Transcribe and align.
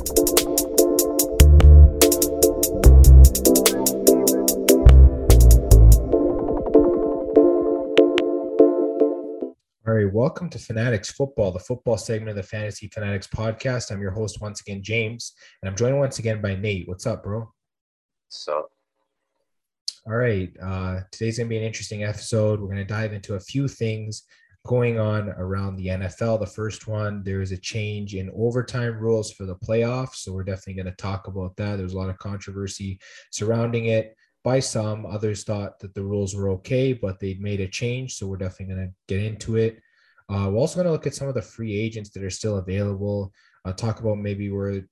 All 0.00 0.06
right, 9.94 10.10
welcome 10.10 10.48
to 10.48 10.58
Fanatics 10.58 11.10
Football, 11.10 11.52
the 11.52 11.58
football 11.58 11.98
segment 11.98 12.30
of 12.30 12.36
the 12.36 12.42
Fantasy 12.42 12.88
Fanatics 12.88 13.26
podcast. 13.26 13.90
I'm 13.90 14.00
your 14.00 14.12
host 14.12 14.40
once 14.40 14.62
again, 14.62 14.82
James, 14.82 15.34
and 15.60 15.68
I'm 15.68 15.76
joined 15.76 15.98
once 15.98 16.18
again 16.18 16.40
by 16.40 16.54
Nate. 16.54 16.88
What's 16.88 17.06
up, 17.06 17.22
bro? 17.22 17.52
So, 18.30 18.70
All 20.06 20.14
right, 20.14 20.50
uh, 20.62 21.00
today's 21.12 21.36
gonna 21.36 21.50
be 21.50 21.58
an 21.58 21.62
interesting 21.62 22.04
episode. 22.04 22.58
We're 22.58 22.68
gonna 22.68 22.86
dive 22.86 23.12
into 23.12 23.34
a 23.34 23.40
few 23.40 23.68
things 23.68 24.22
going 24.66 24.98
on 24.98 25.30
around 25.30 25.76
the 25.76 25.86
NFL. 25.86 26.40
The 26.40 26.46
first 26.46 26.86
one, 26.86 27.22
there 27.22 27.40
is 27.40 27.52
a 27.52 27.56
change 27.56 28.14
in 28.14 28.30
overtime 28.36 28.98
rules 28.98 29.32
for 29.32 29.46
the 29.46 29.56
playoffs, 29.56 30.16
so 30.16 30.32
we're 30.32 30.44
definitely 30.44 30.82
gonna 30.82 30.96
talk 30.96 31.28
about 31.28 31.56
that. 31.56 31.76
There's 31.76 31.94
a 31.94 31.98
lot 31.98 32.10
of 32.10 32.18
controversy 32.18 33.00
surrounding 33.30 33.86
it 33.86 34.14
by 34.42 34.60
some. 34.60 35.06
Others 35.06 35.44
thought 35.44 35.78
that 35.80 35.94
the 35.94 36.02
rules 36.02 36.34
were 36.34 36.50
okay, 36.50 36.92
but 36.92 37.20
they'd 37.20 37.40
made 37.40 37.60
a 37.60 37.68
change. 37.68 38.14
So 38.14 38.26
we're 38.26 38.36
definitely 38.36 38.74
going 38.74 38.88
to 38.88 38.94
get 39.08 39.24
into 39.24 39.56
it. 39.56 39.80
Uh, 40.28 40.48
we're 40.50 40.58
also 40.58 40.76
going 40.76 40.86
to 40.86 40.92
look 40.92 41.06
at 41.06 41.14
some 41.14 41.28
of 41.28 41.34
the 41.34 41.42
free 41.42 41.78
agents 41.78 42.10
that 42.10 42.22
are 42.22 42.30
still 42.30 42.58
available. 42.58 43.32
Uh, 43.64 43.72
talk 43.72 44.00
about 44.00 44.18
maybe 44.18 44.50
where 44.50 44.82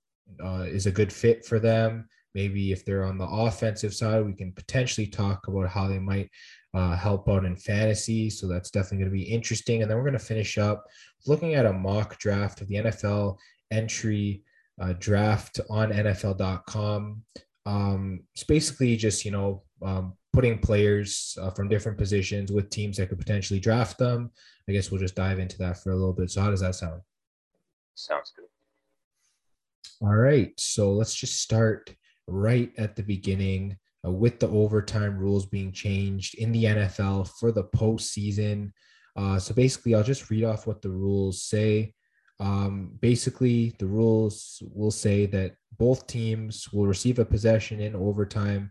uh, 0.45 0.65
is 0.67 0.87
a 0.87 0.93
good 0.93 1.13
fit 1.13 1.45
for 1.47 1.59
them. 1.59 2.09
Maybe 2.35 2.73
if 2.73 2.85
they're 2.85 3.05
on 3.05 3.19
the 3.19 3.27
offensive 3.27 3.95
side, 3.95 4.25
we 4.25 4.35
can 4.35 4.53
potentially 4.53 5.07
talk 5.07 5.49
about 5.49 5.69
how 5.69 5.89
they 5.89 5.99
might 5.99 6.31
uh, 6.75 6.97
help 6.97 7.29
out 7.29 7.45
in 7.45 7.57
fantasy. 7.57 8.31
So 8.31 8.47
that's 8.47 8.71
definitely 8.71 8.99
going 8.99 9.11
to 9.11 9.25
be 9.25 9.33
interesting. 9.33 9.83
And 9.83 9.91
then 9.91 9.97
we're 9.97 10.05
going 10.05 10.13
to 10.13 10.19
finish 10.19 10.59
up 10.59 10.85
looking 11.27 11.55
at 11.55 11.67
a 11.67 11.73
mock 11.73 12.19
draft 12.19 12.61
of 12.61 12.69
the 12.69 12.77
NFL 12.77 13.39
entry 13.71 14.43
uh, 14.81 14.95
draft 14.99 15.61
on 15.69 15.91
NFL.com 15.91 17.23
um, 17.69 18.21
it's 18.35 18.45
basically 18.45 18.97
just 18.97 19.27
you 19.27 19.31
know 19.31 19.63
um, 19.83 20.15
putting 20.33 20.59
players 20.59 21.37
uh, 21.41 21.51
from 21.51 21.69
different 21.69 21.99
positions 21.99 22.51
with 22.51 22.71
teams 22.71 22.97
that 22.97 23.11
could 23.11 23.19
potentially 23.19 23.61
draft 23.61 23.99
them. 23.99 24.31
I 24.69 24.73
guess 24.73 24.91
we'll 24.91 25.01
just 25.01 25.15
dive 25.15 25.39
into 25.39 25.59
that 25.59 25.83
for 25.83 25.91
a 25.93 25.97
little 25.97 26.15
bit. 26.15 26.31
So 26.31 26.41
how 26.41 26.51
does 26.51 26.61
that 26.61 26.75
sound? 26.75 27.03
sounds 27.95 28.33
good. 28.35 28.47
All 30.01 30.15
right, 30.15 30.53
so 30.59 30.93
let's 30.93 31.15
just 31.15 31.43
start 31.43 31.95
right 32.29 32.73
at 32.79 32.95
the 32.95 33.03
beginning 33.03 33.77
uh, 34.07 34.11
with 34.11 34.39
the 34.39 34.49
overtime 34.49 35.19
rules 35.19 35.47
being 35.47 35.73
changed 35.73 36.37
in 36.37 36.53
the 36.53 36.65
NFL 36.65 37.29
for 37.39 37.51
the 37.51 37.65
postseason. 37.65 38.73
Uh, 39.17 39.39
so 39.39 39.55
basically, 39.55 39.95
I'll 39.95 40.05
just 40.05 40.31
read 40.31 40.45
off 40.45 40.67
what 40.67 40.83
the 40.83 40.91
rules 40.91 41.43
say. 41.43 41.95
Um, 42.41 42.93
basically, 43.01 43.75
the 43.79 43.87
rules 43.87 44.63
will 44.73 44.93
say 44.93 45.27
that 45.27 45.57
both 45.77 46.07
teams 46.07 46.73
will 46.73 46.87
receive 46.87 47.19
a 47.19 47.25
possession 47.25 47.81
in 47.81 47.97
overtime, 47.97 48.71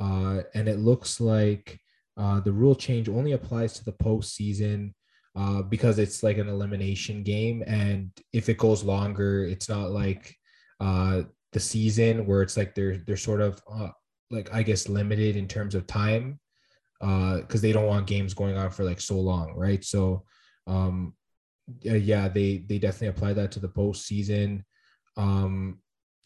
uh, 0.00 0.40
and 0.54 0.68
it 0.68 0.78
looks 0.78 1.20
like 1.20 1.78
uh, 2.16 2.40
the 2.40 2.52
rule 2.52 2.74
change 2.74 3.08
only 3.08 3.32
applies 3.32 3.74
to 3.74 3.84
the 3.84 3.92
postseason 3.92 4.94
uh, 5.36 5.60
because 5.62 5.98
it's 5.98 6.22
like 6.22 6.38
an 6.38 6.48
elimination 6.48 7.22
game, 7.22 7.62
and 7.66 8.10
if 8.32 8.48
it 8.48 8.56
goes 8.56 8.82
longer, 8.82 9.44
it's 9.44 9.68
not 9.68 9.90
like 9.90 10.34
uh, 10.80 11.22
the 11.54 11.60
season 11.60 12.26
where 12.26 12.42
it's 12.42 12.58
like 12.58 12.74
they're 12.74 12.98
they're 12.98 13.16
sort 13.16 13.40
of 13.40 13.62
uh, 13.72 13.88
like 14.30 14.52
I 14.52 14.62
guess 14.62 14.88
limited 14.88 15.36
in 15.36 15.48
terms 15.48 15.74
of 15.74 15.86
time 15.86 16.38
because 17.00 17.60
they 17.60 17.72
don't 17.72 17.86
want 17.86 18.06
games 18.06 18.34
going 18.34 18.56
on 18.56 18.70
for 18.70 18.84
like 18.84 19.00
so 19.00 19.18
long, 19.18 19.54
right? 19.56 19.84
So 19.84 20.24
um, 20.66 21.14
uh, 21.88 21.94
yeah, 21.94 22.28
they 22.28 22.64
they 22.68 22.78
definitely 22.78 23.08
apply 23.08 23.32
that 23.34 23.52
to 23.52 23.60
the 23.60 23.68
postseason. 23.68 24.64
Um, 25.16 25.78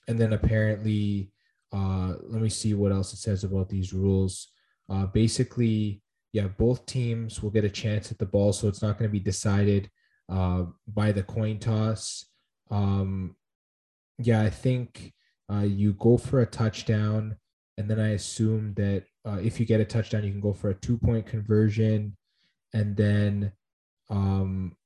and 0.08 0.18
then 0.18 0.32
apparently, 0.32 1.30
uh, 1.72 2.14
let 2.22 2.42
me 2.42 2.48
see 2.48 2.74
what 2.74 2.92
else 2.92 3.12
it 3.12 3.18
says 3.18 3.44
about 3.44 3.68
these 3.68 3.92
rules. 3.92 4.48
Uh, 4.88 5.06
basically, 5.06 6.02
yeah, 6.32 6.48
both 6.48 6.86
teams 6.86 7.42
will 7.42 7.50
get 7.50 7.64
a 7.64 7.70
chance 7.70 8.10
at 8.10 8.18
the 8.18 8.26
ball, 8.26 8.52
so 8.52 8.68
it's 8.68 8.82
not 8.82 8.98
going 8.98 9.08
to 9.08 9.12
be 9.12 9.20
decided 9.20 9.90
uh, 10.30 10.64
by 10.86 11.12
the 11.12 11.22
coin 11.22 11.58
toss. 11.58 12.24
Um, 12.70 13.36
yeah, 14.18 14.40
I 14.40 14.50
think 14.50 15.12
uh, 15.52 15.62
you 15.62 15.94
go 15.94 16.16
for 16.16 16.40
a 16.40 16.46
touchdown, 16.46 17.36
and 17.76 17.88
then 17.88 18.00
I 18.00 18.10
assume 18.10 18.74
that 18.74 19.04
uh, 19.26 19.38
if 19.42 19.58
you 19.58 19.66
get 19.66 19.80
a 19.80 19.84
touchdown, 19.84 20.24
you 20.24 20.32
can 20.32 20.40
go 20.40 20.52
for 20.52 20.70
a 20.70 20.74
two 20.74 20.98
point 20.98 21.26
conversion, 21.26 22.16
and 22.74 22.96
then 22.96 23.52
um, 24.10 24.76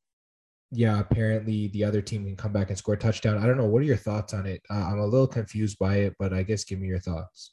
yeah, 0.71 0.99
apparently 1.01 1.69
the 1.69 1.85
other 1.85 2.01
team 2.01 2.25
can 2.25 2.37
come 2.37 2.53
back 2.53 2.71
and 2.71 2.79
score 2.79 2.95
a 2.95 2.99
touchdown. 2.99 3.37
I 3.39 3.47
don't 3.47 3.59
know. 3.59 3.67
What 3.67 3.83
are 3.83 3.87
your 3.87 3.97
thoughts 3.97 4.33
on 4.33 4.47
it? 4.47 4.63
Uh, 4.71 4.89
I'm 4.91 4.99
a 4.99 5.07
little 5.07 5.27
confused 5.27 5.79
by 5.79 5.97
it, 5.97 6.15
but 6.19 6.33
I 6.33 6.43
guess 6.43 6.65
give 6.65 6.81
me 6.81 6.89
your 6.89 6.99
thoughts. 6.99 7.53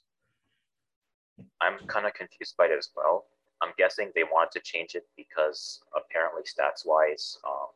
I'm 1.62 1.86
kind 1.88 2.06
of 2.06 2.14
confused 2.14 2.56
by 2.58 2.66
it 2.66 2.78
as 2.78 2.90
well. 2.96 3.26
I'm 3.62 3.74
guessing 3.78 4.12
they 4.16 4.24
wanted 4.24 4.52
to 4.54 4.62
change 4.64 4.96
it 4.96 5.04
because 5.18 5.82
apparently, 5.96 6.44
stats 6.44 6.86
wise, 6.86 7.38
um, 7.46 7.68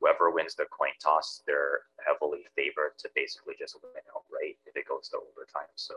whoever 0.00 0.30
wins 0.30 0.54
the 0.54 0.64
coin 0.70 0.96
toss, 1.02 1.42
they're 1.46 1.80
heavily 2.04 2.44
favored 2.56 2.96
to 2.98 3.10
basically 3.14 3.54
just 3.58 3.76
win 3.82 4.02
outright 4.16 4.56
if 4.66 4.76
it 4.76 4.88
goes 4.88 5.08
to 5.10 5.18
overtime. 5.18 5.70
So 5.76 5.94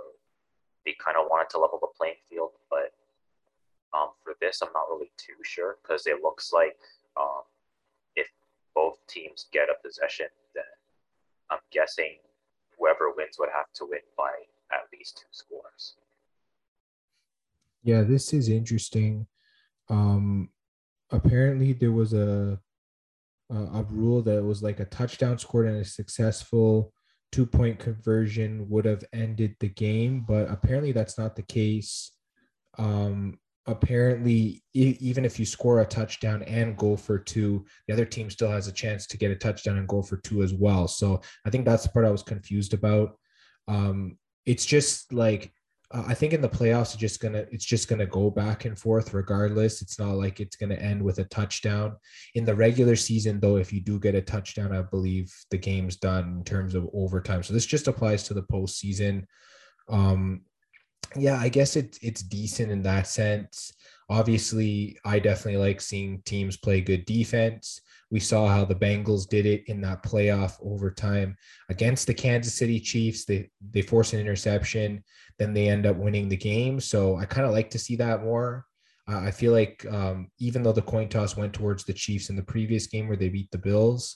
they 0.85 0.95
kind 1.03 1.17
of 1.17 1.27
wanted 1.29 1.49
to 1.51 1.59
level 1.59 1.79
the 1.79 1.87
playing 1.97 2.19
field. 2.29 2.51
But 2.69 2.91
um, 3.97 4.09
for 4.23 4.33
this, 4.41 4.61
I'm 4.61 4.73
not 4.73 4.91
really 4.91 5.11
too 5.17 5.39
sure 5.43 5.77
because 5.81 6.05
it 6.05 6.21
looks 6.21 6.51
like 6.51 6.77
um, 7.15 7.43
if 8.15 8.27
both 8.75 8.99
teams 9.07 9.47
get 9.53 9.69
a 9.69 9.81
possession, 9.81 10.27
then 10.53 10.63
I'm 11.49 11.63
guessing 11.71 12.17
whoever 12.77 13.13
wins 13.15 13.37
would 13.39 13.49
have 13.53 13.71
to 13.75 13.85
win 13.85 14.01
by 14.17 14.31
at 14.71 14.87
least 14.91 15.17
two 15.17 15.31
scores. 15.31 15.95
Yeah, 17.83 18.01
this 18.01 18.33
is 18.33 18.49
interesting. 18.49 19.27
Um, 19.89 20.49
apparently, 21.11 21.73
there 21.73 21.91
was 21.91 22.13
a, 22.13 22.59
a 23.53 23.79
a 23.79 23.83
rule 23.83 24.21
that 24.23 24.43
was 24.43 24.63
like 24.63 24.79
a 24.79 24.85
touchdown 24.85 25.37
scored 25.37 25.67
and 25.67 25.77
a 25.77 25.85
successful 25.85 26.93
two 27.31 27.45
point 27.45 27.79
conversion 27.79 28.67
would 28.69 28.85
have 28.85 29.03
ended 29.13 29.55
the 29.59 29.69
game, 29.69 30.23
but 30.27 30.49
apparently 30.49 30.91
that's 30.91 31.17
not 31.17 31.35
the 31.35 31.41
case. 31.41 32.11
Um, 32.77 33.39
apparently 33.65 34.61
e- 34.73 34.97
even 34.99 35.23
if 35.23 35.39
you 35.39 35.45
score 35.45 35.79
a 35.81 35.85
touchdown 35.85 36.43
and 36.43 36.77
go 36.77 36.97
for 36.97 37.17
two 37.17 37.65
the 37.87 37.93
other 37.93 38.05
team 38.05 38.29
still 38.29 38.51
has 38.51 38.67
a 38.67 38.73
chance 38.73 39.07
to 39.07 39.17
get 39.17 39.31
a 39.31 39.35
touchdown 39.35 39.77
and 39.77 39.87
go 39.87 40.01
for 40.01 40.17
two 40.17 40.43
as 40.43 40.53
well 40.53 40.85
so 40.85 41.21
i 41.45 41.49
think 41.49 41.63
that's 41.63 41.83
the 41.83 41.89
part 41.89 42.05
i 42.05 42.09
was 42.09 42.23
confused 42.23 42.73
about 42.73 43.17
um 43.69 44.17
it's 44.45 44.65
just 44.65 45.13
like 45.13 45.53
uh, 45.93 46.03
i 46.07 46.13
think 46.13 46.33
in 46.33 46.41
the 46.41 46.49
playoffs 46.49 46.93
it's 46.93 46.95
just 46.95 47.21
gonna 47.21 47.45
it's 47.51 47.65
just 47.65 47.87
gonna 47.87 48.05
go 48.05 48.29
back 48.29 48.65
and 48.65 48.77
forth 48.77 49.13
regardless 49.13 49.81
it's 49.81 49.97
not 49.99 50.15
like 50.15 50.39
it's 50.39 50.55
gonna 50.55 50.75
end 50.75 51.01
with 51.01 51.19
a 51.19 51.25
touchdown 51.25 51.95
in 52.35 52.43
the 52.45 52.55
regular 52.55 52.95
season 52.95 53.39
though 53.39 53.57
if 53.57 53.71
you 53.71 53.79
do 53.79 53.99
get 53.99 54.15
a 54.15 54.21
touchdown 54.21 54.75
i 54.75 54.81
believe 54.81 55.33
the 55.51 55.57
game's 55.57 55.95
done 55.95 56.37
in 56.37 56.43
terms 56.43 56.75
of 56.75 56.89
overtime 56.93 57.43
so 57.43 57.53
this 57.53 57.65
just 57.65 57.87
applies 57.87 58.23
to 58.23 58.33
the 58.33 58.43
postseason 58.43 59.23
um 59.89 60.41
yeah, 61.15 61.39
I 61.39 61.49
guess 61.49 61.75
it, 61.75 61.97
it's 62.01 62.21
decent 62.21 62.71
in 62.71 62.81
that 62.83 63.07
sense. 63.07 63.73
Obviously, 64.09 64.97
I 65.05 65.19
definitely 65.19 65.57
like 65.57 65.81
seeing 65.81 66.21
teams 66.25 66.57
play 66.57 66.81
good 66.81 67.05
defense. 67.05 67.81
We 68.13 68.19
saw 68.19 68.47
how 68.47 68.63
the 68.63 68.75
Bengals 68.75 69.27
did 69.27 69.47
it 69.47 69.63
in 69.65 69.81
that 69.81 70.03
playoff 70.03 70.57
overtime 70.63 71.35
against 71.69 72.05
the 72.05 72.13
Kansas 72.13 72.53
City 72.53 72.79
Chiefs. 72.79 73.25
They 73.25 73.49
they 73.71 73.81
force 73.81 74.13
an 74.13 74.19
interception, 74.19 75.03
then 75.39 75.51
they 75.51 75.67
end 75.67 75.87
up 75.87 75.97
winning 75.97 76.29
the 76.29 76.37
game. 76.37 76.79
So 76.79 77.15
I 77.15 77.25
kind 77.25 77.47
of 77.47 77.53
like 77.53 77.71
to 77.71 77.79
see 77.79 77.95
that 77.95 78.21
more. 78.21 78.67
Uh, 79.11 79.17
I 79.17 79.31
feel 79.31 79.51
like 79.51 79.83
um, 79.89 80.29
even 80.37 80.61
though 80.61 80.71
the 80.71 80.83
coin 80.83 81.09
toss 81.09 81.35
went 81.35 81.53
towards 81.53 81.85
the 81.85 81.93
Chiefs 81.93 82.29
in 82.29 82.35
the 82.35 82.43
previous 82.43 82.85
game 82.85 83.07
where 83.07 83.17
they 83.17 83.29
beat 83.29 83.49
the 83.49 83.57
Bills, 83.57 84.15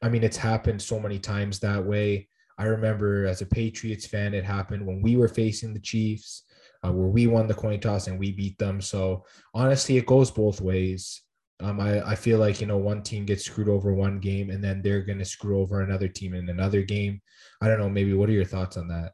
I 0.00 0.08
mean 0.10 0.22
it's 0.22 0.36
happened 0.36 0.80
so 0.80 1.00
many 1.00 1.18
times 1.18 1.58
that 1.58 1.84
way. 1.84 2.28
I 2.56 2.66
remember 2.66 3.26
as 3.26 3.42
a 3.42 3.46
Patriots 3.46 4.06
fan, 4.06 4.32
it 4.32 4.44
happened 4.44 4.86
when 4.86 5.02
we 5.02 5.16
were 5.16 5.26
facing 5.26 5.74
the 5.74 5.80
Chiefs, 5.80 6.44
uh, 6.84 6.92
where 6.92 7.08
we 7.08 7.26
won 7.26 7.48
the 7.48 7.54
coin 7.54 7.80
toss 7.80 8.06
and 8.06 8.16
we 8.16 8.30
beat 8.30 8.58
them. 8.58 8.80
So 8.80 9.24
honestly, 9.52 9.96
it 9.96 10.06
goes 10.06 10.30
both 10.30 10.60
ways. 10.60 11.23
Um, 11.60 11.80
I, 11.80 12.10
I 12.10 12.14
feel 12.14 12.38
like 12.38 12.60
you 12.60 12.66
know 12.66 12.78
one 12.78 13.02
team 13.02 13.24
gets 13.24 13.44
screwed 13.44 13.68
over 13.68 13.94
one 13.94 14.18
game 14.18 14.50
and 14.50 14.62
then 14.62 14.82
they're 14.82 15.02
going 15.02 15.18
to 15.18 15.24
screw 15.24 15.60
over 15.60 15.80
another 15.82 16.08
team 16.08 16.34
in 16.34 16.48
another 16.48 16.82
game. 16.82 17.20
I 17.60 17.68
don't 17.68 17.78
know. 17.78 17.88
Maybe 17.88 18.12
what 18.12 18.28
are 18.28 18.32
your 18.32 18.44
thoughts 18.44 18.76
on 18.76 18.88
that? 18.88 19.12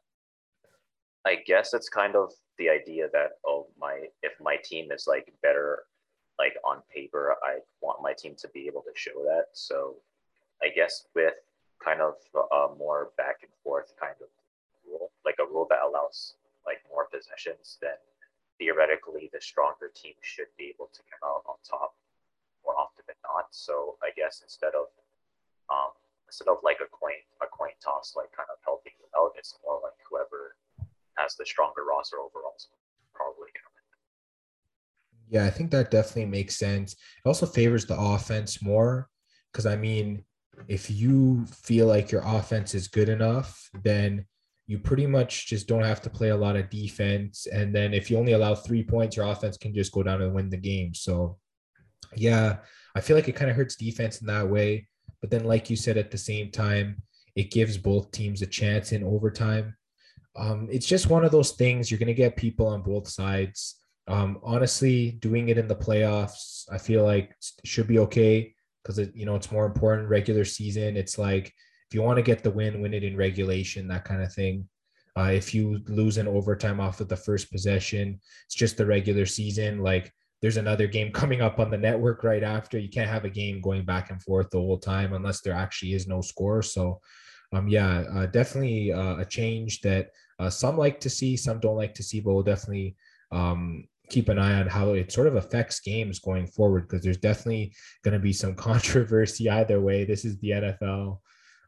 I 1.25 1.37
guess 1.45 1.73
it's 1.73 1.89
kind 1.89 2.15
of 2.15 2.31
the 2.57 2.69
idea 2.69 3.07
that 3.13 3.31
oh 3.45 3.67
my 3.79 4.05
if 4.23 4.33
my 4.41 4.57
team 4.63 4.91
is 4.91 5.05
like 5.07 5.31
better 5.43 5.83
like 6.39 6.55
on 6.65 6.81
paper, 6.93 7.35
I 7.43 7.59
want 7.81 8.01
my 8.01 8.13
team 8.13 8.35
to 8.39 8.47
be 8.49 8.65
able 8.65 8.81
to 8.81 8.91
show 8.95 9.23
that. 9.25 9.45
So 9.53 9.97
I 10.63 10.69
guess 10.69 11.05
with 11.13 11.35
kind 11.83 12.01
of 12.01 12.15
a 12.33 12.75
more 12.77 13.11
back 13.17 13.37
and 13.43 13.51
forth 13.63 13.93
kind 13.99 14.15
of 14.21 14.27
rule, 14.87 15.11
like 15.25 15.37
a 15.39 15.45
rule 15.45 15.67
that 15.69 15.79
allows 15.85 16.33
like 16.65 16.81
more 16.89 17.07
possessions, 17.13 17.77
then 17.81 17.97
theoretically 18.57 19.29
the 19.33 19.41
stronger 19.41 19.91
team 19.95 20.13
should 20.21 20.49
be 20.57 20.73
able 20.73 20.89
to 20.93 21.01
come 21.09 21.29
out 21.29 21.43
on 21.47 21.55
top 21.67 21.93
than 23.11 23.19
not. 23.27 23.51
So 23.51 23.99
I 23.99 24.15
guess 24.15 24.39
instead 24.39 24.71
of 24.71 24.87
um, 25.67 25.91
instead 26.31 26.47
of 26.47 26.63
like 26.63 26.79
a 26.79 26.87
coin 26.87 27.19
a 27.43 27.47
coin 27.51 27.75
toss 27.83 28.15
like 28.15 28.31
kind 28.31 28.47
of 28.47 28.63
helping, 28.63 28.95
it's 29.41 29.57
more 29.65 29.79
like 29.83 29.97
whoever 30.07 30.55
has 31.17 31.35
the 31.35 31.45
stronger 31.45 31.83
roster 31.83 32.17
overall 32.17 32.53
is 32.55 32.67
probably 33.13 33.49
going 33.51 33.65
to 33.65 33.73
win. 33.73 33.83
Yeah, 35.29 35.45
I 35.45 35.49
think 35.49 35.71
that 35.71 35.89
definitely 35.89 36.25
makes 36.25 36.57
sense. 36.57 36.93
It 36.93 37.27
also 37.27 37.45
favors 37.45 37.85
the 37.85 37.99
offense 37.99 38.61
more 38.61 39.09
because 39.51 39.65
I 39.65 39.75
mean, 39.75 40.23
if 40.67 40.91
you 40.91 41.45
feel 41.47 41.87
like 41.87 42.11
your 42.11 42.21
offense 42.23 42.75
is 42.75 42.87
good 42.87 43.09
enough, 43.09 43.69
then 43.83 44.25
you 44.67 44.77
pretty 44.77 45.07
much 45.07 45.47
just 45.47 45.67
don't 45.67 45.83
have 45.83 46.01
to 46.01 46.09
play 46.09 46.29
a 46.29 46.37
lot 46.37 46.55
of 46.55 46.69
defense. 46.69 47.47
And 47.51 47.75
then 47.75 47.93
if 47.93 48.11
you 48.11 48.17
only 48.17 48.33
allow 48.33 48.53
three 48.55 48.83
points, 48.83 49.17
your 49.17 49.25
offense 49.25 49.57
can 49.57 49.73
just 49.73 49.91
go 49.91 50.03
down 50.03 50.21
and 50.21 50.33
win 50.33 50.49
the 50.49 50.57
game. 50.57 50.93
So, 50.93 51.39
yeah, 52.15 52.57
I 52.95 53.01
feel 53.01 53.15
like 53.15 53.27
it 53.27 53.35
kind 53.35 53.49
of 53.49 53.57
hurts 53.57 53.75
defense 53.75 54.21
in 54.21 54.27
that 54.27 54.47
way. 54.47 54.87
But 55.21 55.29
then, 55.29 55.43
like 55.43 55.69
you 55.69 55.75
said, 55.75 55.97
at 55.97 56.11
the 56.11 56.17
same 56.17 56.51
time, 56.51 57.01
it 57.35 57.51
gives 57.51 57.77
both 57.77 58.11
teams 58.11 58.41
a 58.41 58.47
chance 58.47 58.91
in 58.91 59.03
overtime. 59.03 59.75
Um, 60.35 60.67
it's 60.71 60.85
just 60.85 61.09
one 61.09 61.23
of 61.23 61.31
those 61.31 61.51
things. 61.51 61.89
You're 61.89 61.99
going 61.99 62.07
to 62.07 62.13
get 62.13 62.35
people 62.35 62.67
on 62.67 62.81
both 62.81 63.07
sides. 63.07 63.77
Um, 64.07 64.39
honestly, 64.43 65.11
doing 65.11 65.49
it 65.49 65.57
in 65.57 65.67
the 65.67 65.75
playoffs, 65.75 66.65
I 66.71 66.77
feel 66.77 67.03
like 67.03 67.35
should 67.63 67.87
be 67.87 67.99
okay 67.99 68.53
because 68.83 68.97
it, 68.97 69.15
you 69.15 69.25
know 69.25 69.35
it's 69.35 69.51
more 69.51 69.65
important. 69.65 70.09
Regular 70.09 70.43
season, 70.43 70.97
it's 70.97 71.17
like 71.17 71.47
if 71.47 71.93
you 71.93 72.01
want 72.01 72.17
to 72.17 72.23
get 72.23 72.43
the 72.43 72.51
win, 72.51 72.81
win 72.81 72.93
it 72.93 73.03
in 73.03 73.15
regulation, 73.15 73.87
that 73.89 74.05
kind 74.05 74.21
of 74.21 74.33
thing. 74.33 74.67
Uh, 75.17 75.31
if 75.33 75.53
you 75.53 75.81
lose 75.87 76.17
in 76.17 76.27
overtime 76.27 76.79
off 76.79 77.01
of 77.01 77.09
the 77.09 77.17
first 77.17 77.51
possession, 77.51 78.19
it's 78.45 78.55
just 78.55 78.77
the 78.77 78.85
regular 78.85 79.25
season. 79.25 79.79
Like 79.79 80.11
there's 80.41 80.57
another 80.57 80.87
game 80.87 81.11
coming 81.21 81.41
up 81.41 81.59
on 81.59 81.71
the 81.71 81.77
network 81.77 82.23
right 82.23 82.43
after. 82.43 82.77
You 82.77 82.89
can't 82.89 83.09
have 83.09 83.25
a 83.25 83.29
game 83.29 83.61
going 83.61 83.85
back 83.85 84.09
and 84.09 84.21
forth 84.21 84.49
the 84.49 84.59
whole 84.59 84.79
time 84.79 85.13
unless 85.13 85.41
there 85.41 85.53
actually 85.53 85.93
is 85.93 86.07
no 86.07 86.21
score. 86.21 86.61
So, 86.61 86.99
um, 87.53 87.67
yeah, 87.67 88.03
uh, 88.13 88.25
definitely 88.27 88.93
uh, 88.93 89.17
a 89.17 89.25
change 89.25 89.81
that 89.81 90.09
uh, 90.39 90.49
some 90.49 90.77
like 90.77 90.99
to 91.01 91.09
see, 91.09 91.37
some 91.37 91.59
don't 91.59 91.75
like 91.75 91.93
to 91.95 92.03
see, 92.03 92.19
but 92.19 92.33
we'll 92.33 92.43
definitely 92.43 92.95
um, 93.31 93.85
keep 94.09 94.29
an 94.29 94.39
eye 94.39 94.59
on 94.59 94.67
how 94.67 94.93
it 94.93 95.11
sort 95.11 95.27
of 95.27 95.35
affects 95.35 95.79
games 95.79 96.19
going 96.19 96.47
forward 96.47 96.87
because 96.87 97.03
there's 97.03 97.17
definitely 97.17 97.73
going 98.03 98.13
to 98.13 98.19
be 98.19 98.33
some 98.33 98.55
controversy 98.67 99.49
either 99.49 99.79
way. 99.81 100.03
This 100.03 100.25
is 100.25 100.37
the 100.39 100.49
NFL. 100.49 101.19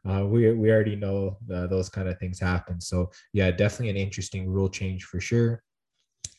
Uh, 0.06 0.26
we, 0.26 0.52
we 0.52 0.70
already 0.70 0.96
know 0.96 1.38
uh, 1.52 1.66
those 1.66 1.88
kind 1.88 2.08
of 2.08 2.18
things 2.18 2.38
happen. 2.38 2.80
So, 2.80 3.10
yeah, 3.32 3.50
definitely 3.50 3.88
an 3.88 3.96
interesting 3.96 4.46
rule 4.46 4.68
change 4.68 5.04
for 5.04 5.18
sure. 5.18 5.62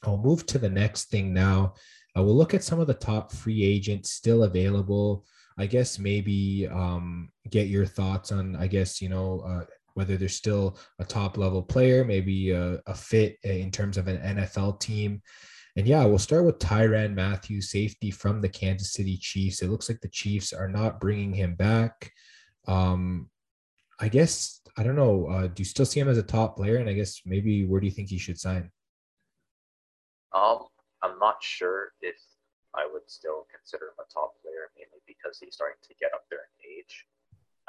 I'll 0.04 0.18
move 0.18 0.46
to 0.48 0.60
the 0.60 0.70
next 0.70 1.10
thing 1.10 1.34
now. 1.34 1.74
Uh, 2.18 2.24
we'll 2.24 2.36
look 2.36 2.54
at 2.54 2.64
some 2.64 2.80
of 2.80 2.88
the 2.88 2.94
top 2.94 3.32
free 3.32 3.64
agents 3.64 4.12
still 4.12 4.44
available. 4.44 5.26
I 5.58 5.66
guess 5.66 6.00
maybe 6.00 6.68
um, 6.68 7.30
get 7.50 7.68
your 7.68 7.86
thoughts 7.86 8.32
on, 8.32 8.56
I 8.56 8.68
guess, 8.68 9.02
you 9.02 9.10
know, 9.10 9.42
uh, 9.42 9.66
whether 9.94 10.18
they're 10.18 10.28
still 10.28 10.78
a 11.00 11.06
top 11.06 11.38
level 11.38 11.64
player, 11.64 12.04
maybe 12.04 12.52
a, 12.52 12.82
a 12.86 12.94
fit 12.94 13.38
in 13.44 13.72
terms 13.72 13.98
of 13.98 14.08
an 14.08 14.38
NFL 14.38 14.80
team. 14.80 15.22
And 15.78 15.88
yeah, 15.88 16.06
we'll 16.06 16.20
start 16.20 16.46
with 16.46 16.60
Tyrann 16.60 17.16
Mathieu, 17.16 17.62
safety 17.62 18.12
from 18.12 18.42
the 18.42 18.50
Kansas 18.50 18.94
City 18.94 19.18
Chiefs. 19.18 19.62
It 19.62 19.70
looks 19.70 19.90
like 19.90 20.00
the 20.02 20.10
Chiefs 20.10 20.54
are 20.54 20.70
not 20.70 21.02
bringing 21.02 21.34
him 21.34 21.56
back. 21.56 22.12
Um, 22.68 23.30
I 24.00 24.10
guess 24.10 24.62
I 24.78 24.84
don't 24.84 24.96
know. 24.96 25.28
Uh, 25.28 25.48
do 25.48 25.62
you 25.62 25.66
still 25.66 25.86
see 25.86 26.00
him 26.00 26.10
as 26.10 26.18
a 26.18 26.24
top 26.24 26.58
player? 26.58 26.78
And 26.78 26.90
I 26.90 26.94
guess 26.94 27.22
maybe 27.26 27.66
where 27.66 27.80
do 27.80 27.88
you 27.88 27.94
think 27.94 28.10
he 28.10 28.18
should 28.18 28.40
sign? 28.40 28.72
Um, 30.34 30.66
I'm 31.06 31.20
not 31.22 31.38
sure 31.38 31.94
if 32.02 32.18
I 32.74 32.90
would 32.90 33.06
still 33.06 33.46
consider 33.54 33.94
him 33.94 34.02
a 34.02 34.10
top 34.10 34.42
player, 34.42 34.74
mainly 34.74 35.06
because 35.06 35.38
he's 35.38 35.54
starting 35.54 35.78
to 35.86 35.94
get 36.02 36.18
up 36.18 36.26
there 36.34 36.50
in 36.50 36.82
age. 36.82 37.06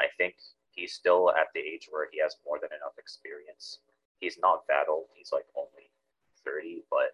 I 0.00 0.08
think 0.16 0.40
he's 0.72 0.96
still 0.96 1.28
at 1.36 1.52
the 1.52 1.60
age 1.60 1.88
where 1.92 2.08
he 2.10 2.20
has 2.24 2.40
more 2.48 2.56
than 2.56 2.72
enough 2.72 2.96
experience. 2.96 3.84
He's 4.20 4.40
not 4.40 4.64
that 4.68 4.88
old. 4.88 5.12
He's 5.12 5.32
like 5.32 5.44
only 5.52 5.92
30, 6.44 6.88
but 6.88 7.12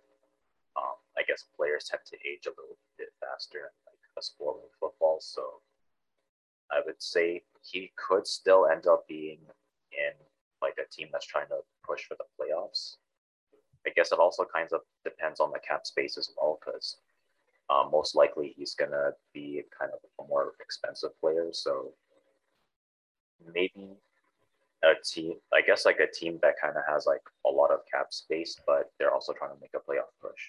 um, 0.78 0.94
I 1.18 1.26
guess 1.26 1.44
players 1.58 1.90
tend 1.90 2.06
to 2.06 2.16
age 2.22 2.46
a 2.46 2.54
little 2.54 2.78
bit 2.96 3.10
faster 3.18 3.58
in 3.58 3.74
like 3.90 4.06
a 4.16 4.22
sport 4.22 4.62
like 4.62 4.78
football. 4.78 5.18
So 5.20 5.58
I 6.70 6.80
would 6.86 7.02
say 7.02 7.42
he 7.66 7.90
could 7.98 8.26
still 8.26 8.70
end 8.70 8.86
up 8.86 9.06
being 9.08 9.42
in 9.90 10.14
like 10.62 10.78
a 10.78 10.88
team 10.88 11.08
that's 11.10 11.26
trying 11.26 11.48
to 11.48 11.66
push 11.82 12.04
for 12.06 12.14
the 12.14 12.30
playoffs. 12.38 12.96
I 13.86 13.90
guess 13.94 14.12
it 14.12 14.18
also 14.18 14.44
kind 14.54 14.68
of 14.72 14.80
depends 15.04 15.40
on 15.40 15.50
the 15.52 15.58
cap 15.58 15.86
space 15.86 16.16
as 16.16 16.30
well, 16.36 16.58
because 16.64 16.96
um, 17.70 17.90
most 17.90 18.14
likely 18.14 18.54
he's 18.56 18.74
gonna 18.74 19.12
be 19.32 19.62
kind 19.78 19.90
of 19.92 19.98
a 20.24 20.28
more 20.28 20.52
expensive 20.60 21.18
player. 21.20 21.48
So 21.52 21.92
maybe 23.54 23.96
a 24.84 24.92
team, 25.04 25.34
I 25.52 25.62
guess 25.62 25.84
like 25.84 26.00
a 26.00 26.10
team 26.10 26.38
that 26.42 26.54
kind 26.60 26.76
of 26.76 26.82
has 26.88 27.06
like 27.06 27.22
a 27.46 27.50
lot 27.50 27.70
of 27.70 27.80
cap 27.92 28.12
space, 28.12 28.56
but 28.66 28.90
they're 28.98 29.12
also 29.12 29.32
trying 29.32 29.54
to 29.54 29.60
make 29.60 29.74
a 29.74 29.78
playoff 29.78 30.10
push. 30.20 30.40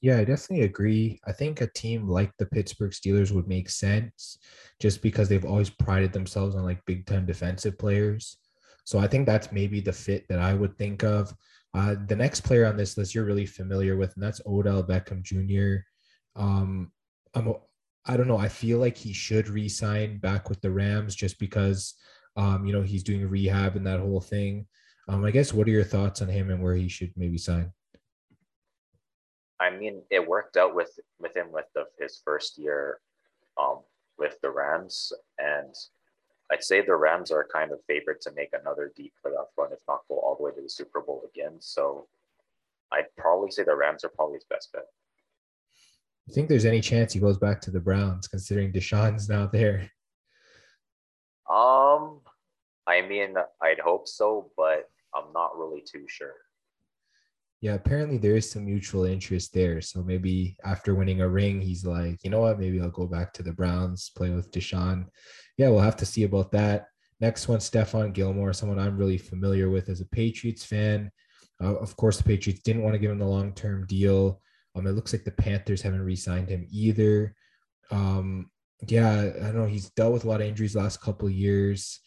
Yeah, 0.00 0.18
I 0.18 0.24
definitely 0.24 0.64
agree. 0.64 1.20
I 1.26 1.32
think 1.32 1.60
a 1.60 1.66
team 1.66 2.08
like 2.08 2.30
the 2.38 2.46
Pittsburgh 2.46 2.92
Steelers 2.92 3.32
would 3.32 3.48
make 3.48 3.68
sense 3.68 4.38
just 4.80 5.02
because 5.02 5.28
they've 5.28 5.44
always 5.44 5.70
prided 5.70 6.12
themselves 6.12 6.54
on 6.54 6.64
like 6.64 6.84
big 6.84 7.06
time 7.06 7.26
defensive 7.26 7.78
players. 7.78 8.36
So 8.84 8.98
I 8.98 9.06
think 9.06 9.26
that's 9.26 9.52
maybe 9.52 9.80
the 9.80 9.92
fit 9.92 10.26
that 10.28 10.38
I 10.38 10.54
would 10.54 10.78
think 10.78 11.02
of. 11.02 11.34
Uh, 11.78 11.94
the 12.08 12.16
next 12.16 12.40
player 12.40 12.66
on 12.66 12.76
this 12.76 12.98
list 12.98 13.14
you're 13.14 13.24
really 13.24 13.46
familiar 13.46 13.96
with, 13.96 14.12
and 14.14 14.22
that's 14.22 14.40
Odell 14.44 14.82
Beckham 14.82 15.22
Jr. 15.22 15.84
Um, 16.34 16.90
I'm, 17.34 17.54
I 18.04 18.16
don't 18.16 18.26
know. 18.26 18.36
I 18.36 18.48
feel 18.48 18.80
like 18.80 18.96
he 18.96 19.12
should 19.12 19.48
re-sign 19.48 20.18
back 20.18 20.48
with 20.48 20.60
the 20.60 20.72
Rams 20.72 21.14
just 21.14 21.38
because, 21.38 21.94
um, 22.36 22.66
you 22.66 22.72
know, 22.72 22.82
he's 22.82 23.04
doing 23.04 23.28
rehab 23.28 23.76
and 23.76 23.86
that 23.86 24.00
whole 24.00 24.20
thing. 24.20 24.66
Um, 25.08 25.24
I 25.24 25.30
guess 25.30 25.52
what 25.52 25.68
are 25.68 25.70
your 25.70 25.84
thoughts 25.84 26.20
on 26.20 26.26
him 26.26 26.50
and 26.50 26.60
where 26.60 26.74
he 26.74 26.88
should 26.88 27.12
maybe 27.16 27.38
sign? 27.38 27.70
I 29.60 29.70
mean, 29.70 30.02
it 30.10 30.26
worked 30.26 30.56
out 30.56 30.74
with 30.74 30.98
with 31.20 31.36
him 31.36 31.52
with 31.52 31.66
the, 31.76 31.84
his 32.00 32.20
first 32.24 32.58
year 32.58 32.98
um, 33.56 33.82
with 34.18 34.36
the 34.42 34.50
Rams, 34.50 35.12
and 35.38 35.72
I'd 36.50 36.64
say 36.64 36.80
the 36.80 36.96
Rams 36.96 37.30
are 37.30 37.46
kind 37.52 37.72
of 37.72 37.84
favored 37.86 38.20
to 38.22 38.32
make 38.32 38.50
another 38.52 38.92
deep 38.96 39.12
playoff 39.24 39.48
run, 39.56 39.72
if 39.72 39.80
not 39.86 40.00
go 40.08 40.18
all 40.18 40.36
the 40.36 40.44
way 40.44 40.52
to 40.52 40.62
the 40.62 40.68
Super 40.68 41.00
Bowl 41.00 41.22
again. 41.34 41.56
So 41.60 42.08
I'd 42.90 43.14
probably 43.16 43.50
say 43.50 43.64
the 43.64 43.76
Rams 43.76 44.04
are 44.04 44.08
probably 44.08 44.36
his 44.36 44.44
best 44.48 44.72
bet. 44.72 44.86
You 46.26 46.34
think 46.34 46.48
there's 46.48 46.64
any 46.64 46.80
chance 46.80 47.12
he 47.12 47.20
goes 47.20 47.38
back 47.38 47.60
to 47.62 47.70
the 47.70 47.80
Browns, 47.80 48.28
considering 48.28 48.72
Deshaun's 48.72 49.28
now 49.28 49.46
there? 49.46 49.90
Um, 51.50 52.20
I 52.86 53.02
mean, 53.02 53.34
I'd 53.62 53.78
hope 53.78 54.08
so, 54.08 54.50
but 54.56 54.90
I'm 55.14 55.32
not 55.32 55.56
really 55.56 55.82
too 55.82 56.04
sure. 56.06 56.34
Yeah, 57.60 57.74
apparently 57.74 58.18
there 58.18 58.36
is 58.36 58.50
some 58.50 58.66
mutual 58.66 59.04
interest 59.04 59.52
there. 59.52 59.80
So 59.80 60.02
maybe 60.02 60.56
after 60.64 60.94
winning 60.94 61.22
a 61.22 61.28
ring, 61.28 61.60
he's 61.60 61.84
like, 61.84 62.22
you 62.22 62.30
know 62.30 62.40
what? 62.40 62.60
Maybe 62.60 62.80
I'll 62.80 62.90
go 62.90 63.06
back 63.06 63.32
to 63.34 63.42
the 63.42 63.52
Browns, 63.52 64.10
play 64.14 64.30
with 64.30 64.52
Deshaun. 64.52 65.06
Yeah, 65.58 65.68
we'll 65.68 65.80
have 65.80 65.96
to 65.96 66.06
see 66.06 66.22
about 66.22 66.52
that. 66.52 66.86
Next 67.20 67.48
one, 67.48 67.58
Stephon 67.58 68.14
Gilmore, 68.14 68.52
someone 68.54 68.78
I'm 68.78 68.96
really 68.96 69.18
familiar 69.18 69.68
with 69.68 69.90
as 69.90 70.00
a 70.00 70.06
Patriots 70.06 70.64
fan. 70.64 71.10
Uh, 71.62 71.76
of 71.76 71.96
course, 71.96 72.16
the 72.16 72.24
Patriots 72.24 72.62
didn't 72.62 72.82
want 72.82 72.94
to 72.94 72.98
give 72.98 73.10
him 73.10 73.18
the 73.18 73.26
long 73.26 73.52
term 73.52 73.84
deal. 73.86 74.40
Um, 74.74 74.86
it 74.86 74.92
looks 74.92 75.12
like 75.12 75.24
the 75.24 75.32
Panthers 75.32 75.82
haven't 75.82 76.04
re 76.04 76.16
signed 76.16 76.48
him 76.48 76.66
either. 76.70 77.34
Um, 77.90 78.50
yeah, 78.86 79.32
I 79.42 79.50
know. 79.50 79.66
He's 79.66 79.90
dealt 79.90 80.12
with 80.14 80.24
a 80.24 80.28
lot 80.28 80.40
of 80.40 80.46
injuries 80.46 80.76
last 80.76 81.02
couple 81.02 81.28
years 81.28 82.00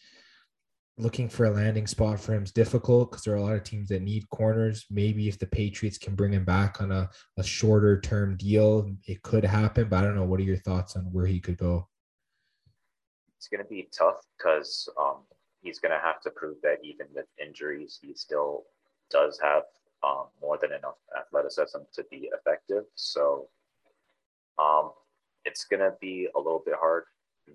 looking 0.98 1.28
for 1.28 1.46
a 1.46 1.50
landing 1.50 1.86
spot 1.86 2.20
for 2.20 2.34
him 2.34 2.42
is 2.44 2.52
difficult 2.52 3.10
because 3.10 3.24
there 3.24 3.34
are 3.34 3.38
a 3.38 3.42
lot 3.42 3.54
of 3.54 3.64
teams 3.64 3.88
that 3.88 4.02
need 4.02 4.28
corners. 4.28 4.84
Maybe 4.90 5.28
if 5.28 5.38
the 5.38 5.46
Patriots 5.46 5.98
can 5.98 6.14
bring 6.14 6.32
him 6.32 6.44
back 6.44 6.80
on 6.80 6.92
a, 6.92 7.08
a 7.38 7.42
shorter 7.42 8.00
term 8.00 8.36
deal, 8.36 8.90
it 9.06 9.22
could 9.22 9.44
happen. 9.44 9.88
But 9.88 9.98
I 9.98 10.02
don't 10.02 10.16
know. 10.16 10.24
What 10.24 10.40
are 10.40 10.44
your 10.44 10.58
thoughts 10.58 10.96
on 10.96 11.04
where 11.04 11.26
he 11.26 11.40
could 11.40 11.56
go? 11.56 11.88
It's 13.42 13.48
going 13.48 13.64
to 13.64 13.68
be 13.68 13.88
tough 13.90 14.20
because 14.38 14.88
um, 14.96 15.16
he's 15.62 15.80
going 15.80 15.90
to 15.90 15.98
have 15.98 16.20
to 16.20 16.30
prove 16.30 16.58
that 16.62 16.78
even 16.84 17.08
with 17.12 17.26
injuries, 17.44 17.98
he 18.00 18.14
still 18.14 18.62
does 19.10 19.36
have 19.42 19.64
um, 20.04 20.26
more 20.40 20.58
than 20.62 20.70
enough 20.70 20.94
athleticism 21.18 21.78
to 21.92 22.04
be 22.08 22.30
effective. 22.32 22.84
So 22.94 23.48
um, 24.60 24.92
it's 25.44 25.64
going 25.64 25.80
to 25.80 25.92
be 26.00 26.28
a 26.36 26.38
little 26.38 26.62
bit 26.64 26.76
hard. 26.78 27.02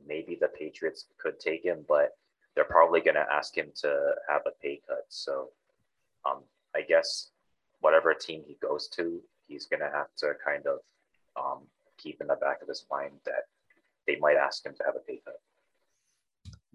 Maybe 0.06 0.36
the 0.36 0.50
Patriots 0.50 1.06
could 1.18 1.40
take 1.40 1.64
him, 1.64 1.86
but 1.88 2.18
they're 2.54 2.66
probably 2.66 3.00
going 3.00 3.16
to 3.16 3.26
ask 3.32 3.58
him 3.58 3.72
to 3.76 4.12
have 4.28 4.42
a 4.46 4.52
pay 4.62 4.82
cut. 4.86 5.06
So 5.08 5.52
um, 6.26 6.40
I 6.76 6.82
guess 6.82 7.30
whatever 7.80 8.14
team 8.14 8.44
he 8.46 8.58
goes 8.62 8.90
to, 8.98 9.22
he's 9.48 9.68
going 9.68 9.80
to 9.80 9.90
have 9.94 10.14
to 10.18 10.34
kind 10.46 10.66
of 10.68 10.80
um, 11.42 11.60
keep 11.98 12.20
in 12.20 12.28
the 12.28 12.36
back 12.36 12.62
of 12.62 12.68
his 12.68 12.86
mind 12.92 13.14
that 13.24 13.46
they 14.06 14.18
might 14.18 14.36
ask 14.36 14.66
him 14.66 14.74
to 14.76 14.84
have 14.84 14.98
a 14.98 15.00
pay 15.00 15.22
cut. 15.24 15.40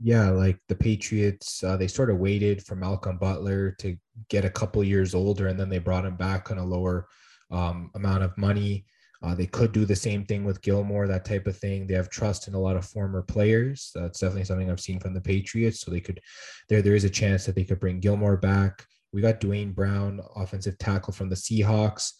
Yeah, 0.04 0.30
like 0.30 0.58
the 0.68 0.74
Patriots, 0.74 1.62
uh, 1.62 1.76
they 1.76 1.86
sort 1.86 2.10
of 2.10 2.18
waited 2.18 2.64
for 2.66 2.74
Malcolm 2.74 3.18
Butler 3.18 3.76
to 3.78 3.96
get 4.28 4.44
a 4.44 4.50
couple 4.50 4.82
years 4.82 5.14
older, 5.14 5.46
and 5.46 5.58
then 5.58 5.68
they 5.68 5.78
brought 5.78 6.04
him 6.04 6.16
back 6.16 6.50
on 6.50 6.58
a 6.58 6.64
lower 6.64 7.06
um, 7.52 7.90
amount 7.94 8.24
of 8.24 8.36
money. 8.36 8.84
Uh, 9.22 9.36
they 9.36 9.46
could 9.46 9.70
do 9.70 9.84
the 9.84 9.94
same 9.94 10.24
thing 10.24 10.44
with 10.44 10.60
Gilmore, 10.62 11.06
that 11.06 11.24
type 11.24 11.46
of 11.46 11.56
thing. 11.56 11.86
They 11.86 11.94
have 11.94 12.10
trust 12.10 12.48
in 12.48 12.54
a 12.54 12.58
lot 12.58 12.74
of 12.74 12.84
former 12.84 13.22
players. 13.22 13.92
That's 13.94 14.18
definitely 14.18 14.44
something 14.44 14.68
I've 14.68 14.80
seen 14.80 14.98
from 14.98 15.14
the 15.14 15.20
Patriots. 15.20 15.80
So 15.80 15.92
they 15.92 16.00
could, 16.00 16.20
there 16.68 16.82
there 16.82 16.96
is 16.96 17.04
a 17.04 17.10
chance 17.10 17.46
that 17.46 17.54
they 17.54 17.62
could 17.62 17.78
bring 17.78 18.00
Gilmore 18.00 18.36
back. 18.36 18.84
We 19.12 19.22
got 19.22 19.38
Duane 19.38 19.70
Brown, 19.70 20.20
offensive 20.34 20.78
tackle 20.78 21.12
from 21.12 21.28
the 21.28 21.36
Seahawks. 21.36 22.12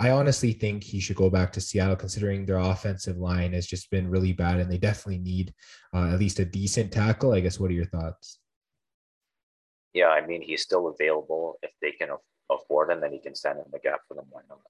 I 0.00 0.12
honestly 0.12 0.52
think 0.52 0.82
he 0.82 0.98
should 0.98 1.16
go 1.16 1.28
back 1.28 1.52
to 1.52 1.60
Seattle, 1.60 1.94
considering 1.94 2.46
their 2.46 2.56
offensive 2.56 3.18
line 3.18 3.52
has 3.52 3.66
just 3.66 3.90
been 3.90 4.08
really 4.08 4.32
bad, 4.32 4.58
and 4.58 4.72
they 4.72 4.78
definitely 4.78 5.18
need 5.18 5.52
uh, 5.94 6.08
at 6.08 6.18
least 6.18 6.38
a 6.38 6.44
decent 6.46 6.90
tackle. 6.90 7.34
I 7.34 7.40
guess. 7.40 7.60
What 7.60 7.70
are 7.70 7.74
your 7.74 7.84
thoughts? 7.84 8.38
Yeah, 9.92 10.08
I 10.08 10.26
mean, 10.26 10.40
he's 10.40 10.62
still 10.62 10.88
available. 10.88 11.58
If 11.62 11.72
they 11.82 11.92
can 11.92 12.08
afford 12.50 12.90
him, 12.90 13.02
then 13.02 13.12
he 13.12 13.18
can 13.18 13.34
stand 13.34 13.58
in 13.58 13.70
the 13.70 13.78
gap 13.78 14.00
for 14.08 14.14
them. 14.14 14.24
Why 14.30 14.40
not? 14.48 14.60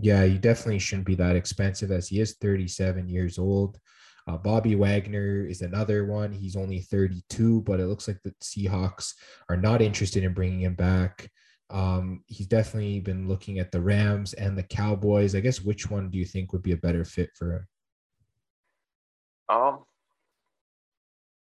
Yeah, 0.00 0.24
he 0.24 0.38
definitely 0.38 0.80
shouldn't 0.80 1.06
be 1.06 1.14
that 1.14 1.36
expensive 1.36 1.92
as 1.92 2.08
he 2.08 2.20
is 2.20 2.36
37 2.40 3.08
years 3.08 3.38
old. 3.38 3.78
Uh, 4.26 4.36
Bobby 4.36 4.74
Wagner 4.74 5.46
is 5.46 5.62
another 5.62 6.04
one. 6.04 6.32
He's 6.32 6.56
only 6.56 6.80
32, 6.80 7.62
but 7.62 7.78
it 7.78 7.86
looks 7.86 8.08
like 8.08 8.18
the 8.24 8.34
Seahawks 8.42 9.14
are 9.48 9.56
not 9.56 9.80
interested 9.80 10.24
in 10.24 10.34
bringing 10.34 10.62
him 10.62 10.74
back. 10.74 11.30
Um, 11.70 12.24
he's 12.26 12.46
definitely 12.46 13.00
been 13.00 13.28
looking 13.28 13.58
at 13.58 13.70
the 13.70 13.80
Rams 13.80 14.32
and 14.34 14.56
the 14.56 14.62
Cowboys. 14.62 15.34
I 15.34 15.40
guess 15.40 15.60
which 15.60 15.90
one 15.90 16.10
do 16.10 16.18
you 16.18 16.24
think 16.24 16.52
would 16.52 16.62
be 16.62 16.72
a 16.72 16.76
better 16.76 17.04
fit 17.04 17.30
for 17.34 17.52
him? 17.52 17.66
Um, 19.50 19.78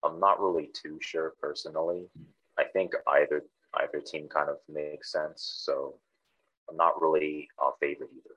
I'm 0.04 0.20
not 0.20 0.40
really 0.40 0.70
too 0.72 0.98
sure 1.00 1.34
personally. 1.40 2.08
I 2.58 2.64
think 2.64 2.92
either 3.08 3.42
either 3.74 4.00
team 4.00 4.28
kind 4.28 4.48
of 4.48 4.56
makes 4.68 5.12
sense. 5.12 5.60
So 5.64 5.98
I'm 6.68 6.76
not 6.76 7.00
really 7.00 7.48
a 7.60 7.70
favorite 7.80 8.10
either. 8.16 8.36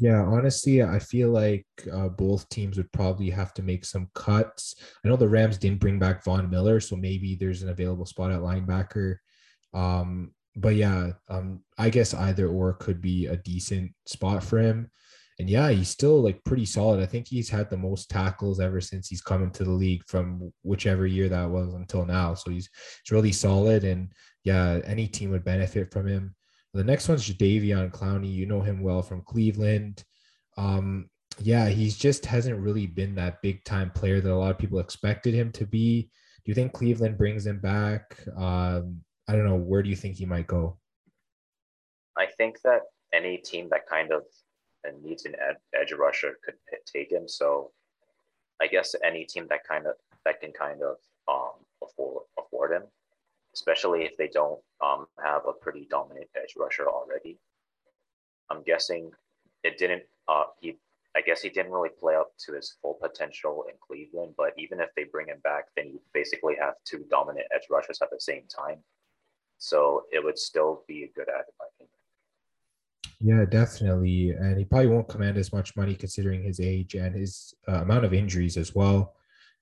Yeah, 0.00 0.22
honestly, 0.22 0.82
I 0.82 1.00
feel 1.00 1.30
like 1.30 1.66
uh, 1.92 2.08
both 2.08 2.48
teams 2.50 2.76
would 2.76 2.92
probably 2.92 3.30
have 3.30 3.52
to 3.54 3.62
make 3.62 3.84
some 3.84 4.08
cuts. 4.14 4.76
I 5.04 5.08
know 5.08 5.16
the 5.16 5.28
Rams 5.28 5.58
didn't 5.58 5.80
bring 5.80 5.98
back 5.98 6.22
Von 6.24 6.48
Miller, 6.48 6.78
so 6.78 6.94
maybe 6.94 7.34
there's 7.34 7.62
an 7.62 7.70
available 7.70 8.06
spot 8.06 8.30
at 8.30 8.40
linebacker. 8.40 9.16
Um, 9.74 10.32
but 10.56 10.74
yeah, 10.74 11.12
um, 11.28 11.60
I 11.78 11.90
guess 11.90 12.14
either 12.14 12.48
or 12.48 12.74
could 12.74 13.00
be 13.00 13.26
a 13.26 13.36
decent 13.36 13.92
spot 14.06 14.42
for 14.42 14.58
him. 14.58 14.90
And 15.38 15.48
yeah, 15.48 15.70
he's 15.70 15.88
still 15.88 16.20
like 16.20 16.42
pretty 16.44 16.66
solid. 16.66 17.00
I 17.00 17.06
think 17.06 17.28
he's 17.28 17.48
had 17.48 17.70
the 17.70 17.76
most 17.76 18.10
tackles 18.10 18.58
ever 18.58 18.80
since 18.80 19.06
he's 19.08 19.20
come 19.20 19.44
into 19.44 19.62
the 19.62 19.70
league 19.70 20.02
from 20.08 20.52
whichever 20.62 21.06
year 21.06 21.28
that 21.28 21.48
was 21.48 21.74
until 21.74 22.04
now. 22.04 22.34
So 22.34 22.50
he's, 22.50 22.68
he's 23.04 23.12
really 23.12 23.30
solid. 23.30 23.84
And 23.84 24.12
yeah, 24.42 24.80
any 24.84 25.06
team 25.06 25.30
would 25.30 25.44
benefit 25.44 25.92
from 25.92 26.08
him. 26.08 26.34
The 26.74 26.82
next 26.82 27.08
one's 27.08 27.28
Jadeveon 27.28 27.92
Clowney. 27.92 28.32
You 28.32 28.46
know 28.46 28.60
him 28.60 28.82
well 28.82 29.02
from 29.02 29.22
Cleveland. 29.22 30.02
Um, 30.56 31.08
yeah, 31.40 31.68
he's 31.68 31.96
just 31.96 32.26
hasn't 32.26 32.58
really 32.58 32.86
been 32.86 33.14
that 33.14 33.40
big 33.42 33.62
time 33.64 33.90
player 33.90 34.20
that 34.20 34.32
a 34.32 34.34
lot 34.34 34.50
of 34.50 34.58
people 34.58 34.80
expected 34.80 35.34
him 35.34 35.52
to 35.52 35.66
be. 35.66 36.02
Do 36.44 36.50
you 36.50 36.54
think 36.54 36.72
Cleveland 36.72 37.16
brings 37.16 37.46
him 37.46 37.60
back? 37.60 38.18
Um, 38.36 39.02
I 39.28 39.32
don't 39.32 39.44
know. 39.44 39.56
Where 39.56 39.82
do 39.82 39.90
you 39.90 39.96
think 39.96 40.16
he 40.16 40.26
might 40.26 40.46
go? 40.46 40.76
I 42.16 42.26
think 42.26 42.60
that 42.62 42.82
any 43.12 43.36
team 43.36 43.68
that 43.70 43.86
kind 43.86 44.10
of 44.10 44.22
needs 45.02 45.26
an 45.26 45.34
ed- 45.34 45.58
edge 45.78 45.92
rusher 45.92 46.38
could 46.44 46.54
take 46.86 47.12
him. 47.12 47.28
So 47.28 47.70
I 48.60 48.66
guess 48.66 48.94
any 49.04 49.24
team 49.24 49.46
that 49.50 49.64
kind 49.68 49.86
of 49.86 49.94
that 50.24 50.40
can 50.40 50.52
kind 50.52 50.80
of 50.82 50.96
um, 51.28 51.52
afford 51.82 52.24
afford 52.38 52.72
him 52.72 52.82
especially 53.54 54.04
if 54.04 54.16
they 54.16 54.28
don't 54.28 54.60
um, 54.84 55.06
have 55.22 55.42
a 55.46 55.52
pretty 55.52 55.86
dominant 55.90 56.28
edge 56.36 56.54
rusher 56.56 56.86
already. 56.88 57.38
I'm 58.50 58.62
guessing 58.62 59.10
it 59.64 59.78
didn't. 59.78 60.04
Uh, 60.28 60.44
he, 60.60 60.76
I 61.16 61.22
guess 61.22 61.42
he 61.42 61.48
didn't 61.48 61.72
really 61.72 61.90
play 61.98 62.14
up 62.14 62.30
to 62.46 62.54
his 62.54 62.76
full 62.80 62.94
potential 62.94 63.64
in 63.68 63.74
Cleveland. 63.84 64.34
But 64.36 64.52
even 64.56 64.80
if 64.80 64.90
they 64.94 65.04
bring 65.04 65.26
him 65.26 65.40
back, 65.42 65.64
then 65.76 65.88
you 65.88 66.00
basically 66.14 66.54
have 66.60 66.74
two 66.84 67.04
dominant 67.10 67.46
edge 67.52 67.66
rushers 67.70 67.98
at 68.00 68.10
the 68.10 68.20
same 68.20 68.42
time. 68.48 68.78
So 69.58 70.04
it 70.12 70.24
would 70.24 70.38
still 70.38 70.84
be 70.86 71.04
a 71.04 71.08
good 71.08 71.28
add, 71.28 71.44
in 71.46 71.54
my 71.58 71.66
opinion. 71.74 71.88
Yeah, 73.20 73.44
definitely. 73.44 74.30
And 74.30 74.56
he 74.56 74.64
probably 74.64 74.86
won't 74.88 75.08
command 75.08 75.36
as 75.36 75.52
much 75.52 75.76
money 75.76 75.94
considering 75.94 76.42
his 76.42 76.60
age 76.60 76.94
and 76.94 77.14
his 77.14 77.52
uh, 77.68 77.82
amount 77.82 78.04
of 78.04 78.14
injuries 78.14 78.56
as 78.56 78.74
well. 78.74 79.14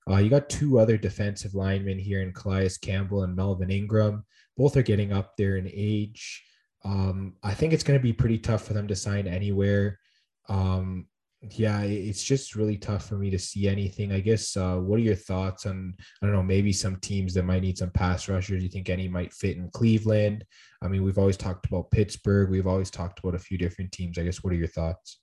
Uh, 0.09 0.17
you 0.17 0.29
got 0.29 0.49
two 0.49 0.79
other 0.79 0.97
defensive 0.97 1.53
linemen 1.53 1.99
here 1.99 2.21
in 2.21 2.31
Calais 2.31 2.69
Campbell 2.81 3.23
and 3.23 3.35
Melvin 3.35 3.71
Ingram. 3.71 4.23
Both 4.55 4.77
are 4.77 4.83
getting 4.83 5.11
up 5.11 5.35
there 5.35 5.57
in 5.57 5.69
age. 5.73 6.43
Um, 6.85 7.33
I 7.43 7.53
think 7.53 7.73
it's 7.73 7.83
going 7.83 7.99
to 7.99 8.03
be 8.03 8.13
pretty 8.13 8.37
tough 8.37 8.63
for 8.63 8.73
them 8.73 8.87
to 8.87 8.95
sign 8.95 9.27
anywhere. 9.27 9.99
Um, 10.47 11.07
yeah, 11.51 11.81
it's 11.81 12.23
just 12.23 12.55
really 12.55 12.77
tough 12.77 13.07
for 13.07 13.15
me 13.15 13.29
to 13.29 13.39
see 13.39 13.67
anything. 13.67 14.11
I 14.11 14.19
guess. 14.19 14.55
Uh, 14.57 14.77
what 14.77 14.97
are 14.97 15.03
your 15.03 15.15
thoughts 15.15 15.65
on? 15.65 15.93
I 16.21 16.25
don't 16.25 16.35
know. 16.35 16.43
Maybe 16.43 16.73
some 16.73 16.97
teams 16.97 17.33
that 17.33 17.43
might 17.43 17.61
need 17.61 17.77
some 17.77 17.91
pass 17.91 18.27
rushers. 18.27 18.63
You 18.63 18.69
think 18.69 18.89
any 18.89 19.07
might 19.07 19.33
fit 19.33 19.57
in 19.57 19.69
Cleveland? 19.71 20.45
I 20.81 20.87
mean, 20.87 21.03
we've 21.03 21.17
always 21.17 21.37
talked 21.37 21.65
about 21.65 21.91
Pittsburgh. 21.91 22.49
We've 22.49 22.67
always 22.67 22.91
talked 22.91 23.19
about 23.19 23.35
a 23.35 23.39
few 23.39 23.57
different 23.57 23.91
teams. 23.91 24.17
I 24.17 24.23
guess. 24.23 24.43
What 24.43 24.53
are 24.53 24.57
your 24.57 24.67
thoughts? 24.67 25.19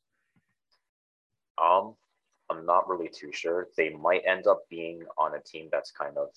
Um, 1.62 1.95
I'm 2.50 2.66
not 2.66 2.88
really 2.88 3.09
too 3.09 3.31
sure. 3.33 3.69
They 3.76 3.90
might 3.90 4.23
end 4.26 4.47
up 4.47 4.62
being 4.69 5.02
on 5.19 5.35
a 5.35 5.40
team 5.40 5.69
that's 5.71 5.90
kind 5.90 6.16
of 6.16 6.28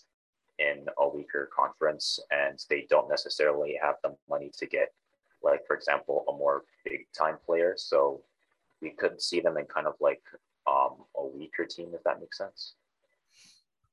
in 0.59 0.85
a 0.97 1.07
weaker 1.07 1.49
conference 1.55 2.19
and 2.31 2.57
they 2.69 2.87
don't 2.89 3.09
necessarily 3.09 3.77
have 3.81 3.95
the 4.03 4.15
money 4.29 4.51
to 4.57 4.65
get, 4.65 4.91
like, 5.43 5.65
for 5.67 5.75
example, 5.75 6.25
a 6.29 6.31
more 6.31 6.63
big 6.83 7.05
time 7.17 7.37
player. 7.45 7.73
So 7.77 8.21
we 8.81 8.91
could 8.91 9.21
see 9.21 9.39
them 9.39 9.57
in 9.57 9.65
kind 9.65 9.87
of 9.87 9.93
like 9.99 10.21
um, 10.67 11.05
a 11.15 11.25
weaker 11.25 11.65
team, 11.65 11.91
if 11.93 12.03
that 12.03 12.19
makes 12.19 12.37
sense. 12.37 12.75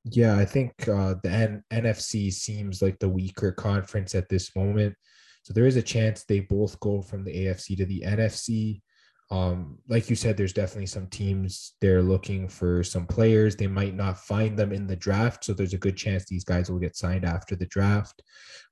Yeah, 0.04 0.36
I 0.36 0.44
think 0.44 0.86
uh, 0.86 1.14
the 1.22 1.30
N- 1.30 1.64
NFC 1.72 2.32
seems 2.32 2.82
like 2.82 2.98
the 2.98 3.08
weaker 3.08 3.52
conference 3.52 4.14
at 4.14 4.28
this 4.28 4.54
moment. 4.54 4.94
So 5.42 5.52
there 5.52 5.66
is 5.66 5.76
a 5.76 5.82
chance 5.82 6.24
they 6.24 6.40
both 6.40 6.78
go 6.80 7.02
from 7.02 7.24
the 7.24 7.32
AFC 7.32 7.76
to 7.78 7.86
the 7.86 8.02
NFC. 8.06 8.82
Um, 9.30 9.78
like 9.88 10.10
you 10.10 10.16
said, 10.16 10.36
there's 10.36 10.52
definitely 10.52 10.86
some 10.86 11.06
teams 11.06 11.74
they're 11.80 12.02
looking 12.02 12.48
for 12.48 12.82
some 12.82 13.06
players. 13.06 13.56
They 13.56 13.66
might 13.66 13.94
not 13.94 14.18
find 14.18 14.58
them 14.58 14.72
in 14.72 14.86
the 14.86 14.96
draft, 14.96 15.44
so 15.44 15.54
there's 15.54 15.72
a 15.72 15.78
good 15.78 15.96
chance 15.96 16.24
these 16.24 16.44
guys 16.44 16.70
will 16.70 16.78
get 16.78 16.96
signed 16.96 17.24
after 17.24 17.56
the 17.56 17.66
draft. 17.66 18.22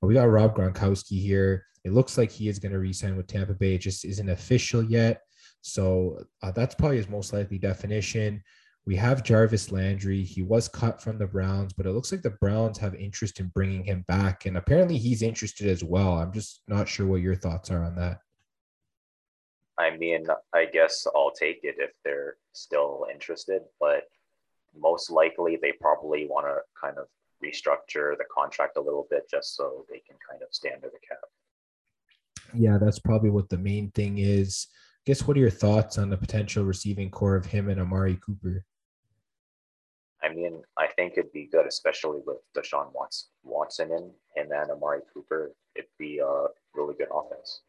We 0.01 0.13
got 0.13 0.29
Rob 0.29 0.55
Gronkowski 0.55 1.19
here. 1.19 1.65
It 1.83 1.93
looks 1.93 2.17
like 2.17 2.31
he 2.31 2.47
is 2.47 2.59
going 2.59 2.71
to 2.71 2.79
resign 2.79 3.17
with 3.17 3.27
Tampa 3.27 3.53
Bay. 3.53 3.75
It 3.75 3.79
just 3.79 4.05
isn't 4.05 4.29
official 4.29 4.83
yet. 4.83 5.21
So 5.63 6.19
uh, 6.41 6.51
that's 6.51 6.75
probably 6.75 6.97
his 6.97 7.07
most 7.07 7.31
likely 7.31 7.57
definition. 7.57 8.43
We 8.85 8.97
have 8.97 9.23
Jarvis 9.23 9.71
Landry. 9.71 10.21
He 10.21 10.41
was 10.41 10.67
cut 10.67 11.01
from 11.01 11.17
the 11.17 11.25
Browns, 11.25 11.71
but 11.71 11.85
it 11.85 11.91
looks 11.91 12.11
like 12.11 12.21
the 12.21 12.31
Browns 12.31 12.77
have 12.79 12.93
interest 12.95 13.39
in 13.39 13.47
bringing 13.55 13.85
him 13.85 14.03
back. 14.09 14.45
And 14.45 14.57
apparently 14.57 14.97
he's 14.97 15.21
interested 15.21 15.67
as 15.67 15.81
well. 15.81 16.17
I'm 16.17 16.33
just 16.33 16.61
not 16.67 16.89
sure 16.89 17.07
what 17.07 17.21
your 17.21 17.35
thoughts 17.35 17.71
are 17.71 17.81
on 17.81 17.95
that. 17.95 18.19
I 19.77 19.95
mean, 19.95 20.27
I 20.53 20.65
guess 20.65 21.07
I'll 21.15 21.31
take 21.31 21.61
it 21.63 21.75
if 21.79 21.91
they're 22.03 22.35
still 22.51 23.07
interested, 23.11 23.61
but 23.79 24.03
most 24.77 25.09
likely 25.09 25.57
they 25.61 25.71
probably 25.79 26.27
want 26.27 26.47
to 26.47 26.57
kind 26.79 26.97
of 26.97 27.07
restructure 27.41 28.17
the 28.17 28.25
contract 28.35 28.75
a 28.75 28.81
little 28.81 29.07
bit 29.09 29.29
just 29.31 29.55
so 29.55 29.85
they 29.89 29.99
can 29.99 30.17
kind 30.29 30.41
of 30.41 30.49
stand 30.51 30.75
under 30.75 30.89
the 30.89 31.07
cap. 31.07 32.49
Yeah, 32.53 32.77
that's 32.77 32.99
probably 32.99 33.29
what 33.29 33.47
the 33.47 33.57
main 33.57 33.91
thing 33.91 34.17
is. 34.17 34.67
Guess 35.05 35.27
what 35.27 35.35
are 35.35 35.41
your 35.41 35.49
thoughts 35.49 35.97
on 35.97 36.09
the 36.09 36.17
potential 36.17 36.63
receiving 36.63 37.09
corps 37.09 37.35
of 37.35 37.45
him 37.45 37.69
and 37.69 37.79
Amari 37.79 38.17
Cooper? 38.25 38.63
I 40.23 40.33
mean, 40.33 40.61
I 40.77 40.87
think 40.87 41.13
it'd 41.17 41.33
be 41.33 41.49
good, 41.51 41.67
especially 41.67 42.21
with 42.25 42.37
Deshaun 42.55 42.91
Watson 43.43 43.91
in 43.91 44.11
and 44.37 44.71
Amari 44.71 45.01
Cooper. 45.13 45.51
It'd 45.75 45.89
be 45.99 46.19
a 46.19 46.45
really 46.73 46.95
good 46.95 47.09
offense. 47.13 47.61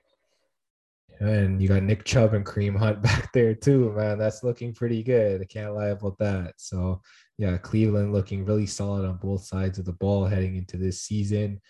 And 1.20 1.60
you 1.60 1.68
got 1.68 1.82
Nick 1.82 2.04
Chubb 2.04 2.34
and 2.34 2.46
Kareem 2.46 2.76
Hunt 2.76 3.02
back 3.02 3.32
there 3.32 3.54
too, 3.54 3.92
man. 3.92 4.18
That's 4.18 4.44
looking 4.44 4.72
pretty 4.72 5.02
good. 5.02 5.40
I 5.40 5.44
can't 5.44 5.74
lie 5.74 5.88
about 5.88 6.18
that. 6.18 6.54
So 6.58 7.02
yeah, 7.38 7.56
Cleveland 7.56 8.12
looking 8.12 8.44
really 8.44 8.66
solid 8.66 9.04
on 9.04 9.16
both 9.16 9.44
sides 9.44 9.78
of 9.78 9.84
the 9.84 9.92
ball 9.92 10.24
heading 10.24 10.56
into 10.56 10.76
this 10.76 11.02
season. 11.02 11.60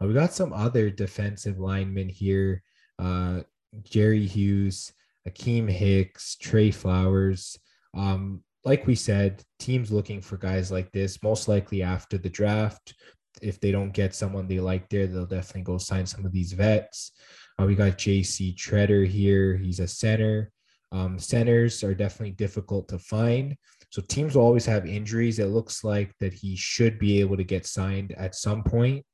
Uh, 0.00 0.06
we 0.06 0.14
got 0.14 0.32
some 0.32 0.52
other 0.52 0.90
defensive 0.90 1.58
linemen 1.58 2.08
here. 2.08 2.62
Uh, 2.98 3.40
Jerry 3.82 4.26
Hughes, 4.26 4.92
Akiem 5.28 5.68
Hicks, 5.68 6.36
Trey 6.36 6.70
Flowers. 6.70 7.58
Um, 7.94 8.42
like 8.64 8.86
we 8.86 8.94
said, 8.94 9.42
teams 9.58 9.90
looking 9.90 10.20
for 10.20 10.36
guys 10.36 10.70
like 10.70 10.90
this, 10.92 11.22
most 11.22 11.48
likely 11.48 11.82
after 11.82 12.18
the 12.18 12.28
draft. 12.28 12.94
If 13.40 13.60
they 13.60 13.70
don't 13.70 13.92
get 13.92 14.14
someone 14.14 14.48
they 14.48 14.60
like 14.60 14.88
there, 14.88 15.06
they'll 15.06 15.24
definitely 15.26 15.62
go 15.62 15.78
sign 15.78 16.06
some 16.06 16.26
of 16.26 16.32
these 16.32 16.52
vets. 16.52 17.12
Uh, 17.58 17.64
we 17.64 17.74
got 17.74 17.98
JC 17.98 18.54
Tretter 18.56 19.06
here. 19.06 19.56
He's 19.56 19.80
a 19.80 19.86
center. 19.86 20.50
Um, 20.92 21.18
centers 21.18 21.84
are 21.84 21.94
definitely 21.94 22.32
difficult 22.32 22.88
to 22.88 22.98
find. 22.98 23.56
So 23.90 24.02
teams 24.02 24.34
will 24.34 24.42
always 24.42 24.66
have 24.66 24.86
injuries. 24.86 25.38
It 25.38 25.46
looks 25.46 25.84
like 25.84 26.12
that 26.20 26.32
he 26.32 26.56
should 26.56 26.98
be 26.98 27.20
able 27.20 27.36
to 27.36 27.44
get 27.44 27.66
signed 27.66 28.12
at 28.16 28.34
some 28.34 28.62
point. 28.62 29.04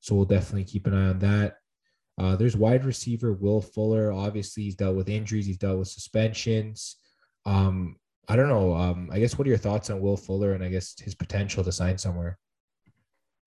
So 0.00 0.14
we'll 0.14 0.24
definitely 0.24 0.64
keep 0.64 0.86
an 0.86 0.94
eye 0.94 1.08
on 1.08 1.18
that. 1.20 1.54
Uh, 2.18 2.34
there's 2.34 2.56
wide 2.56 2.84
receiver 2.84 3.32
Will 3.32 3.60
Fuller. 3.60 4.12
Obviously, 4.12 4.64
he's 4.64 4.74
dealt 4.74 4.96
with 4.96 5.08
injuries. 5.08 5.46
He's 5.46 5.56
dealt 5.56 5.78
with 5.78 5.88
suspensions. 5.88 6.96
Um, 7.46 7.96
I 8.28 8.36
don't 8.36 8.48
know. 8.48 8.74
Um, 8.74 9.08
I 9.12 9.20
guess 9.20 9.38
what 9.38 9.46
are 9.46 9.50
your 9.50 9.58
thoughts 9.58 9.88
on 9.88 10.00
Will 10.00 10.16
Fuller 10.16 10.52
and 10.52 10.62
I 10.62 10.68
guess 10.68 10.98
his 10.98 11.14
potential 11.14 11.62
to 11.64 11.72
sign 11.72 11.96
somewhere? 11.96 12.38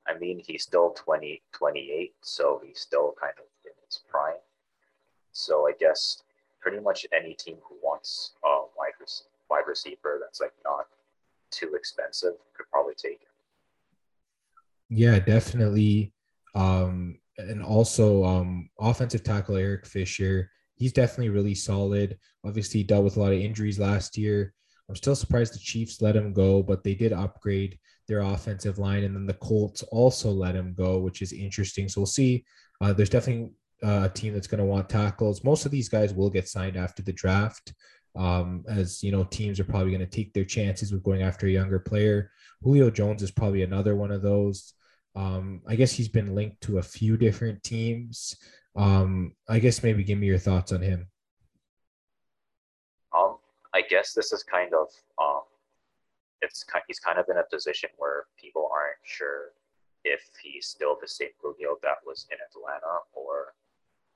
I 0.07 0.17
mean, 0.17 0.41
he's 0.45 0.63
still 0.63 0.91
20, 0.91 1.41
28, 1.51 2.13
so 2.21 2.61
he's 2.65 2.79
still 2.79 3.13
kind 3.19 3.33
of 3.37 3.45
in 3.65 3.71
his 3.85 3.99
prime. 4.09 4.33
So 5.31 5.67
I 5.67 5.73
guess 5.79 6.23
pretty 6.59 6.79
much 6.79 7.05
any 7.13 7.33
team 7.33 7.57
who 7.67 7.75
wants 7.83 8.31
a 8.43 8.61
wide, 8.77 8.93
rec- 8.99 9.09
wide 9.49 9.67
receiver 9.67 10.19
that's 10.21 10.41
like 10.41 10.53
not 10.63 10.87
too 11.51 11.75
expensive 11.75 12.33
could 12.55 12.65
probably 12.71 12.95
take 12.95 13.19
him. 13.21 13.27
Yeah, 14.89 15.19
definitely. 15.19 16.13
Um, 16.55 17.19
and 17.37 17.63
also 17.63 18.23
um, 18.23 18.69
offensive 18.79 19.23
tackle 19.23 19.55
Eric 19.55 19.85
Fisher. 19.85 20.49
He's 20.75 20.93
definitely 20.93 21.29
really 21.29 21.55
solid. 21.55 22.17
Obviously, 22.45 22.79
he 22.79 22.83
dealt 22.83 23.03
with 23.03 23.17
a 23.17 23.19
lot 23.19 23.33
of 23.33 23.39
injuries 23.39 23.79
last 23.79 24.17
year. 24.17 24.53
I'm 24.89 24.95
still 24.95 25.15
surprised 25.15 25.53
the 25.53 25.59
Chiefs 25.59 26.01
let 26.01 26.15
him 26.15 26.33
go, 26.33 26.61
but 26.61 26.83
they 26.83 26.95
did 26.95 27.13
upgrade 27.13 27.79
their 28.07 28.19
offensive 28.21 28.77
line, 28.77 29.03
and 29.03 29.15
then 29.15 29.25
the 29.25 29.35
Colts 29.35 29.83
also 29.83 30.31
let 30.31 30.55
him 30.55 30.73
go, 30.73 30.99
which 30.99 31.21
is 31.21 31.31
interesting. 31.31 31.87
So 31.87 32.01
we'll 32.01 32.07
see. 32.07 32.43
Uh, 32.81 32.91
there's 32.91 33.09
definitely 33.09 33.51
uh, 33.83 34.01
a 34.05 34.09
team 34.09 34.33
that's 34.33 34.47
going 34.47 34.59
to 34.59 34.65
want 34.65 34.89
tackles. 34.89 35.43
Most 35.43 35.65
of 35.65 35.71
these 35.71 35.87
guys 35.87 36.13
will 36.13 36.29
get 36.29 36.49
signed 36.49 36.75
after 36.75 37.03
the 37.03 37.13
draft, 37.13 37.73
um, 38.15 38.65
as 38.67 39.01
you 39.03 39.11
know, 39.11 39.23
teams 39.23 39.59
are 39.59 39.65
probably 39.65 39.91
going 39.91 40.05
to 40.05 40.05
take 40.05 40.33
their 40.33 40.45
chances 40.45 40.91
with 40.91 41.03
going 41.03 41.21
after 41.21 41.47
a 41.47 41.51
younger 41.51 41.79
player. 41.79 42.31
Julio 42.61 42.89
Jones 42.89 43.23
is 43.23 43.31
probably 43.31 43.63
another 43.63 43.95
one 43.95 44.11
of 44.11 44.21
those. 44.21 44.73
Um, 45.15 45.61
I 45.67 45.75
guess 45.75 45.91
he's 45.91 46.07
been 46.07 46.35
linked 46.35 46.61
to 46.61 46.77
a 46.77 46.83
few 46.83 47.17
different 47.17 47.63
teams. 47.63 48.35
Um, 48.75 49.33
I 49.49 49.59
guess 49.59 49.83
maybe 49.83 50.03
give 50.03 50.17
me 50.17 50.27
your 50.27 50.37
thoughts 50.37 50.71
on 50.71 50.81
him. 50.81 51.07
Um, 53.15 53.37
I 53.73 53.81
guess 53.81 54.13
this 54.13 54.31
is 54.31 54.43
kind 54.43 54.73
of 54.73 54.87
um, 55.21 55.41
it's 56.41 56.65
he's 56.87 56.99
kind 56.99 57.19
of 57.19 57.25
in 57.29 57.37
a 57.37 57.43
position 57.43 57.89
where 57.97 58.25
people 58.39 58.69
aren't 58.73 58.97
sure 59.03 59.51
if 60.03 60.21
he's 60.41 60.65
still 60.65 60.97
the 60.99 61.07
same 61.07 61.29
Julio 61.41 61.77
that 61.83 62.01
was 62.05 62.25
in 62.31 62.37
Atlanta 62.41 63.05
or 63.13 63.53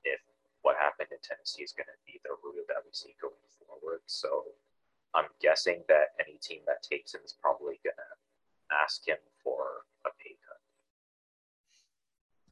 if 0.04 0.20
what 0.62 0.76
happened 0.76 1.08
in 1.12 1.18
Tennessee 1.22 1.62
is 1.62 1.72
going 1.72 1.86
to 1.86 2.00
be 2.06 2.18
the 2.24 2.34
Julio 2.42 2.62
that 2.68 2.82
we 2.82 2.90
see 2.90 3.14
going 3.22 3.38
forward. 3.62 4.00
So 4.06 4.44
I'm 5.14 5.30
guessing 5.40 5.82
that 5.88 6.18
any 6.18 6.38
team 6.42 6.60
that 6.66 6.82
takes 6.82 7.14
him 7.14 7.20
is 7.24 7.34
probably 7.40 7.78
going 7.84 7.96
to 7.96 8.12
ask 8.74 9.06
him 9.06 9.22
for 9.44 9.86
a 10.04 10.10
pay 10.18 10.34
cut. 10.42 10.55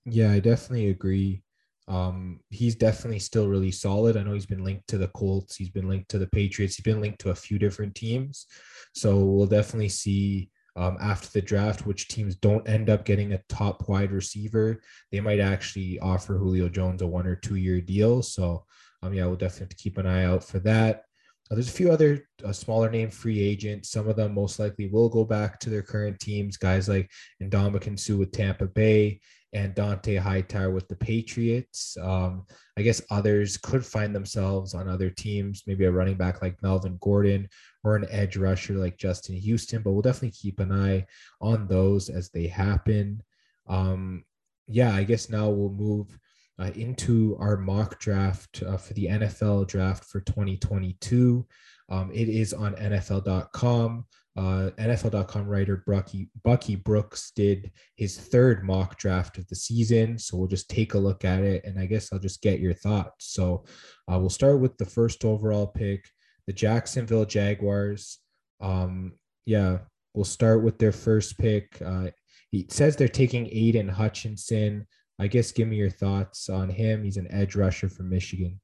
Yeah, 0.04 0.32
I 0.32 0.40
definitely 0.40 0.90
agree. 0.90 1.42
Um, 1.86 2.40
he's 2.50 2.74
definitely 2.76 3.18
still 3.18 3.48
really 3.48 3.70
solid. 3.70 4.16
I 4.16 4.22
know 4.22 4.32
he's 4.32 4.46
been 4.46 4.64
linked 4.64 4.88
to 4.88 4.98
the 4.98 5.08
Colts, 5.08 5.56
he's 5.56 5.68
been 5.70 5.88
linked 5.88 6.10
to 6.10 6.18
the 6.18 6.26
Patriots, 6.26 6.76
he's 6.76 6.84
been 6.84 7.00
linked 7.00 7.20
to 7.20 7.30
a 7.30 7.34
few 7.34 7.58
different 7.58 7.94
teams. 7.94 8.46
So 8.94 9.18
we'll 9.24 9.46
definitely 9.46 9.90
see 9.90 10.50
um, 10.76 10.96
after 11.00 11.28
the 11.28 11.42
draft 11.42 11.86
which 11.86 12.08
teams 12.08 12.34
don't 12.36 12.68
end 12.68 12.90
up 12.90 13.04
getting 13.04 13.32
a 13.32 13.42
top 13.48 13.88
wide 13.88 14.12
receiver. 14.12 14.80
They 15.12 15.20
might 15.20 15.40
actually 15.40 15.98
offer 16.00 16.36
Julio 16.38 16.68
Jones 16.68 17.02
a 17.02 17.06
one 17.06 17.26
or 17.26 17.36
two 17.36 17.56
year 17.56 17.80
deal. 17.80 18.22
So 18.22 18.64
um, 19.02 19.12
yeah, 19.12 19.26
we'll 19.26 19.36
definitely 19.36 19.76
keep 19.78 19.98
an 19.98 20.06
eye 20.06 20.24
out 20.24 20.42
for 20.42 20.58
that. 20.60 21.02
Uh, 21.50 21.54
there's 21.56 21.68
a 21.68 21.72
few 21.72 21.92
other 21.92 22.26
uh, 22.42 22.52
smaller 22.52 22.90
name 22.90 23.10
free 23.10 23.38
agents. 23.40 23.90
Some 23.90 24.08
of 24.08 24.16
them 24.16 24.32
most 24.34 24.58
likely 24.58 24.88
will 24.88 25.10
go 25.10 25.24
back 25.24 25.60
to 25.60 25.70
their 25.70 25.82
current 25.82 26.18
teams. 26.18 26.56
Guys 26.56 26.88
like 26.88 27.10
Ndamukong 27.42 27.98
Suh 28.00 28.16
with 28.16 28.32
Tampa 28.32 28.66
Bay 28.66 29.20
and 29.54 29.74
Dont'a 29.74 30.18
Hightower 30.18 30.70
with 30.70 30.88
the 30.88 30.96
Patriots. 30.96 31.96
Um, 32.00 32.44
I 32.76 32.82
guess 32.82 33.00
others 33.10 33.56
could 33.56 33.86
find 33.86 34.14
themselves 34.14 34.74
on 34.74 34.88
other 34.88 35.10
teams, 35.10 35.62
maybe 35.66 35.84
a 35.84 35.92
running 35.92 36.16
back 36.16 36.42
like 36.42 36.62
Melvin 36.62 36.98
Gordon 37.00 37.48
or 37.84 37.94
an 37.94 38.06
edge 38.10 38.36
rusher 38.36 38.74
like 38.74 38.98
Justin 38.98 39.36
Houston, 39.36 39.82
but 39.82 39.92
we'll 39.92 40.02
definitely 40.02 40.32
keep 40.32 40.58
an 40.58 40.72
eye 40.72 41.06
on 41.40 41.68
those 41.68 42.08
as 42.08 42.30
they 42.30 42.48
happen. 42.48 43.22
Um, 43.68 44.24
yeah, 44.66 44.94
I 44.94 45.04
guess 45.04 45.30
now 45.30 45.48
we'll 45.48 45.70
move 45.70 46.18
uh, 46.58 46.70
into 46.74 47.36
our 47.38 47.56
mock 47.56 48.00
draft 48.00 48.62
uh, 48.66 48.76
for 48.76 48.94
the 48.94 49.06
NFL 49.06 49.68
draft 49.68 50.04
for 50.04 50.20
2022. 50.20 51.46
Um, 51.88 52.10
it 52.12 52.28
is 52.28 52.52
on 52.52 52.74
NFL.com. 52.74 54.06
Uh, 54.36 54.70
NFL.com 54.78 55.46
writer 55.46 55.84
Bucky, 55.86 56.28
Bucky 56.42 56.74
Brooks 56.74 57.30
did 57.36 57.70
his 57.96 58.18
third 58.18 58.64
mock 58.64 58.98
draft 58.98 59.38
of 59.38 59.46
the 59.48 59.54
season. 59.54 60.18
So 60.18 60.36
we'll 60.36 60.48
just 60.48 60.68
take 60.68 60.94
a 60.94 60.98
look 60.98 61.24
at 61.24 61.42
it 61.42 61.64
and 61.64 61.78
I 61.78 61.86
guess 61.86 62.12
I'll 62.12 62.18
just 62.18 62.42
get 62.42 62.58
your 62.58 62.74
thoughts. 62.74 63.26
So 63.32 63.64
uh, 64.10 64.18
we'll 64.18 64.30
start 64.30 64.58
with 64.58 64.76
the 64.76 64.86
first 64.86 65.24
overall 65.24 65.68
pick, 65.68 66.04
the 66.48 66.52
Jacksonville 66.52 67.26
Jaguars. 67.26 68.18
Um, 68.60 69.12
yeah, 69.46 69.78
we'll 70.14 70.24
start 70.24 70.64
with 70.64 70.78
their 70.78 70.92
first 70.92 71.38
pick. 71.38 71.80
Uh, 71.84 72.10
he 72.50 72.66
says 72.70 72.96
they're 72.96 73.08
taking 73.08 73.48
Aidan 73.52 73.88
Hutchinson. 73.88 74.86
I 75.18 75.28
guess 75.28 75.52
give 75.52 75.68
me 75.68 75.76
your 75.76 75.90
thoughts 75.90 76.48
on 76.48 76.68
him. 76.68 77.04
He's 77.04 77.16
an 77.18 77.30
edge 77.30 77.54
rusher 77.54 77.88
from 77.88 78.10
Michigan. 78.10 78.60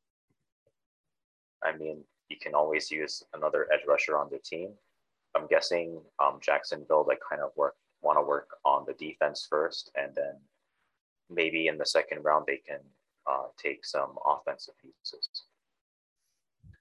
I 1.63 1.77
mean, 1.77 2.03
you 2.29 2.39
can 2.41 2.55
always 2.55 2.91
use 2.91 3.23
another 3.35 3.69
edge 3.73 3.81
rusher 3.87 4.17
on 4.17 4.29
the 4.31 4.39
team. 4.39 4.73
I'm 5.37 5.47
guessing 5.47 6.01
um, 6.23 6.39
Jacksonville 6.41 7.05
like 7.07 7.21
kind 7.29 7.43
of 7.43 7.51
work 7.57 7.75
want 8.03 8.19
to 8.19 8.23
work 8.23 8.49
on 8.65 8.85
the 8.87 8.95
defense 8.95 9.47
first, 9.49 9.91
and 9.95 10.13
then 10.15 10.35
maybe 11.29 11.69
in 11.69 11.79
the 11.79 11.87
second 11.87 12.23
round 12.25 12.45
they 12.47 12.61
can 12.67 12.81
uh, 13.31 13.47
take 13.63 13.85
some 13.85 14.17
offensive 14.27 14.75
pieces. 14.81 15.29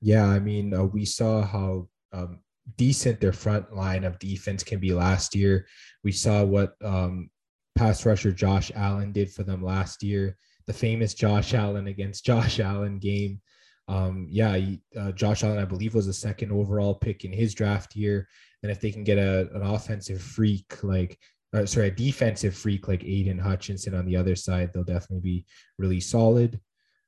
Yeah, 0.01 0.25
I 0.25 0.39
mean, 0.39 0.73
uh, 0.73 0.85
we 0.85 1.05
saw 1.05 1.41
how 1.41 1.87
um, 2.13 2.39
decent 2.77 3.19
their 3.19 3.33
front 3.33 3.75
line 3.75 4.03
of 4.03 4.19
defense 4.19 4.63
can 4.63 4.79
be 4.79 4.93
last 4.93 5.35
year. 5.35 5.67
We 6.03 6.11
saw 6.11 6.43
what 6.43 6.75
um, 6.83 7.29
pass 7.75 8.05
rusher 8.05 8.31
Josh 8.31 8.71
Allen 8.75 9.11
did 9.11 9.31
for 9.31 9.43
them 9.43 9.63
last 9.63 10.03
year. 10.03 10.37
The 10.67 10.73
famous 10.73 11.13
Josh 11.13 11.53
Allen 11.53 11.87
against 11.87 12.25
Josh 12.29 12.59
Allen 12.59 12.99
game 12.99 13.41
um, 13.89 14.27
yeah, 14.29 14.59
uh, 14.97 15.11
Josh 15.11 15.43
Allen, 15.43 15.57
I 15.57 15.65
believe, 15.65 15.95
was 15.95 16.07
a 16.07 16.13
second 16.13 16.51
overall 16.51 16.93
pick 16.93 17.25
in 17.25 17.33
his 17.33 17.55
draft 17.55 17.95
year. 17.95 18.27
And 18.61 18.71
if 18.71 18.79
they 18.79 18.91
can 18.91 19.03
get 19.03 19.17
a, 19.17 19.49
an 19.55 19.63
offensive 19.63 20.21
freak 20.21 20.83
like, 20.83 21.17
uh, 21.53 21.65
sorry, 21.65 21.87
a 21.87 21.91
defensive 21.91 22.55
freak 22.55 22.87
like 22.87 23.03
Aidan 23.03 23.39
Hutchinson 23.39 23.95
on 23.95 24.05
the 24.05 24.15
other 24.15 24.35
side, 24.35 24.71
they'll 24.71 24.83
definitely 24.83 25.21
be 25.21 25.45
really 25.79 25.99
solid. 25.99 26.59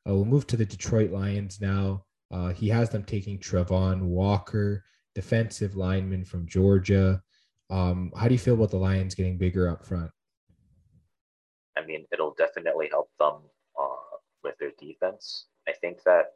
Uh, 0.10 0.16
we'll 0.16 0.26
move 0.26 0.48
to 0.48 0.58
the 0.58 0.66
Detroit 0.66 1.12
Lions 1.12 1.62
now. 1.62 2.04
Uh, 2.32 2.50
he 2.50 2.68
has 2.70 2.90
them 2.90 3.04
taking 3.04 3.38
Travon 3.38 4.02
Walker, 4.02 4.84
defensive 5.14 5.76
lineman 5.76 6.26
from 6.26 6.48
Georgia. 6.48 7.22
Um, 7.70 8.12
how 8.18 8.28
do 8.28 8.34
you 8.34 8.40
feel 8.40 8.56
about 8.56 8.72
the 8.72 8.78
Lions 8.78 9.14
getting 9.14 9.38
bigger 9.38 9.70
up 9.70 9.86
front? 9.86 10.10
I 11.78 11.86
mean, 11.86 12.06
it'll 12.12 12.34
definitely 12.34 12.88
help 12.90 13.12
them 13.20 13.36
uh, 13.80 14.18
with 14.44 14.56
their 14.60 14.72
defense. 14.80 15.46
I 15.68 15.74
think 15.74 16.02
that 16.06 16.32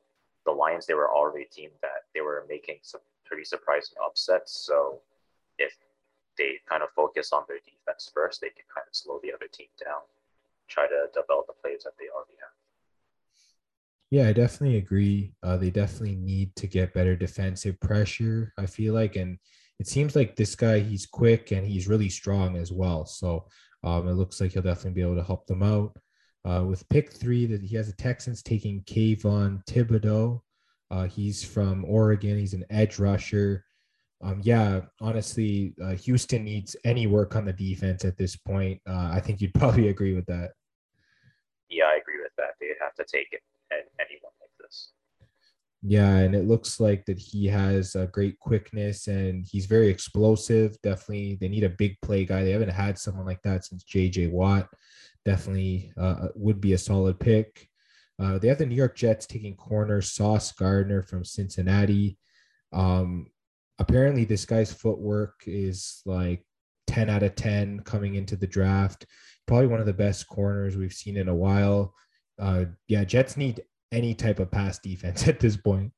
the 0.46 0.52
Lions, 0.52 0.86
they 0.86 0.94
were 0.94 1.14
already 1.14 1.46
a 1.46 1.54
team 1.54 1.70
that 1.82 2.06
they 2.14 2.22
were 2.22 2.46
making 2.48 2.80
some 2.82 3.02
pretty 3.26 3.44
surprising 3.44 3.98
upsets. 4.04 4.66
So 4.66 5.00
if 5.58 5.74
they 6.38 6.60
kind 6.70 6.84
of 6.84 6.90
focus 6.96 7.34
on 7.34 7.44
their 7.48 7.60
defense 7.60 8.12
first, 8.14 8.42
they 8.42 8.50
can 8.50 8.66
kind 8.74 8.86
of 8.88 8.96
slow 8.96 9.20
the 9.24 9.34
other 9.34 9.48
team 9.52 9.68
down, 9.84 10.02
try 10.68 10.88
to 10.88 11.08
develop 11.14 11.48
the 11.48 11.54
plays 11.62 11.84
that 11.84 11.94
they 12.00 12.06
already 12.14 12.38
have. 12.40 12.50
Yeah, 14.12 14.28
I 14.28 14.34
definitely 14.34 14.78
agree. 14.78 15.34
Uh, 15.42 15.58
they 15.58 15.72
definitely 15.72 16.16
need 16.16 16.56
to 16.58 16.68
get 16.68 16.94
better 16.94 17.16
defensive 17.16 17.80
pressure. 17.80 18.54
I 18.58 18.66
feel 18.68 18.94
like, 18.94 19.16
and 19.16 19.38
it 19.80 19.88
seems 19.88 20.16
like 20.16 20.36
this 20.36 20.56
guy 20.56 20.80
he's 20.80 21.06
quick 21.06 21.52
and 21.52 21.66
he's 21.66 21.88
really 21.88 22.10
strong 22.10 22.56
as 22.56 22.72
well. 22.72 23.06
So 23.06 23.48
um, 23.84 24.08
it 24.08 24.14
looks 24.14 24.40
like 24.40 24.52
he'll 24.52 24.62
definitely 24.62 24.92
be 24.92 25.02
able 25.02 25.16
to 25.16 25.24
help 25.24 25.48
them 25.48 25.64
out. 25.64 25.98
Uh, 26.46 26.64
with 26.64 26.88
pick 26.90 27.12
three, 27.12 27.46
that 27.48 27.62
he 27.62 27.76
has 27.76 27.88
the 27.88 27.94
Texans 27.94 28.44
taking 28.44 28.84
Kayvon 28.84 29.66
Thibodeaux. 29.66 30.42
Uh, 30.92 31.06
he's 31.06 31.44
from 31.44 31.84
Oregon. 31.86 32.38
He's 32.38 32.54
an 32.54 32.66
edge 32.70 33.00
rusher. 33.00 33.66
Um, 34.24 34.42
yeah, 34.44 34.82
honestly, 35.02 35.74
uh, 35.84 35.96
Houston 35.96 36.44
needs 36.44 36.76
any 36.86 37.08
work 37.08 37.36
on 37.36 37.46
the 37.46 37.54
defense 37.54 38.06
at 38.06 38.18
this 38.18 38.36
point. 38.36 38.80
Uh, 38.88 39.10
I 39.12 39.20
think 39.20 39.42
you'd 39.42 39.54
probably 39.56 39.90
agree 39.90 40.14
with 40.14 40.26
that. 40.28 40.52
Yeah, 41.70 41.86
I 41.86 41.96
agree 41.96 42.22
with 42.22 42.32
that. 42.38 42.52
They'd 42.60 42.76
have 42.80 42.94
to 42.96 43.06
take 43.12 43.28
it 43.32 43.42
at 43.72 43.86
anyone 44.00 44.32
like 44.40 44.52
this. 44.60 44.92
Yeah, 45.82 46.18
and 46.18 46.36
it 46.36 46.48
looks 46.48 46.80
like 46.80 47.06
that 47.06 47.20
he 47.20 47.48
has 47.48 47.96
a 47.96 48.08
great 48.08 48.40
quickness 48.40 49.08
and 49.08 49.46
he's 49.46 49.66
very 49.66 49.90
explosive. 49.90 50.80
Definitely, 50.82 51.38
they 51.42 51.48
need 51.48 51.64
a 51.64 51.70
big 51.70 52.00
play 52.02 52.26
guy. 52.26 52.44
They 52.44 52.52
haven't 52.52 52.70
had 52.70 52.98
someone 52.98 53.26
like 53.26 53.42
that 53.44 53.66
since 53.66 53.84
J.J. 53.84 54.28
Watt 54.28 54.68
definitely 55.26 55.92
uh, 55.98 56.28
would 56.36 56.62
be 56.62 56.74
a 56.74 56.78
solid 56.78 57.20
pick. 57.20 57.68
Uh, 58.22 58.38
they 58.38 58.48
have 58.48 58.60
the 58.60 58.66
New 58.66 58.76
York 58.76 58.96
Jets 58.96 59.26
taking 59.26 59.56
corner 59.56 60.02
Sauce 60.02 60.52
Gardner 60.54 61.02
from 61.02 61.26
Cincinnati. 61.26 62.18
Um, 62.72 63.28
apparently, 63.80 64.24
this 64.24 64.46
guy's 64.46 64.72
footwork 64.72 65.44
is 65.46 66.02
like 66.06 66.46
10 66.88 67.10
out 67.10 67.24
of 67.24 67.36
10 67.36 67.82
coming 67.82 68.16
into 68.16 68.38
the 68.38 68.48
draft. 68.48 69.06
Probably 69.48 69.68
one 69.68 69.82
of 69.82 69.86
the 69.86 69.94
best 69.94 70.28
corners 70.28 70.78
we've 70.78 70.94
seen 70.94 71.18
in 71.18 71.28
a 71.28 71.36
while. 71.36 71.94
Uh, 72.40 72.66
yeah, 72.88 73.04
Jets 73.04 73.36
need 73.36 73.64
any 73.92 74.14
type 74.14 74.40
of 74.40 74.52
pass 74.52 74.80
defense 74.80 75.28
at 75.28 75.40
this 75.40 75.58
point. 75.58 75.92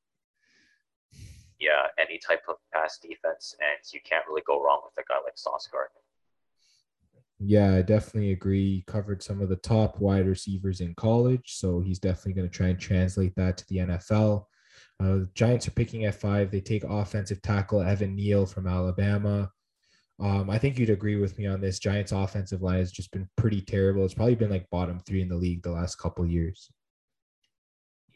Yeah, 1.60 1.86
any 1.98 2.18
type 2.18 2.42
of 2.48 2.56
pass 2.72 2.98
defense, 2.98 3.54
and 3.60 3.92
you 3.92 4.00
can't 4.04 4.24
really 4.28 4.42
go 4.46 4.62
wrong 4.62 4.80
with 4.84 5.04
a 5.04 5.06
guy 5.08 5.16
like 5.24 5.36
Sauce 5.36 5.68
Gardner. 5.70 6.00
Yeah, 7.40 7.74
I 7.74 7.82
definitely 7.82 8.32
agree. 8.32 8.76
He 8.76 8.84
covered 8.86 9.22
some 9.22 9.40
of 9.40 9.48
the 9.48 9.56
top 9.56 10.00
wide 10.00 10.26
receivers 10.26 10.80
in 10.80 10.94
college, 10.94 11.54
so 11.56 11.80
he's 11.80 12.00
definitely 12.00 12.32
going 12.32 12.48
to 12.48 12.56
try 12.56 12.68
and 12.68 12.78
translate 12.78 13.34
that 13.36 13.56
to 13.58 13.68
the 13.68 13.76
NFL. 13.76 14.46
Uh, 15.00 15.14
the 15.18 15.30
Giants 15.34 15.68
are 15.68 15.72
picking 15.72 16.04
at 16.04 16.16
five. 16.16 16.50
They 16.50 16.60
take 16.60 16.82
offensive 16.82 17.40
tackle 17.40 17.82
Evan 17.82 18.16
Neal 18.16 18.44
from 18.44 18.66
Alabama. 18.66 19.52
Um, 20.20 20.50
I 20.50 20.58
think 20.58 20.78
you'd 20.78 20.90
agree 20.90 21.14
with 21.14 21.38
me 21.38 21.46
on 21.46 21.60
this. 21.60 21.78
Giants' 21.78 22.10
offensive 22.10 22.60
line 22.60 22.78
has 22.78 22.90
just 22.90 23.12
been 23.12 23.28
pretty 23.36 23.60
terrible. 23.60 24.04
It's 24.04 24.14
probably 24.14 24.34
been 24.34 24.50
like 24.50 24.68
bottom 24.70 24.98
three 24.98 25.22
in 25.22 25.28
the 25.28 25.36
league 25.36 25.62
the 25.62 25.70
last 25.70 25.96
couple 25.96 26.26
years. 26.26 26.70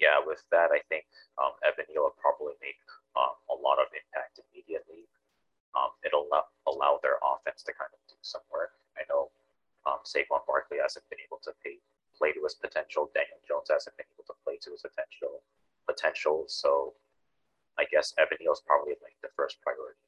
Yeah, 0.01 0.19
with 0.27 0.43
that, 0.51 0.71
I 0.73 0.81
think 0.89 1.05
um, 1.39 1.53
Evan 1.63 1.87
Neal 1.89 2.03
will 2.03 2.19
probably 2.19 2.55
make 2.61 2.75
um, 3.15 3.39
a 3.51 3.57
lot 3.63 3.79
of 3.79 3.87
impact 3.95 4.41
immediately. 4.51 5.07
Um, 5.79 5.95
it'll 6.05 6.27
allow, 6.27 6.45
allow 6.67 6.99
their 7.03 7.23
offense 7.23 7.63
to 7.65 7.73
kind 7.73 7.91
of 7.95 8.01
do 8.09 8.17
some 8.23 8.43
work. 8.51 8.62
Saquon 10.13 10.45
Barkley 10.47 10.79
hasn't 10.81 11.09
been 11.09 11.19
able 11.25 11.41
to 11.45 11.53
pay, 11.65 11.79
play 12.17 12.33
to 12.33 12.43
his 12.43 12.55
potential. 12.55 13.11
Daniel 13.15 13.41
Jones 13.49 13.69
hasn't 13.71 13.97
been 13.97 14.07
able 14.15 14.25
to 14.29 14.35
play 14.45 14.59
to 14.63 14.71
his 14.71 14.83
potential. 14.83 15.41
Potential. 15.89 16.45
So 16.49 16.95
I 17.79 17.85
guess 17.91 18.13
Evan 18.19 18.39
Neal 18.41 18.53
is 18.53 18.63
probably 18.67 18.95
like 19.03 19.17
the 19.23 19.29
first 19.37 19.57
priority. 19.63 19.99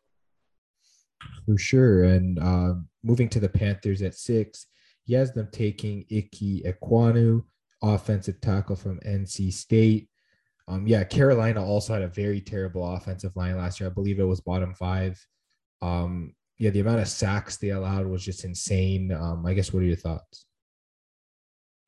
For 1.47 1.59
sure. 1.59 2.05
And 2.05 2.39
uh, 2.39 2.75
moving 3.03 3.29
to 3.31 3.41
the 3.41 3.49
Panthers 3.49 4.03
at 4.03 4.15
six, 4.15 4.67
he 5.05 5.15
has 5.15 5.33
them 5.33 5.49
taking 5.53 6.05
Ike 6.11 6.65
Ekwonu, 6.65 7.45
offensive 7.83 8.41
tackle 8.41 8.77
from 8.77 9.01
NC 9.01 9.53
State. 9.53 10.09
Um, 10.67 10.87
yeah, 10.87 11.05
Carolina 11.05 11.65
also 11.65 11.93
had 11.93 12.03
a 12.03 12.09
very 12.09 12.41
terrible 12.41 12.95
offensive 12.95 13.37
line 13.37 13.57
last 13.57 13.81
year. 13.81 13.91
I 13.91 13.93
believe 13.93 14.19
it 14.19 14.25
was 14.25 14.41
bottom 14.41 14.75
five. 14.75 15.25
Um, 15.83 16.35
yeah, 16.65 16.71
the 16.71 16.81
amount 16.81 17.01
of 17.01 17.09
sacks 17.09 17.59
they 17.59 17.77
allowed 17.77 18.07
was 18.07 18.25
just 18.25 18.43
insane. 18.43 19.13
Um, 19.13 19.45
I 19.45 19.53
guess 19.53 19.71
what 19.71 19.83
are 19.83 19.87
your 19.87 19.97
thoughts? 19.97 20.47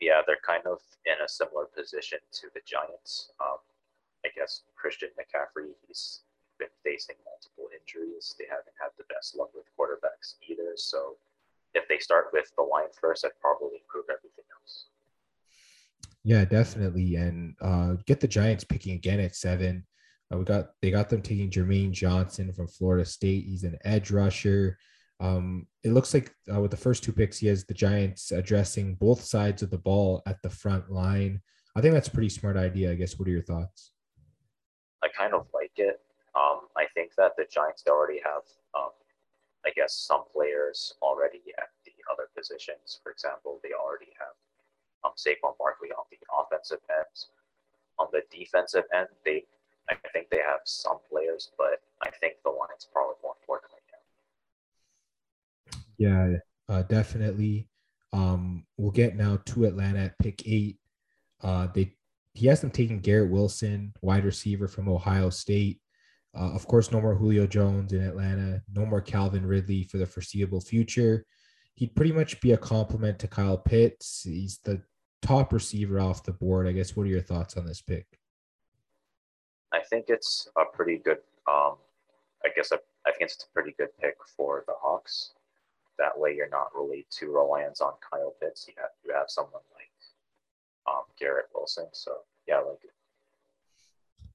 Yeah, 0.02 0.20
they're 0.26 0.36
kind 0.46 0.66
of 0.66 0.82
in 1.06 1.14
a 1.24 1.26
similar 1.26 1.64
position 1.64 2.18
to 2.32 2.48
the 2.52 2.60
Giants. 2.66 3.32
Um, 3.40 3.56
I 4.26 4.28
guess 4.36 4.64
Christian 4.76 5.08
McCaffrey, 5.16 5.72
he's 5.88 6.20
been 6.58 6.68
facing 6.84 7.16
multiple 7.24 7.72
injuries. 7.72 8.34
They 8.38 8.44
haven't 8.50 8.76
had 8.78 8.90
the 8.98 9.04
best 9.08 9.34
luck 9.34 9.48
with 9.54 9.64
quarterbacks 9.80 10.34
either. 10.46 10.72
So 10.76 11.16
if 11.72 11.88
they 11.88 11.96
start 11.96 12.26
with 12.34 12.52
the 12.54 12.62
line 12.62 12.92
first, 13.00 13.24
I'd 13.24 13.40
probably 13.40 13.80
improve 13.80 14.04
everything 14.10 14.44
else. 14.60 14.88
Yeah, 16.22 16.44
definitely. 16.44 17.14
And 17.16 17.54
uh, 17.62 17.94
get 18.04 18.20
the 18.20 18.28
Giants 18.28 18.64
picking 18.64 18.92
again 18.92 19.20
at 19.20 19.36
seven. 19.36 19.86
Uh, 20.32 20.38
we 20.38 20.44
got 20.44 20.70
they 20.82 20.90
got 20.90 21.08
them 21.08 21.22
taking 21.22 21.50
Jermaine 21.50 21.92
Johnson 21.92 22.52
from 22.52 22.68
Florida 22.68 23.04
State. 23.04 23.44
He's 23.44 23.64
an 23.64 23.78
edge 23.84 24.10
rusher. 24.10 24.78
Um, 25.20 25.66
it 25.82 25.92
looks 25.92 26.12
like 26.12 26.32
uh, 26.52 26.60
with 26.60 26.70
the 26.70 26.76
first 26.76 27.02
two 27.02 27.12
picks, 27.12 27.38
he 27.38 27.46
has 27.46 27.64
the 27.64 27.74
Giants 27.74 28.32
addressing 28.32 28.96
both 28.96 29.22
sides 29.22 29.62
of 29.62 29.70
the 29.70 29.78
ball 29.78 30.22
at 30.26 30.42
the 30.42 30.50
front 30.50 30.90
line. 30.90 31.40
I 31.74 31.80
think 31.80 31.94
that's 31.94 32.08
a 32.08 32.12
pretty 32.12 32.28
smart 32.28 32.56
idea. 32.56 32.90
I 32.90 32.96
guess. 32.96 33.18
What 33.18 33.28
are 33.28 33.32
your 33.32 33.42
thoughts? 33.42 33.92
I 35.02 35.08
kind 35.08 35.34
of 35.34 35.46
like 35.54 35.72
it. 35.76 36.00
Um, 36.34 36.68
I 36.76 36.86
think 36.94 37.12
that 37.16 37.36
the 37.36 37.46
Giants 37.50 37.84
already 37.88 38.20
have, 38.24 38.42
um, 38.76 38.90
I 39.64 39.70
guess, 39.74 39.94
some 39.94 40.24
players 40.32 40.92
already 41.00 41.42
at 41.56 41.70
the 41.84 41.92
other 42.12 42.28
positions. 42.36 43.00
For 43.02 43.12
example, 43.12 43.60
they 43.62 43.70
already 43.72 44.12
have 44.18 44.34
um, 45.04 45.12
Saquon 45.16 45.56
Barkley 45.58 45.90
on 45.96 46.04
the 46.10 46.18
offensive 46.28 46.80
end. 46.90 47.16
On 47.98 48.08
the 48.12 48.22
defensive 48.30 48.84
end, 48.92 49.08
they 49.24 49.44
I 49.90 49.94
think 50.12 50.30
they 50.30 50.38
have 50.38 50.60
some 50.64 50.98
players, 51.10 51.50
but 51.56 51.80
I 52.02 52.10
think 52.20 52.34
the 52.44 52.50
line's 52.50 52.86
probably 52.92 53.14
more 53.22 53.34
important 53.40 53.72
right 53.72 53.82
now. 55.72 55.78
Yeah, 55.98 56.74
uh, 56.74 56.82
definitely. 56.82 57.68
Um, 58.12 58.64
we'll 58.76 58.90
get 58.90 59.16
now 59.16 59.38
to 59.46 59.64
Atlanta 59.64 60.00
at 60.00 60.18
pick 60.18 60.46
eight. 60.46 60.78
Uh, 61.42 61.68
they 61.74 61.92
he 62.34 62.46
has 62.46 62.60
them 62.60 62.70
taking 62.70 63.00
Garrett 63.00 63.30
Wilson, 63.30 63.94
wide 64.02 64.24
receiver 64.24 64.68
from 64.68 64.88
Ohio 64.88 65.30
State. 65.30 65.80
Uh, 66.36 66.52
of 66.52 66.66
course, 66.66 66.92
no 66.92 67.00
more 67.00 67.14
Julio 67.14 67.46
Jones 67.46 67.92
in 67.92 68.02
Atlanta, 68.02 68.60
no 68.74 68.84
more 68.84 69.00
Calvin 69.00 69.46
Ridley 69.46 69.84
for 69.84 69.96
the 69.96 70.06
foreseeable 70.06 70.60
future. 70.60 71.24
He'd 71.74 71.94
pretty 71.94 72.12
much 72.12 72.40
be 72.40 72.52
a 72.52 72.58
complement 72.58 73.18
to 73.20 73.28
Kyle 73.28 73.56
Pitts. 73.56 74.22
He's 74.24 74.58
the 74.58 74.82
top 75.22 75.52
receiver 75.52 76.00
off 76.00 76.24
the 76.24 76.32
board. 76.32 76.66
I 76.66 76.72
guess. 76.72 76.96
What 76.96 77.04
are 77.04 77.10
your 77.10 77.22
thoughts 77.22 77.56
on 77.56 77.66
this 77.66 77.80
pick? 77.80 78.06
I 79.72 79.80
think 79.82 80.06
it's 80.08 80.48
a 80.56 80.64
pretty 80.64 80.98
good. 80.98 81.18
Um, 81.48 81.76
I 82.44 82.48
guess 82.54 82.72
I 82.72 82.78
think 83.10 83.30
it's 83.30 83.44
a 83.44 83.52
pretty 83.52 83.74
good 83.78 83.88
pick 84.00 84.16
for 84.36 84.64
the 84.66 84.74
Hawks. 84.80 85.32
That 85.98 86.18
way, 86.18 86.34
you're 86.34 86.48
not 86.48 86.74
really 86.74 87.06
too 87.10 87.32
reliant 87.32 87.80
on 87.80 87.92
Kyle 88.10 88.34
Pitts. 88.40 88.66
You 88.68 88.74
have 88.78 88.90
you 89.04 89.12
have 89.14 89.26
someone 89.28 89.62
like 89.74 89.86
um, 90.88 91.02
Garrett 91.18 91.46
Wilson. 91.54 91.86
So 91.92 92.18
yeah, 92.46 92.58
like. 92.58 92.78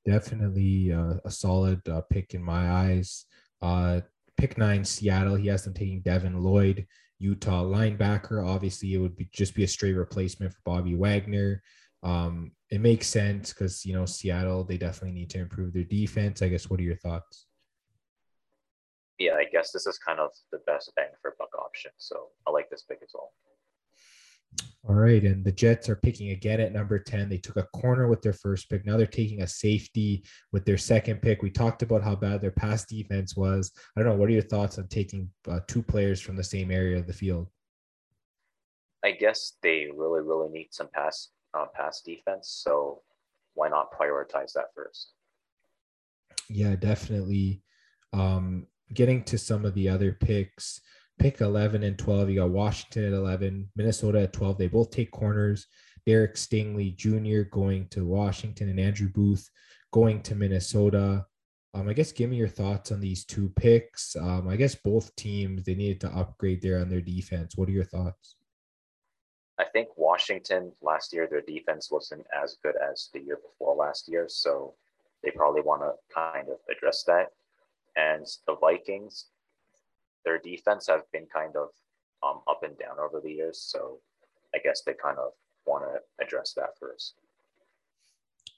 Definitely 0.04 0.92
uh, 0.92 1.16
a 1.24 1.30
solid 1.30 1.88
uh, 1.88 2.02
pick 2.02 2.34
in 2.34 2.42
my 2.42 2.72
eyes. 2.72 3.26
Uh, 3.62 4.02
pick 4.36 4.58
nine, 4.58 4.84
Seattle. 4.84 5.36
He 5.36 5.48
has 5.48 5.64
them 5.64 5.76
taking 5.76 6.02
Devin 6.02 6.42
Lloyd, 6.42 6.88
Utah 7.20 7.64
linebacker. 7.64 8.46
Obviously, 8.46 8.96
it 8.96 8.98
would 8.98 9.16
be 9.16 9.30
just 9.32 9.54
be 9.54 9.64
a 9.64 9.68
straight 9.68 9.94
replacement 9.94 10.54
for 10.54 10.60
Bobby 10.66 10.96
Wagner. 10.96 11.62
Um, 12.04 12.52
it 12.70 12.82
makes 12.82 13.08
sense 13.08 13.54
because 13.54 13.86
you 13.86 13.94
know 13.94 14.06
Seattle 14.06 14.64
they 14.64 14.78
definitely 14.78 15.12
need 15.12 15.30
to 15.32 15.40
improve 15.40 15.74
their 15.74 15.84
defense. 15.84 16.42
I 16.42 16.50
guess 16.50 16.70
what 16.70 16.80
are 16.80 16.84
your 16.84 16.96
thoughts? 16.96 17.46
Yeah, 19.20 19.36
I 19.36 19.46
guess 19.52 19.72
this 19.72 19.86
is 19.86 20.00
kind 20.00 20.20
of 20.20 20.32
the 20.52 20.60
best 20.66 20.92
bang 20.96 21.10
for 21.22 21.36
buck 21.38 21.52
option. 21.60 21.92
So 21.98 22.30
I 22.48 22.52
like 22.52 22.70
this 22.70 22.84
pick 22.84 23.00
as 23.04 23.12
well. 23.14 23.32
All 24.90 24.96
right, 24.96 25.24
and 25.24 25.46
the 25.46 25.52
Jets 25.52 25.90
are 25.90 25.96
picking 25.96 26.32
again 26.32 26.60
at 26.60 26.74
number 26.74 26.98
10. 26.98 27.30
They 27.30 27.38
took 27.38 27.58
a 27.58 27.68
corner 27.76 28.08
with 28.08 28.24
their 28.24 28.34
first 28.34 28.68
pick. 28.68 28.84
Now 28.84 28.98
they're 28.98 29.06
taking 29.06 29.44
a 29.44 29.48
safety 29.48 30.26
with 30.52 30.66
their 30.66 30.78
second 30.78 31.22
pick. 31.22 31.44
We 31.44 31.52
talked 31.52 31.84
about 31.84 32.04
how 32.04 32.16
bad 32.16 32.42
their 32.42 32.52
pass 32.52 32.84
defense 32.86 33.36
was. 33.38 33.72
I 33.96 34.02
don't 34.02 34.10
know. 34.10 34.16
What 34.16 34.30
are 34.30 34.34
your 34.34 34.42
thoughts 34.42 34.80
on 34.80 34.88
taking 34.88 35.30
uh, 35.48 35.60
two 35.68 35.84
players 35.84 36.20
from 36.20 36.36
the 36.36 36.44
same 36.44 36.72
area 36.72 36.98
of 36.98 37.06
the 37.06 37.14
field? 37.14 37.48
I 39.06 39.12
guess 39.12 39.54
they 39.62 39.88
really, 39.96 40.22
really 40.22 40.50
need 40.50 40.70
some 40.72 40.90
pass 40.92 41.30
uh, 41.54 41.66
pass 41.74 42.02
defense. 42.02 42.62
So 42.64 43.02
why 43.54 43.70
not 43.70 43.92
prioritize 43.92 44.54
that 44.54 44.74
first? 44.76 45.14
Yeah, 46.50 46.76
definitely. 46.76 47.64
Um, 48.14 48.68
getting 48.94 49.24
to 49.26 49.38
some 49.38 49.66
of 49.66 49.74
the 49.74 49.90
other 49.90 50.14
picks, 50.14 50.82
pick 51.20 51.42
11 51.42 51.84
and 51.84 51.98
12, 51.98 52.30
you 52.30 52.36
got 52.40 52.50
Washington 52.50 53.06
at 53.06 53.14
11, 53.14 53.70
Minnesota 53.76 54.22
at 54.22 54.34
12. 54.34 54.58
They 54.58 54.68
both 54.68 54.92
take 54.92 55.12
corners. 55.12 55.68
Derek 56.06 56.36
Stingley 56.36 56.96
Jr. 56.96 57.48
going 57.50 57.88
to 57.90 58.06
Washington 58.06 58.70
and 58.70 58.80
Andrew 58.80 59.10
Booth 59.10 59.48
going 59.92 60.22
to 60.24 60.36
Minnesota. 60.36 61.26
Um, 61.74 61.88
I 61.88 61.94
guess 61.94 62.12
give 62.12 62.30
me 62.30 62.38
your 62.38 62.48
thoughts 62.48 62.92
on 62.92 63.00
these 63.00 63.24
two 63.24 63.50
picks. 63.56 64.16
Um, 64.16 64.48
I 64.48 64.56
guess 64.56 64.76
both 64.76 65.16
teams 65.16 65.64
they 65.64 65.76
needed 65.76 66.02
to 66.02 66.10
upgrade 66.10 66.62
there 66.62 66.80
on 66.80 66.90
their 66.90 67.02
defense. 67.02 67.56
What 67.56 67.70
are 67.70 67.74
your 67.74 67.84
thoughts? 67.86 68.36
I 69.62 69.66
think 69.66 69.90
Washington 69.96 70.72
last 70.82 71.14
year, 71.14 71.28
their 71.30 71.42
defense 71.42 71.92
wasn't 71.92 72.26
as 72.44 72.58
good 72.64 72.74
as 72.92 73.10
the 73.14 73.20
year 73.20 73.38
before 73.38 73.76
last 73.76 74.10
year. 74.10 74.26
So 74.28 74.74
they 75.24 75.30
probably 75.30 75.62
want 75.62 75.84
to 75.84 75.94
kind 76.14 76.50
of 76.50 76.58
address 76.76 77.04
that. 77.04 77.28
And 77.96 78.26
the 78.48 78.56
Vikings, 78.56 79.28
their 80.26 80.40
defense 80.40 80.88
have 80.88 81.04
been 81.14 81.28
kind 81.32 81.56
of 81.56 81.70
um, 82.24 82.42
up 82.50 82.64
and 82.64 82.76
down 82.80 82.98
over 83.00 83.22
the 83.22 83.32
years. 83.32 83.62
So 83.62 84.00
I 84.56 84.58
guess 84.58 84.82
they 84.84 84.94
kind 84.94 85.20
of 85.20 85.34
want 85.68 85.84
to 85.84 86.26
address 86.26 86.54
that 86.54 86.80
first. 86.80 87.14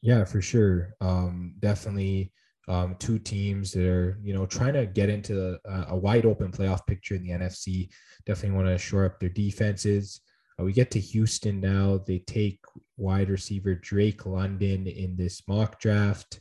Yeah, 0.02 0.24
for 0.24 0.42
sure. 0.42 0.96
Um, 1.02 1.56
definitely 1.60 2.32
um, 2.70 2.96
two 2.98 3.20
teams 3.20 3.74
that 3.74 3.86
are, 3.86 4.20
you 4.24 4.34
know, 4.34 4.46
trying 4.46 4.74
to 4.76 4.86
get 4.86 5.10
into 5.10 5.60
a, 5.66 5.86
a 5.90 5.98
wide 5.98 6.26
open 6.26 6.50
playoff 6.50 6.88
picture 6.88 7.16
in 7.16 7.24
the 7.24 7.32
NFC. 7.32 7.90
Definitely 8.26 8.56
want 8.56 8.68
to 8.70 8.78
shore 8.78 9.04
up 9.04 9.20
their 9.20 9.28
defenses. 9.28 10.22
Uh, 10.60 10.64
we 10.64 10.74
get 10.74 10.92
to 10.92 11.00
Houston 11.00 11.60
now. 11.60 12.00
They 12.06 12.20
take 12.20 12.60
wide 12.98 13.30
receiver 13.30 13.76
Drake 13.76 14.26
London 14.26 14.88
in 14.88 15.16
this 15.16 15.42
mock 15.48 15.80
draft. 15.80 16.40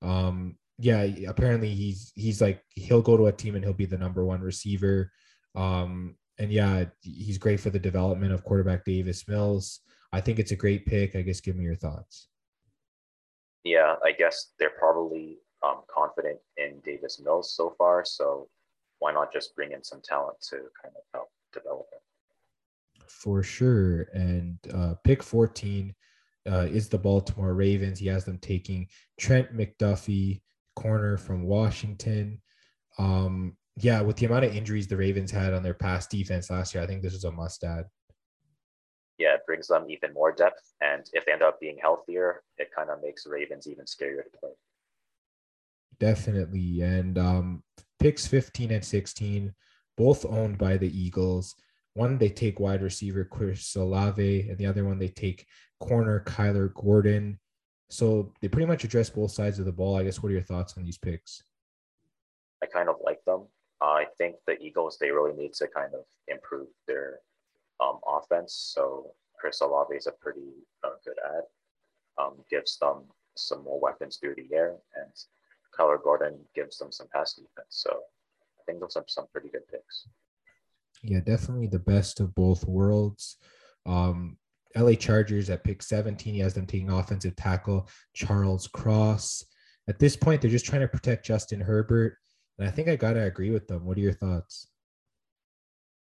Um, 0.00 0.56
yeah, 0.78 1.02
apparently 1.28 1.74
he's 1.74 2.12
he's 2.16 2.40
like 2.40 2.62
he'll 2.70 3.02
go 3.02 3.16
to 3.16 3.26
a 3.26 3.32
team 3.32 3.54
and 3.54 3.64
he'll 3.64 3.72
be 3.72 3.86
the 3.86 3.98
number 3.98 4.24
one 4.24 4.40
receiver. 4.40 5.12
Um, 5.54 6.16
and 6.38 6.50
yeah, 6.50 6.86
he's 7.02 7.38
great 7.38 7.60
for 7.60 7.70
the 7.70 7.78
development 7.78 8.32
of 8.32 8.44
quarterback 8.44 8.84
Davis 8.84 9.28
Mills. 9.28 9.80
I 10.12 10.20
think 10.20 10.38
it's 10.38 10.50
a 10.50 10.56
great 10.56 10.86
pick. 10.86 11.14
I 11.14 11.22
guess 11.22 11.40
give 11.40 11.56
me 11.56 11.64
your 11.64 11.76
thoughts. 11.76 12.28
Yeah, 13.64 13.94
I 14.04 14.12
guess 14.12 14.52
they're 14.58 14.70
probably 14.70 15.38
um, 15.62 15.82
confident 15.88 16.38
in 16.56 16.80
Davis 16.84 17.20
Mills 17.22 17.54
so 17.54 17.74
far. 17.78 18.04
So 18.04 18.48
why 18.98 19.12
not 19.12 19.32
just 19.32 19.54
bring 19.54 19.72
in 19.72 19.84
some 19.84 20.00
talent 20.02 20.40
to 20.50 20.56
kind 20.82 20.94
of 20.96 21.02
help 21.14 21.28
develop 21.52 21.86
him? 21.92 22.00
For 23.20 23.42
sure. 23.42 24.08
And 24.12 24.58
uh, 24.74 24.94
pick 25.04 25.22
14 25.22 25.94
uh, 26.50 26.66
is 26.70 26.88
the 26.88 26.98
Baltimore 26.98 27.54
Ravens. 27.54 27.98
He 27.98 28.06
has 28.06 28.24
them 28.24 28.38
taking 28.38 28.88
Trent 29.18 29.56
McDuffie, 29.56 30.40
corner 30.74 31.16
from 31.16 31.44
Washington. 31.44 32.40
Um, 32.98 33.56
yeah, 33.76 34.00
with 34.00 34.16
the 34.16 34.26
amount 34.26 34.44
of 34.44 34.54
injuries 34.54 34.86
the 34.86 34.96
Ravens 34.96 35.30
had 35.30 35.54
on 35.54 35.62
their 35.62 35.74
past 35.74 36.10
defense 36.10 36.50
last 36.50 36.74
year, 36.74 36.82
I 36.82 36.86
think 36.86 37.02
this 37.02 37.14
is 37.14 37.24
a 37.24 37.30
must 37.30 37.64
add. 37.64 37.84
Yeah, 39.18 39.34
it 39.34 39.46
brings 39.46 39.68
them 39.68 39.86
even 39.88 40.12
more 40.12 40.32
depth. 40.32 40.72
And 40.80 41.08
if 41.12 41.24
they 41.24 41.32
end 41.32 41.42
up 41.42 41.60
being 41.60 41.78
healthier, 41.80 42.42
it 42.58 42.70
kind 42.74 42.90
of 42.90 43.02
makes 43.02 43.26
Ravens 43.26 43.68
even 43.68 43.84
scarier 43.84 44.24
to 44.24 44.38
play. 44.38 44.50
Definitely. 46.00 46.80
And 46.80 47.18
um, 47.18 47.62
picks 48.00 48.26
15 48.26 48.72
and 48.72 48.84
16, 48.84 49.54
both 49.96 50.26
owned 50.26 50.58
by 50.58 50.76
the 50.76 50.98
Eagles. 50.98 51.54
One, 51.94 52.18
they 52.18 52.30
take 52.30 52.58
wide 52.58 52.82
receiver 52.82 53.24
Chris 53.24 53.76
Olave, 53.76 54.48
and 54.48 54.58
the 54.58 54.66
other 54.66 54.84
one, 54.84 54.98
they 54.98 55.08
take 55.08 55.46
corner 55.80 56.24
Kyler 56.26 56.72
Gordon. 56.72 57.38
So 57.90 58.32
they 58.40 58.48
pretty 58.48 58.66
much 58.66 58.84
address 58.84 59.10
both 59.10 59.32
sides 59.32 59.58
of 59.58 59.66
the 59.66 59.72
ball. 59.72 59.96
I 59.96 60.04
guess 60.04 60.22
what 60.22 60.30
are 60.30 60.32
your 60.32 60.42
thoughts 60.42 60.78
on 60.78 60.84
these 60.84 60.96
picks? 60.96 61.42
I 62.62 62.66
kind 62.66 62.88
of 62.88 62.96
like 63.04 63.22
them. 63.26 63.42
Uh, 63.82 63.86
I 63.86 64.06
think 64.16 64.36
the 64.46 64.58
Eagles 64.62 64.96
they 64.98 65.10
really 65.10 65.36
need 65.36 65.52
to 65.54 65.66
kind 65.66 65.92
of 65.92 66.04
improve 66.28 66.68
their 66.86 67.18
um, 67.80 67.98
offense. 68.06 68.54
So 68.74 69.10
Chris 69.38 69.60
Olave 69.60 69.94
is 69.94 70.06
a 70.06 70.12
pretty 70.12 70.52
uh, 70.84 70.90
good 71.04 71.16
add. 71.26 71.42
Um, 72.16 72.34
gives 72.48 72.78
them 72.78 73.02
some 73.36 73.64
more 73.64 73.80
weapons 73.80 74.16
through 74.16 74.36
the 74.36 74.54
air, 74.54 74.76
and 74.96 75.10
Kyler 75.76 76.02
Gordon 76.02 76.38
gives 76.54 76.78
them 76.78 76.92
some 76.92 77.08
pass 77.12 77.34
defense. 77.34 77.66
So 77.70 77.90
I 77.90 78.62
think 78.64 78.80
those 78.80 78.96
are 78.96 79.04
some 79.08 79.26
pretty 79.32 79.48
good 79.48 79.66
picks. 79.68 80.06
Yeah, 81.02 81.20
definitely 81.20 81.66
the 81.66 81.78
best 81.78 82.20
of 82.20 82.34
both 82.34 82.64
worlds. 82.64 83.36
Um, 83.86 84.36
LA 84.76 84.94
Chargers 84.94 85.50
at 85.50 85.64
pick 85.64 85.82
17, 85.82 86.34
he 86.34 86.40
has 86.40 86.54
them 86.54 86.66
taking 86.66 86.90
offensive 86.90 87.36
tackle 87.36 87.88
Charles 88.14 88.68
Cross. 88.68 89.44
At 89.88 89.98
this 89.98 90.16
point, 90.16 90.40
they're 90.40 90.50
just 90.50 90.64
trying 90.64 90.80
to 90.80 90.88
protect 90.88 91.26
Justin 91.26 91.60
Herbert. 91.60 92.16
And 92.58 92.68
I 92.68 92.70
think 92.70 92.88
I 92.88 92.96
got 92.96 93.14
to 93.14 93.24
agree 93.24 93.50
with 93.50 93.66
them. 93.66 93.84
What 93.84 93.96
are 93.96 94.00
your 94.02 94.12
thoughts? 94.12 94.68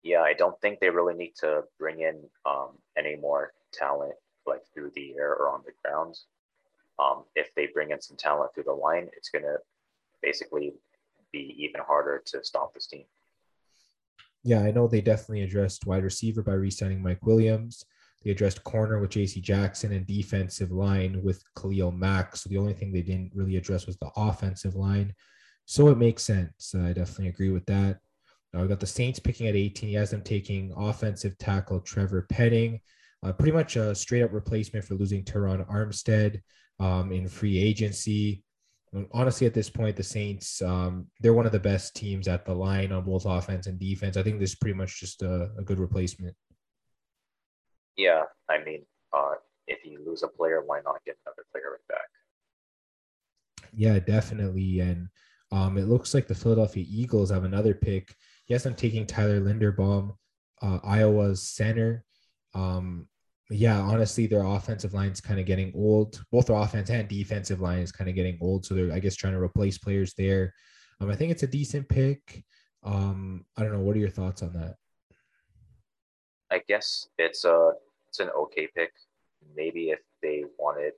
Yeah, 0.02 0.22
I 0.22 0.32
don't 0.32 0.60
think 0.60 0.80
they 0.80 0.90
really 0.90 1.14
need 1.14 1.34
to 1.40 1.62
bring 1.78 2.00
in 2.00 2.22
um, 2.46 2.70
any 2.96 3.16
more 3.16 3.52
talent 3.72 4.14
like 4.46 4.62
through 4.74 4.92
the 4.94 5.14
air 5.16 5.34
or 5.34 5.50
on 5.50 5.62
the 5.64 5.72
ground. 5.84 6.16
Um, 6.98 7.24
if 7.36 7.54
they 7.54 7.66
bring 7.66 7.90
in 7.90 8.00
some 8.00 8.16
talent 8.16 8.54
through 8.54 8.64
the 8.64 8.72
line, 8.72 9.08
it's 9.16 9.28
going 9.28 9.44
to 9.44 9.58
basically 10.22 10.72
be 11.32 11.54
even 11.58 11.80
harder 11.80 12.22
to 12.26 12.42
stop 12.42 12.74
this 12.74 12.86
team. 12.86 13.04
Yeah, 14.44 14.62
I 14.62 14.70
know 14.70 14.86
they 14.86 15.00
definitely 15.00 15.42
addressed 15.42 15.86
wide 15.86 16.04
receiver 16.04 16.42
by 16.42 16.52
re-signing 16.52 17.02
Mike 17.02 17.24
Williams. 17.24 17.84
They 18.24 18.30
addressed 18.30 18.64
corner 18.64 18.98
with 18.98 19.10
J.C. 19.10 19.40
Jackson 19.40 19.92
and 19.92 20.06
defensive 20.06 20.72
line 20.72 21.22
with 21.22 21.42
Khalil 21.56 21.92
Mack. 21.92 22.36
So 22.36 22.48
the 22.48 22.58
only 22.58 22.72
thing 22.72 22.92
they 22.92 23.02
didn't 23.02 23.32
really 23.34 23.56
address 23.56 23.86
was 23.86 23.96
the 23.98 24.10
offensive 24.16 24.74
line. 24.74 25.14
So 25.66 25.88
it 25.88 25.98
makes 25.98 26.24
sense. 26.24 26.74
I 26.74 26.92
definitely 26.92 27.28
agree 27.28 27.50
with 27.50 27.66
that. 27.66 27.98
Now 28.52 28.62
we 28.62 28.68
got 28.68 28.80
the 28.80 28.86
Saints 28.86 29.18
picking 29.18 29.46
at 29.46 29.56
18. 29.56 29.88
He 29.88 29.94
has 29.94 30.10
them 30.10 30.22
taking 30.22 30.72
offensive 30.76 31.36
tackle 31.38 31.80
Trevor 31.80 32.26
Penning, 32.30 32.80
uh, 33.22 33.32
pretty 33.32 33.52
much 33.52 33.76
a 33.76 33.94
straight 33.94 34.22
up 34.22 34.32
replacement 34.32 34.84
for 34.84 34.94
losing 34.94 35.24
Terron 35.24 35.68
Armstead 35.70 36.40
um, 36.80 37.12
in 37.12 37.28
free 37.28 37.58
agency. 37.58 38.42
Honestly, 39.12 39.46
at 39.46 39.54
this 39.54 39.68
point, 39.68 39.96
the 39.96 40.02
Saints, 40.02 40.62
um, 40.62 41.06
they're 41.20 41.34
one 41.34 41.46
of 41.46 41.52
the 41.52 41.60
best 41.60 41.94
teams 41.94 42.26
at 42.26 42.44
the 42.44 42.54
line 42.54 42.90
on 42.92 43.04
both 43.04 43.26
offense 43.26 43.66
and 43.66 43.78
defense. 43.78 44.16
I 44.16 44.22
think 44.22 44.40
this 44.40 44.50
is 44.50 44.56
pretty 44.56 44.76
much 44.76 44.98
just 45.00 45.22
a, 45.22 45.50
a 45.58 45.62
good 45.62 45.78
replacement. 45.78 46.34
Yeah, 47.96 48.22
I 48.48 48.64
mean, 48.64 48.84
uh, 49.12 49.34
if 49.66 49.84
you 49.84 50.00
lose 50.06 50.22
a 50.22 50.28
player, 50.28 50.62
why 50.64 50.80
not 50.84 51.04
get 51.04 51.18
another 51.26 51.44
player 51.52 51.72
right 51.72 51.88
back? 51.88 52.08
Yeah, 53.74 53.98
definitely. 53.98 54.80
And 54.80 55.08
um, 55.52 55.76
it 55.76 55.88
looks 55.88 56.14
like 56.14 56.26
the 56.26 56.34
Philadelphia 56.34 56.84
Eagles 56.88 57.30
have 57.30 57.44
another 57.44 57.74
pick. 57.74 58.14
Yes, 58.46 58.64
I'm 58.64 58.74
taking 58.74 59.06
Tyler 59.06 59.40
Linderbaum, 59.40 60.16
uh, 60.62 60.78
Iowa's 60.82 61.42
center. 61.42 62.04
Um, 62.54 63.06
yeah, 63.50 63.80
honestly, 63.80 64.26
their 64.26 64.44
offensive 64.44 64.92
line 64.92 65.10
is 65.10 65.20
kind 65.20 65.40
of 65.40 65.46
getting 65.46 65.72
old. 65.74 66.22
Both 66.30 66.46
their 66.46 66.56
offense 66.56 66.90
and 66.90 67.08
defensive 67.08 67.60
line 67.60 67.78
is 67.78 67.92
kind 67.92 68.10
of 68.10 68.14
getting 68.14 68.36
old. 68.40 68.66
So 68.66 68.74
they're, 68.74 68.92
I 68.92 68.98
guess, 68.98 69.16
trying 69.16 69.32
to 69.32 69.40
replace 69.40 69.78
players 69.78 70.12
there. 70.14 70.52
Um, 71.00 71.10
I 71.10 71.16
think 71.16 71.32
it's 71.32 71.44
a 71.44 71.46
decent 71.46 71.88
pick. 71.88 72.44
Um, 72.82 73.46
I 73.56 73.62
don't 73.62 73.72
know. 73.72 73.80
What 73.80 73.96
are 73.96 74.00
your 74.00 74.10
thoughts 74.10 74.42
on 74.42 74.52
that? 74.52 74.76
I 76.50 76.62
guess 76.68 77.08
it's 77.18 77.44
a 77.44 77.72
it's 78.08 78.20
an 78.20 78.30
okay 78.30 78.68
pick. 78.74 78.92
Maybe 79.56 79.90
if 79.90 80.00
they 80.22 80.44
wanted 80.58 80.92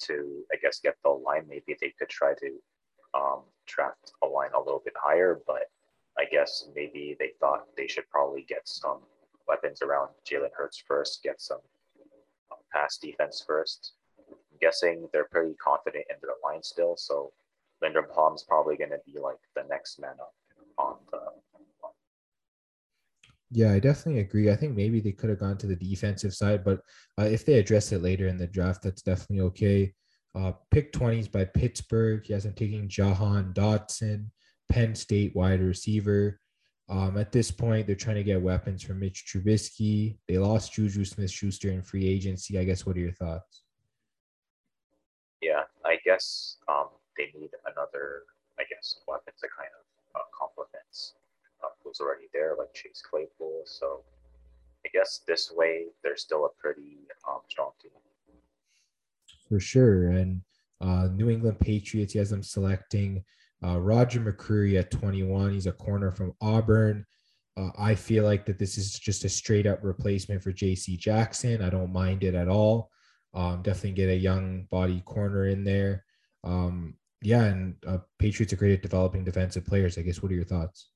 to, 0.00 0.44
I 0.52 0.56
guess, 0.62 0.80
get 0.80 0.96
the 1.02 1.10
line, 1.10 1.44
maybe 1.48 1.76
they 1.80 1.92
could 1.98 2.08
try 2.08 2.32
to 2.34 2.58
um, 3.14 3.40
draft 3.66 4.12
a 4.22 4.26
line 4.26 4.50
a 4.54 4.58
little 4.58 4.82
bit 4.82 4.94
higher. 4.96 5.40
But 5.46 5.70
I 6.18 6.24
guess 6.24 6.68
maybe 6.74 7.16
they 7.18 7.32
thought 7.38 7.66
they 7.76 7.86
should 7.86 8.08
probably 8.10 8.46
get 8.48 8.66
some 8.66 9.00
weapons 9.50 9.82
around 9.82 10.10
Jalen 10.24 10.54
Hurts 10.56 10.82
first, 10.86 11.22
get 11.22 11.40
some 11.40 11.58
um, 12.52 12.58
pass 12.72 12.98
defense 12.98 13.42
first. 13.44 13.94
I'm 14.28 14.58
guessing 14.60 15.08
they're 15.12 15.28
pretty 15.30 15.54
confident 15.54 16.04
in 16.08 16.16
their 16.22 16.36
line 16.44 16.62
still, 16.62 16.96
so 16.96 17.32
Linderbaum's 17.82 18.44
probably 18.44 18.76
going 18.76 18.90
to 18.90 19.00
be 19.04 19.18
like 19.18 19.38
the 19.56 19.64
next 19.68 20.00
man 20.00 20.14
up 20.20 20.34
on 20.78 20.96
the. 21.10 21.18
Yeah, 23.52 23.72
I 23.72 23.80
definitely 23.80 24.20
agree. 24.20 24.48
I 24.48 24.54
think 24.54 24.76
maybe 24.76 25.00
they 25.00 25.10
could 25.10 25.28
have 25.28 25.40
gone 25.40 25.58
to 25.58 25.66
the 25.66 25.74
defensive 25.74 26.32
side, 26.32 26.62
but 26.62 26.82
uh, 27.18 27.24
if 27.24 27.44
they 27.44 27.54
address 27.54 27.90
it 27.90 28.00
later 28.00 28.28
in 28.28 28.38
the 28.38 28.46
draft, 28.46 28.82
that's 28.84 29.02
definitely 29.02 29.40
okay. 29.46 29.92
Uh, 30.36 30.52
pick 30.70 30.92
20s 30.92 31.30
by 31.30 31.44
Pittsburgh. 31.44 32.24
Yes, 32.28 32.44
I'm 32.44 32.52
taking 32.52 32.88
Jahan 32.88 33.52
Dotson, 33.52 34.26
Penn 34.68 34.94
State 34.94 35.34
wide 35.34 35.60
receiver. 35.60 36.38
Um, 36.90 37.16
at 37.16 37.30
this 37.30 37.50
point, 37.50 37.86
they're 37.86 37.94
trying 37.94 38.16
to 38.16 38.24
get 38.24 38.42
weapons 38.42 38.82
from 38.82 38.98
Mitch 38.98 39.24
Trubisky. 39.26 40.18
They 40.26 40.38
lost 40.38 40.72
Juju 40.72 41.04
Smith 41.04 41.30
Schuster 41.30 41.70
in 41.70 41.82
free 41.82 42.06
agency. 42.06 42.58
I 42.58 42.64
guess, 42.64 42.84
what 42.84 42.96
are 42.96 43.00
your 43.00 43.12
thoughts? 43.12 43.62
Yeah, 45.40 45.62
I 45.84 45.98
guess 46.04 46.56
um, 46.68 46.88
they 47.16 47.30
need 47.38 47.50
another, 47.64 48.24
I 48.58 48.64
guess, 48.68 48.96
weapon 49.06 49.32
to 49.40 49.48
kind 49.56 49.70
of 49.78 50.20
uh, 50.20 50.24
complement 50.36 51.12
uh, 51.62 51.68
who's 51.82 52.00
already 52.00 52.26
there, 52.34 52.56
like 52.58 52.74
Chase 52.74 53.02
Claypool. 53.08 53.62
So 53.66 54.02
I 54.84 54.88
guess 54.92 55.20
this 55.28 55.52
way, 55.52 55.86
they're 56.02 56.16
still 56.16 56.44
a 56.46 56.60
pretty 56.60 56.98
um, 57.28 57.40
strong 57.48 57.70
team 57.80 57.92
for 59.50 59.60
sure. 59.60 60.10
And 60.10 60.40
uh, 60.80 61.08
New 61.12 61.28
England 61.28 61.58
Patriots, 61.58 62.14
he 62.14 62.18
has 62.20 62.30
them 62.30 62.42
selecting 62.42 63.24
uh, 63.64 63.78
Roger 63.78 64.20
McCreary 64.20 64.78
at 64.78 64.90
21. 64.90 65.52
He's 65.52 65.66
a 65.66 65.72
corner 65.72 66.10
from 66.10 66.34
Auburn. 66.40 67.06
Uh, 67.56 67.70
I 67.78 67.94
feel 67.94 68.24
like 68.24 68.46
that 68.46 68.58
this 68.58 68.78
is 68.78 68.98
just 68.98 69.24
a 69.24 69.28
straight 69.28 69.66
up 69.66 69.80
replacement 69.82 70.42
for 70.42 70.52
J.C. 70.52 70.96
Jackson. 70.96 71.62
I 71.62 71.70
don't 71.70 71.92
mind 71.92 72.24
it 72.24 72.34
at 72.34 72.48
all. 72.48 72.90
Um, 73.34 73.62
definitely 73.62 73.92
get 73.92 74.08
a 74.08 74.16
young 74.16 74.66
body 74.70 75.02
corner 75.04 75.46
in 75.46 75.64
there. 75.64 76.04
Um, 76.42 76.94
yeah, 77.22 77.44
and 77.44 77.74
uh, 77.86 77.98
Patriots 78.18 78.52
are 78.52 78.56
great 78.56 78.72
at 78.72 78.82
developing 78.82 79.24
defensive 79.24 79.66
players. 79.66 79.98
I 79.98 80.02
guess. 80.02 80.22
What 80.22 80.32
are 80.32 80.36
your 80.36 80.44
thoughts? 80.44 80.90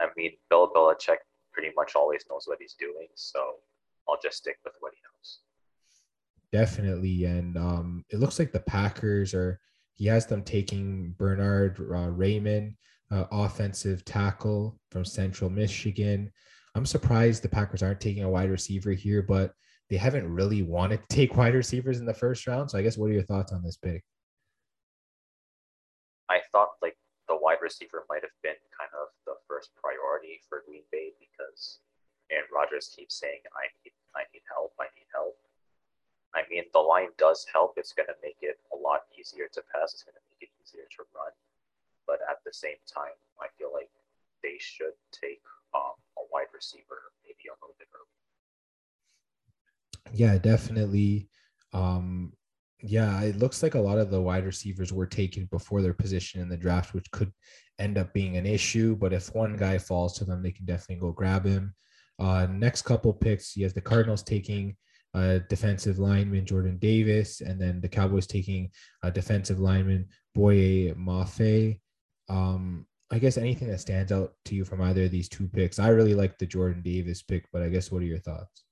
I 0.00 0.06
mean, 0.16 0.32
Bill 0.48 0.70
Belichick 0.72 1.16
pretty 1.52 1.70
much 1.76 1.92
always 1.96 2.24
knows 2.30 2.44
what 2.46 2.58
he's 2.60 2.74
doing, 2.78 3.08
so 3.16 3.40
I'll 4.08 4.20
just 4.22 4.38
stick 4.38 4.56
with 4.64 4.74
what 4.78 4.92
he 4.94 5.00
knows 5.02 5.40
definitely. 6.52 7.24
And 7.24 7.56
um, 7.56 8.04
it 8.10 8.18
looks 8.18 8.38
like 8.38 8.52
the 8.52 8.60
Packers 8.60 9.34
are. 9.34 9.60
He 10.00 10.06
has 10.06 10.24
them 10.24 10.42
taking 10.42 11.14
Bernhard 11.18 11.76
uh, 11.78 12.08
Raimann, 12.08 12.74
uh, 13.12 13.24
offensive 13.30 14.02
tackle 14.02 14.80
from 14.90 15.04
Central 15.04 15.50
Michigan. 15.50 16.32
I'm 16.74 16.86
surprised 16.86 17.42
the 17.42 17.50
Packers 17.50 17.82
aren't 17.82 18.00
taking 18.00 18.24
a 18.24 18.30
wide 18.30 18.48
receiver 18.48 18.92
here, 18.92 19.20
but 19.20 19.52
they 19.90 19.98
haven't 19.98 20.32
really 20.32 20.62
wanted 20.62 21.02
to 21.02 21.14
take 21.14 21.36
wide 21.36 21.52
receivers 21.52 22.00
in 22.00 22.06
the 22.06 22.14
first 22.14 22.46
round. 22.46 22.70
So 22.70 22.78
I 22.78 22.82
guess 22.82 22.96
what 22.96 23.10
are 23.10 23.12
your 23.12 23.24
thoughts 23.24 23.52
on 23.52 23.62
this 23.62 23.76
pick? 23.76 24.02
I 26.30 26.40
thought 26.50 26.70
like 26.80 26.96
the 27.28 27.36
wide 27.36 27.60
receiver 27.60 28.06
might 28.08 28.22
have 28.22 28.32
been 28.42 28.56
kind 28.72 28.90
of 28.96 29.08
the 29.26 29.34
first 29.46 29.68
priority 29.76 30.40
for 30.48 30.62
Green 30.66 30.84
Bay 30.90 31.12
because 31.20 31.80
Aaron 32.32 32.48
Rodgers 32.56 32.88
keeps 32.96 33.20
saying, 33.20 33.40
"I 33.52 33.68
need, 33.84 33.92
I 34.16 34.22
need 34.32 34.48
help, 34.48 34.72
I 34.80 34.86
need 34.96 35.12
help," 35.12 35.36
I 36.34 36.42
mean, 36.50 36.64
the 36.72 36.80
line 36.80 37.10
does 37.18 37.44
help. 37.52 37.74
It's 37.76 37.92
going 37.92 38.06
to 38.06 38.14
make 38.22 38.38
it 38.40 38.58
a 38.72 38.76
lot 38.76 39.00
easier 39.18 39.48
to 39.52 39.62
pass. 39.74 39.94
It's 39.94 40.04
going 40.04 40.14
to 40.14 40.26
make 40.30 40.48
it 40.48 40.54
easier 40.62 40.84
to 40.96 41.02
run. 41.14 41.32
But 42.06 42.20
at 42.28 42.38
the 42.44 42.52
same 42.52 42.78
time, 42.86 43.16
I 43.40 43.46
feel 43.58 43.72
like 43.72 43.90
they 44.42 44.56
should 44.58 44.94
take 45.12 45.42
um, 45.74 45.98
a 46.18 46.22
wide 46.32 46.50
receiver 46.54 47.12
maybe 47.24 47.48
a 47.48 47.56
little 47.62 47.76
bit 47.78 47.88
early. 47.94 48.06
Yeah, 50.12 50.38
definitely. 50.38 51.28
Um, 51.72 52.32
yeah, 52.82 53.22
it 53.22 53.36
looks 53.36 53.62
like 53.62 53.74
a 53.74 53.80
lot 53.80 53.98
of 53.98 54.10
the 54.10 54.20
wide 54.20 54.46
receivers 54.46 54.92
were 54.92 55.06
taken 55.06 55.46
before 55.46 55.82
their 55.82 55.94
position 55.94 56.40
in 56.40 56.48
the 56.48 56.56
draft, 56.56 56.94
which 56.94 57.10
could 57.10 57.32
end 57.78 57.98
up 57.98 58.12
being 58.12 58.36
an 58.36 58.46
issue. 58.46 58.96
But 58.96 59.12
if 59.12 59.34
one 59.34 59.56
guy 59.56 59.78
falls 59.78 60.14
to 60.18 60.24
them, 60.24 60.42
they 60.42 60.52
can 60.52 60.64
definitely 60.64 61.00
go 61.00 61.12
grab 61.12 61.44
him. 61.44 61.74
Uh, 62.18 62.46
next 62.50 62.82
couple 62.82 63.12
picks, 63.12 63.52
he 63.52 63.62
has 63.62 63.72
the 63.72 63.80
Cardinals 63.80 64.22
taking 64.22 64.76
uh, 65.14 65.38
defensive 65.48 65.98
lineman 65.98 66.46
Jordan 66.46 66.78
Davis, 66.78 67.40
and 67.40 67.60
then 67.60 67.80
the 67.80 67.88
Cowboys 67.88 68.26
taking 68.26 68.70
a 69.02 69.10
defensive 69.10 69.58
lineman 69.58 70.08
Boye 70.34 70.94
Mafe. 70.96 71.80
Um, 72.28 72.86
I 73.10 73.18
guess 73.18 73.36
anything 73.36 73.68
that 73.68 73.80
stands 73.80 74.12
out 74.12 74.34
to 74.44 74.54
you 74.54 74.64
from 74.64 74.80
either 74.82 75.04
of 75.04 75.10
these 75.10 75.28
two 75.28 75.48
picks. 75.48 75.80
I 75.80 75.88
really 75.88 76.14
like 76.14 76.38
the 76.38 76.46
Jordan 76.46 76.80
Davis 76.82 77.22
pick, 77.22 77.44
but 77.52 77.62
I 77.62 77.68
guess 77.68 77.90
what 77.90 78.02
are 78.02 78.06
your 78.06 78.20
thoughts? 78.20 78.64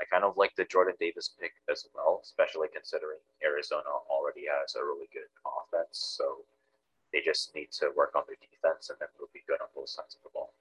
I 0.00 0.04
kind 0.10 0.24
of 0.24 0.36
like 0.36 0.54
the 0.56 0.64
Jordan 0.64 0.94
Davis 0.98 1.34
pick 1.38 1.52
as 1.70 1.86
well, 1.94 2.20
especially 2.22 2.68
considering 2.72 3.18
Arizona 3.44 3.88
already 4.10 4.44
has 4.48 4.74
a 4.76 4.84
really 4.84 5.08
good 5.12 5.28
offense. 5.44 6.16
So 6.16 6.44
they 7.12 7.20
just 7.24 7.54
need 7.54 7.70
to 7.72 7.90
work 7.96 8.12
on 8.14 8.22
their 8.26 8.36
defense 8.40 8.90
and 8.90 8.98
then 8.98 9.08
we'll 9.18 9.28
be 9.32 9.44
good 9.46 9.60
on 9.60 9.68
both 9.74 9.88
sides 9.88 10.16
of 10.16 10.22
the 10.22 10.30
ball. 10.32 10.52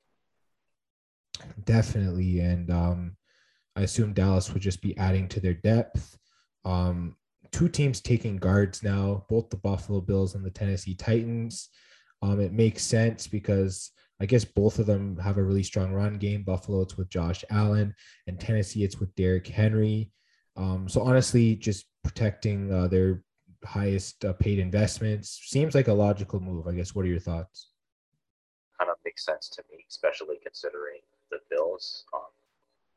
Definitely. 1.65 2.39
And 2.39 2.69
um, 2.71 3.17
I 3.75 3.81
assume 3.81 4.13
Dallas 4.13 4.53
would 4.53 4.61
just 4.61 4.81
be 4.81 4.97
adding 4.97 5.27
to 5.29 5.39
their 5.39 5.53
depth. 5.53 6.17
Um, 6.63 7.15
two 7.51 7.69
teams 7.69 8.01
taking 8.01 8.37
guards 8.37 8.83
now, 8.83 9.25
both 9.29 9.49
the 9.49 9.57
Buffalo 9.57 10.01
Bills 10.01 10.35
and 10.35 10.45
the 10.45 10.49
Tennessee 10.49 10.95
Titans. 10.95 11.69
Um, 12.21 12.39
it 12.39 12.53
makes 12.53 12.83
sense 12.83 13.27
because 13.27 13.91
I 14.19 14.25
guess 14.25 14.45
both 14.45 14.79
of 14.79 14.85
them 14.85 15.17
have 15.17 15.37
a 15.37 15.43
really 15.43 15.63
strong 15.63 15.91
run 15.91 16.17
game. 16.17 16.43
Buffalo, 16.43 16.81
it's 16.81 16.97
with 16.97 17.09
Josh 17.09 17.43
Allen, 17.49 17.93
and 18.27 18.39
Tennessee, 18.39 18.83
it's 18.83 18.99
with 18.99 19.13
Derrick 19.15 19.47
Henry. 19.47 20.11
Um, 20.55 20.87
so 20.87 21.01
honestly, 21.01 21.55
just 21.55 21.85
protecting 22.03 22.71
uh, 22.73 22.87
their 22.87 23.23
highest 23.65 24.23
uh, 24.23 24.33
paid 24.33 24.59
investments 24.59 25.41
seems 25.45 25.75
like 25.75 25.89
a 25.89 25.93
logical 25.93 26.39
move. 26.39 26.67
I 26.67 26.73
guess. 26.73 26.95
What 26.95 27.05
are 27.05 27.09
your 27.09 27.19
thoughts? 27.19 27.71
Kind 28.79 28.89
of 28.89 28.97
makes 29.03 29.25
sense 29.25 29.49
to 29.49 29.63
me, 29.71 29.85
especially 29.89 30.37
considering 30.43 31.01
the 31.29 31.39
Bills. 31.49 32.05
Um, 32.13 32.21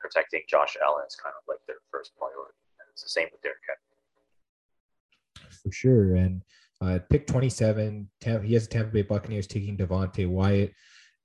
protecting 0.01 0.43
Josh 0.49 0.77
Allen 0.83 1.05
is 1.07 1.17
kind 1.17 1.35
of 1.37 1.43
like 1.49 1.59
their 1.67 1.83
first 1.91 2.13
priority, 2.17 2.59
and 2.81 2.87
it's 2.93 3.03
the 3.03 3.09
same 3.09 3.29
with 3.33 3.43
Derrick 3.43 3.59
Henry. 3.67 5.51
For 5.63 5.73
sure, 5.73 6.15
and 6.17 6.43
uh, 6.81 7.01
pick 7.11 7.27
27, 7.27 8.09
Tampa, 8.21 8.47
he 8.47 8.55
has 8.55 8.69
the 8.69 8.75
Tampa 8.75 8.93
Bay 8.93 9.03
Buccaneers 9.03 9.47
taking 9.47 9.77
Devonte 9.77 10.29
Wyatt. 10.29 10.73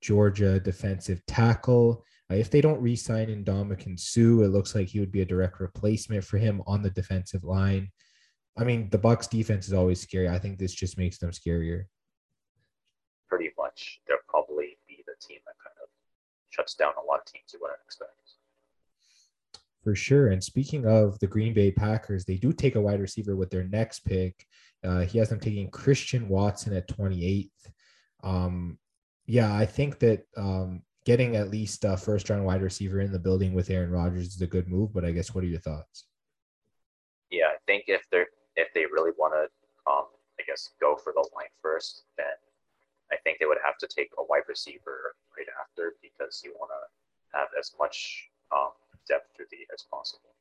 Georgia 0.04 0.60
defensive 0.60 1.24
tackle. 1.26 2.04
Uh, 2.30 2.34
if 2.34 2.50
they 2.50 2.60
don't 2.60 2.80
re-sign 2.80 3.28
Ndamukong 3.28 3.98
Suh, 3.98 4.42
it 4.42 4.52
looks 4.52 4.74
like 4.74 4.88
he 4.88 5.00
would 5.00 5.10
be 5.10 5.22
a 5.22 5.24
direct 5.24 5.60
replacement 5.60 6.22
for 6.22 6.36
him 6.36 6.62
on 6.66 6.82
the 6.82 6.90
defensive 6.90 7.42
line. 7.42 7.90
I 8.58 8.64
mean, 8.64 8.90
the 8.90 8.98
Bucs 8.98 9.30
defense 9.30 9.66
is 9.66 9.72
always 9.72 10.00
scary. 10.02 10.28
I 10.28 10.38
think 10.38 10.58
this 10.58 10.74
just 10.74 10.98
makes 10.98 11.16
them 11.16 11.30
scarier. 11.30 11.84
Pretty 13.30 13.50
much, 13.58 14.00
they'll 14.06 14.18
probably 14.28 14.76
be 14.86 15.02
the 15.06 15.14
team 15.26 15.38
that 15.46 15.56
kind 15.64 15.76
of 15.82 15.88
shuts 16.50 16.74
down 16.74 16.92
a 17.02 17.06
lot 17.06 17.20
of 17.20 17.24
teams 17.24 17.50
you 17.54 17.58
wouldn't 17.62 17.80
expect. 17.86 18.12
For 19.84 19.94
sure. 19.94 20.28
And 20.28 20.42
speaking 20.42 20.86
of 20.86 21.18
the 21.18 21.26
Green 21.26 21.52
Bay 21.52 21.70
Packers, 21.70 22.24
they 22.24 22.36
do 22.36 22.54
take 22.54 22.74
a 22.74 22.80
wide 22.80 23.00
receiver 23.00 23.36
with 23.36 23.50
their 23.50 23.64
next 23.64 24.00
pick. 24.00 24.46
Uh, 24.82 25.00
he 25.02 25.18
has 25.18 25.28
them 25.28 25.38
taking 25.38 25.70
Christian 25.70 26.26
Watson 26.26 26.74
at 26.74 26.88
28th. 26.88 27.50
Um, 28.22 28.78
yeah, 29.26 29.54
I 29.54 29.66
think 29.66 29.98
that 29.98 30.22
um, 30.38 30.80
getting 31.04 31.36
at 31.36 31.50
least 31.50 31.84
a 31.84 31.98
first 31.98 32.30
round 32.30 32.46
wide 32.46 32.62
receiver 32.62 33.00
in 33.00 33.12
the 33.12 33.18
building 33.18 33.52
with 33.52 33.68
Aaron 33.68 33.90
Rodgers 33.90 34.34
is 34.34 34.40
a 34.40 34.46
good 34.46 34.68
move. 34.68 34.94
But 34.94 35.04
I 35.04 35.10
guess 35.10 35.34
what 35.34 35.44
are 35.44 35.48
your 35.48 35.60
thoughts? 35.60 36.06
Yeah, 37.30 37.46
I 37.46 37.56
think 37.66 37.84
if 37.88 38.04
they're 38.10 38.28
if 38.56 38.72
they 38.72 38.86
really 38.86 39.12
want 39.18 39.34
to, 39.34 39.90
um, 39.90 40.06
I 40.40 40.44
guess 40.46 40.70
go 40.80 40.96
for 40.96 41.12
the 41.12 41.28
line 41.34 41.52
first, 41.60 42.04
then 42.16 42.26
I 43.12 43.16
think 43.22 43.38
they 43.38 43.46
would 43.46 43.58
have 43.64 43.76
to 43.78 43.88
take 43.88 44.10
a 44.18 44.24
wide 44.24 44.48
receiver 44.48 45.14
right 45.36 45.46
after 45.60 45.94
because 46.00 46.40
you 46.42 46.54
want 46.58 46.70
to 46.70 47.38
have 47.38 47.48
as 47.58 47.72
much 47.78 48.30
um, 48.52 48.70
depth 49.08 49.30
through 49.36 49.46
the 49.50 49.58
as 49.72 49.84
possible. 49.90 50.34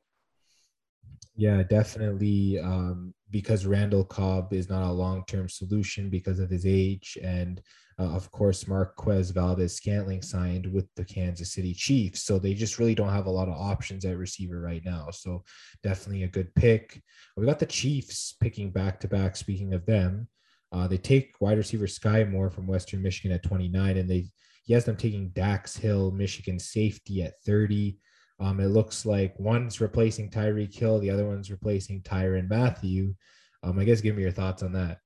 Yeah, 1.36 1.64
definitely. 1.64 2.60
Um, 2.60 3.14
because 3.32 3.66
Randall 3.66 4.04
Cobb 4.04 4.54
is 4.54 4.70
not 4.70 4.88
a 4.88 4.92
long 4.92 5.24
term 5.26 5.50
solution 5.50 6.10
because 6.10 6.40
of 6.40 6.50
his 6.50 6.66
age. 6.66 7.18
And 7.24 7.62
uh, 8.00 8.10
of 8.10 8.32
course, 8.32 8.68
Marquez 8.68 9.32
Valdes-Scantling 9.32 10.22
signed 10.22 10.72
with 10.72 10.88
the 10.96 11.06
Kansas 11.06 11.54
City 11.54 11.74
Chiefs. 11.74 12.24
So 12.24 12.38
they 12.38 12.54
just 12.54 12.80
really 12.80 12.96
don't 12.96 13.10
have 13.10 13.26
a 13.26 13.32
lot 13.32 13.50
of 13.50 13.56
options 13.56 14.06
at 14.06 14.18
receiver 14.18 14.60
right 14.60 14.84
now. 14.86 15.10
So 15.12 15.44
definitely 15.84 16.24
a 16.24 16.28
good 16.28 16.54
pick. 16.56 17.02
We 17.36 17.46
got 17.46 17.60
the 17.60 17.66
Chiefs 17.66 18.36
picking 18.40 18.72
back 18.72 19.00
to 19.02 19.08
back. 19.08 19.36
Speaking 19.36 19.74
of 19.74 19.86
them, 19.86 20.28
uh, 20.72 20.88
they 20.88 20.98
take 20.98 21.36
wide 21.40 21.58
receiver 21.58 21.86
Skyy 21.86 22.30
Moore 22.30 22.50
from 22.50 22.68
Western 22.68 23.02
Michigan 23.02 23.32
at 23.32 23.44
29, 23.44 23.98
and 23.98 24.10
they 24.10 24.32
he 24.64 24.74
has 24.74 24.86
them 24.86 24.96
taking 24.96 25.30
Dax 25.30 25.76
Hill, 25.76 26.12
Michigan 26.12 26.58
safety 26.58 27.22
at 27.22 27.34
30. 27.46 27.98
Um, 28.44 28.60
it 28.60 28.68
looks 28.68 29.06
like 29.06 29.40
one's 29.40 29.80
replacing 29.80 30.30
Tyreek 30.30 30.76
Hill, 30.76 31.00
the 31.00 31.10
other 31.10 31.26
one's 31.26 31.50
replacing 31.50 32.02
Tyrann 32.02 32.50
Mathieu. 32.50 33.16
Um, 33.64 33.80
I 33.80 33.86
guess 33.86 34.02
give 34.02 34.18
me 34.18 34.22
your 34.22 34.32
thoughts 34.32 34.62
on 34.62 34.74
that. 34.74 35.00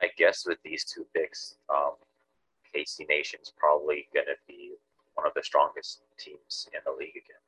I 0.00 0.08
guess 0.16 0.46
with 0.46 0.56
these 0.64 0.86
two 0.86 1.06
picks, 1.14 1.56
um, 1.68 1.92
KC 2.74 3.06
Nation's 3.10 3.52
probably 3.58 4.08
going 4.14 4.24
to 4.24 4.36
be 4.46 4.72
one 5.16 5.26
of 5.26 5.34
the 5.36 5.42
strongest 5.42 6.00
teams 6.18 6.66
in 6.72 6.80
the 6.86 6.92
league 6.98 7.10
again. 7.10 7.42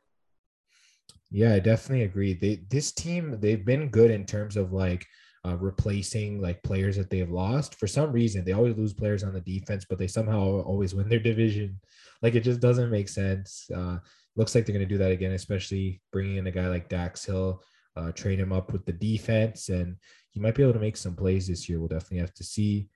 Yeah, 1.30 1.54
I 1.54 1.60
definitely 1.60 2.04
agree. 2.04 2.34
They 2.34 2.56
this 2.68 2.92
team 2.92 3.38
they've 3.40 3.64
been 3.64 3.88
good 3.88 4.10
in 4.10 4.26
terms 4.26 4.58
of 4.58 4.74
like 4.74 5.06
uh, 5.46 5.56
replacing 5.56 6.42
like 6.42 6.62
players 6.64 6.96
that 6.96 7.08
they 7.08 7.18
have 7.18 7.30
lost. 7.30 7.76
For 7.76 7.86
some 7.86 8.12
reason, 8.12 8.44
they 8.44 8.52
always 8.52 8.76
lose 8.76 8.92
players 8.92 9.22
on 9.22 9.32
the 9.32 9.40
defense, 9.40 9.86
but 9.88 9.96
they 9.96 10.08
somehow 10.08 10.60
always 10.62 10.94
win 10.94 11.08
their 11.08 11.20
division. 11.20 11.80
Like 12.20 12.34
it 12.34 12.40
just 12.40 12.60
doesn't 12.60 12.90
make 12.90 13.08
sense. 13.08 13.70
Uh, 13.74 13.98
looks 14.40 14.54
like 14.54 14.64
they're 14.64 14.74
going 14.74 14.88
to 14.88 14.94
do 14.94 14.96
that 14.96 15.12
again, 15.12 15.32
especially 15.32 16.00
bringing 16.12 16.38
in 16.38 16.46
a 16.46 16.50
guy 16.50 16.66
like 16.68 16.88
Dax 16.88 17.26
Hill, 17.26 17.62
uh, 17.94 18.10
train 18.12 18.38
him 18.38 18.54
up 18.54 18.72
with 18.72 18.86
the 18.86 18.92
defense, 18.92 19.68
and 19.68 19.96
he 20.30 20.40
might 20.40 20.54
be 20.54 20.62
able 20.62 20.72
to 20.72 20.78
make 20.78 20.96
some 20.96 21.14
plays 21.14 21.46
this 21.46 21.68
year. 21.68 21.78
We'll 21.78 21.88
definitely 21.88 22.20
have 22.20 22.32
to 22.34 22.44
see. 22.44 22.88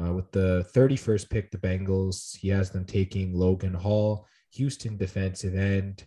Uh, 0.00 0.14
with 0.14 0.32
the 0.32 0.66
31st 0.74 1.28
pick, 1.28 1.50
the 1.50 1.58
Bengals, 1.58 2.34
he 2.38 2.48
has 2.48 2.70
them 2.70 2.86
taking 2.86 3.34
Logan 3.34 3.74
Hall, 3.74 4.26
Houston 4.52 4.96
defensive 4.96 5.54
end. 5.54 6.06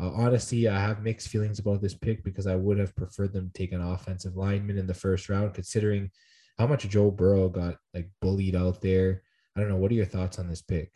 Uh, 0.00 0.12
honestly, 0.12 0.68
I 0.68 0.78
have 0.78 1.02
mixed 1.02 1.28
feelings 1.28 1.58
about 1.58 1.82
this 1.82 1.94
pick 1.94 2.22
because 2.22 2.46
I 2.46 2.54
would 2.54 2.78
have 2.78 2.94
preferred 2.94 3.32
them 3.32 3.50
take 3.54 3.72
an 3.72 3.82
offensive 3.82 4.36
lineman 4.36 4.78
in 4.78 4.86
the 4.86 4.94
first 4.94 5.28
round, 5.28 5.52
considering 5.52 6.12
how 6.58 6.68
much 6.68 6.88
Joe 6.88 7.10
Burrow 7.10 7.48
got 7.48 7.74
like 7.92 8.08
bullied 8.20 8.54
out 8.54 8.80
there. 8.82 9.22
I 9.56 9.60
don't 9.60 9.68
know. 9.68 9.76
What 9.76 9.90
are 9.90 9.96
your 9.96 10.04
thoughts 10.04 10.38
on 10.38 10.48
this 10.48 10.62
pick? 10.62 10.92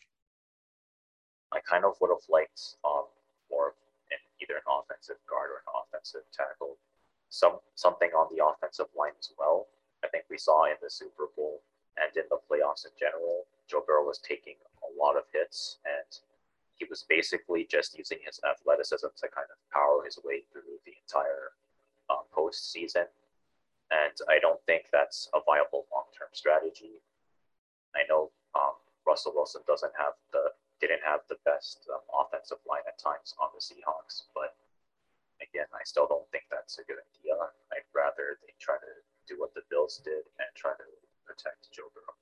I 1.52 1.58
kind 1.68 1.84
of 1.84 1.94
would 2.00 2.10
have 2.10 2.28
liked 2.28 2.76
um, 2.84 3.01
offensive 5.02 5.22
guard 5.28 5.50
or 5.50 5.58
an 5.66 5.70
offensive 5.74 6.22
tackle. 6.32 6.78
Some 7.30 7.58
something 7.74 8.10
on 8.14 8.28
the 8.30 8.44
offensive 8.44 8.86
line 8.96 9.18
as 9.18 9.30
well. 9.38 9.66
I 10.04 10.08
think 10.08 10.24
we 10.30 10.38
saw 10.38 10.66
in 10.66 10.78
the 10.82 10.90
Super 10.90 11.26
Bowl 11.36 11.62
and 11.98 12.14
in 12.16 12.24
the 12.30 12.38
playoffs 12.46 12.86
in 12.86 12.92
general, 12.98 13.44
Joe 13.68 13.82
Burrow 13.86 14.06
was 14.06 14.18
taking 14.18 14.54
a 14.82 14.90
lot 14.94 15.16
of 15.16 15.24
hits 15.32 15.78
and 15.84 16.06
he 16.76 16.86
was 16.88 17.04
basically 17.08 17.66
just 17.70 17.96
using 17.96 18.18
his 18.24 18.40
athleticism 18.46 19.06
to 19.06 19.26
kind 19.28 19.46
of 19.50 19.58
power 19.72 20.04
his 20.04 20.18
way 20.24 20.42
through 20.52 20.78
the 20.84 20.94
entire 21.02 21.54
uh, 22.10 22.22
postseason. 22.34 23.06
And 23.90 24.16
I 24.28 24.38
don't 24.38 24.60
think 24.66 24.86
that's 24.92 25.28
a 25.34 25.40
viable 25.44 25.86
long 25.92 26.08
term 26.16 26.30
strategy. 26.32 27.00
I 27.94 28.04
know 28.08 28.30
um, 28.54 28.76
Russell 29.06 29.32
Wilson 29.34 29.62
doesn't 29.66 29.92
have 29.96 30.14
the 30.32 30.52
didn't 30.80 31.02
have 31.06 31.20
the 31.30 31.38
best 31.46 31.86
um, 31.94 32.02
offensive 32.10 32.58
line 32.68 32.84
at 32.88 32.98
times 32.98 33.34
on 33.40 33.48
the 33.54 33.62
Seahawks. 33.62 34.26
But 34.34 34.56
again, 35.52 35.66
I 35.74 35.84
still 35.84 36.06
don't 36.08 36.28
think 36.32 36.44
that's 36.50 36.78
a 36.78 36.84
good 36.84 36.96
idea. 36.98 37.34
I'd 37.72 37.88
rather 37.94 38.38
they 38.42 38.54
try 38.60 38.76
to 38.76 38.92
do 39.28 39.40
what 39.40 39.54
the 39.54 39.62
Bills 39.70 40.00
did 40.04 40.24
and 40.38 40.48
try 40.56 40.72
to 40.72 40.84
protect 41.26 41.70
Joe 41.72 41.92
Burrow. 41.94 42.16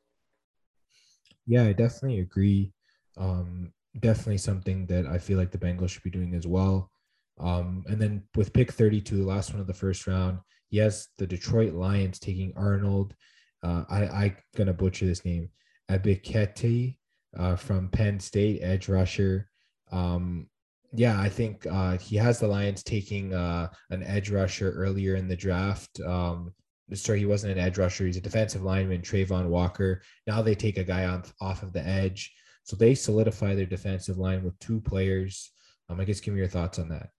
Yeah, 1.47 1.65
I 1.65 1.73
definitely 1.73 2.21
agree. 2.21 2.73
Um, 3.17 3.73
definitely 3.99 4.39
something 4.39 4.87
that 4.87 5.07
I 5.07 5.19
feel 5.19 5.39
like 5.39 5.51
the 5.51 5.59
Bengals 5.59 5.91
should 5.91 6.03
be 6.03 6.11
doing 6.11 6.35
as 6.35 6.47
well. 6.47 6.91
Um, 7.39 7.85
and 7.89 8.01
then 8.01 8.23
with 8.37 8.53
pick 8.53 8.73
32, 8.73 9.17
the 9.17 9.25
last 9.25 9.53
one 9.53 9.61
of 9.61 9.67
the 9.67 9.75
first 9.75 10.07
round, 10.07 10.39
yes, 10.71 11.09
the 11.19 11.27
Detroit 11.27 11.73
Lions 11.73 12.19
taking 12.19 12.53
Arnold. 12.57 13.15
Uh, 13.63 13.85
I, 13.89 14.07
I'm 14.07 14.37
going 14.57 14.67
to 14.67 14.73
butcher 14.73 15.07
this 15.07 15.25
name. 15.25 15.49
Ebiketie 15.91 16.97
uh, 17.37 17.57
from 17.57 17.89
Penn 17.89 18.21
State, 18.21 18.61
edge 18.63 18.89
rusher. 18.89 19.49
Um, 19.91 20.49
yeah, 20.93 21.21
I 21.21 21.29
think 21.29 21.67
uh, 21.67 21.99
he 21.99 22.17
has 22.17 22.41
the 22.41 22.49
Lions 22.49 22.83
taking 22.83 23.33
uh, 23.33 23.69
an 23.91 24.03
edge 24.03 24.31
rusher 24.31 24.73
earlier 24.73 25.15
in 25.15 25.29
the 25.29 25.37
draft. 25.37 26.01
Um, 26.01 26.53
sorry, 26.95 27.21
he 27.21 27.27
wasn't 27.27 27.53
an 27.53 27.65
edge 27.65 27.79
rusher; 27.79 28.07
he's 28.07 28.17
a 28.17 28.21
defensive 28.21 28.63
lineman, 28.63 29.03
Travon 29.03 29.49
Walker. 29.49 30.03
Now 30.27 30.43
they 30.43 30.55
take 30.55 30.79
a 30.79 30.85
guy 30.85 31.05
on 31.05 31.23
off 31.41 31.63
of 31.63 31.73
the 31.73 31.87
edge, 31.87 32.33
so 32.65 32.75
they 32.75 32.95
solidify 32.95 33.55
their 33.55 33.67
defensive 33.67 34.19
line 34.19 34.43
with 34.43 34.59
two 34.59 34.81
players. 34.81 35.53
Um, 35.89 36.01
I 36.01 36.05
guess 36.05 36.21
give 36.21 36.35
me 36.35 36.41
your 36.41 36.49
thoughts 36.49 36.79
on 36.79 36.89
that. 36.89 37.11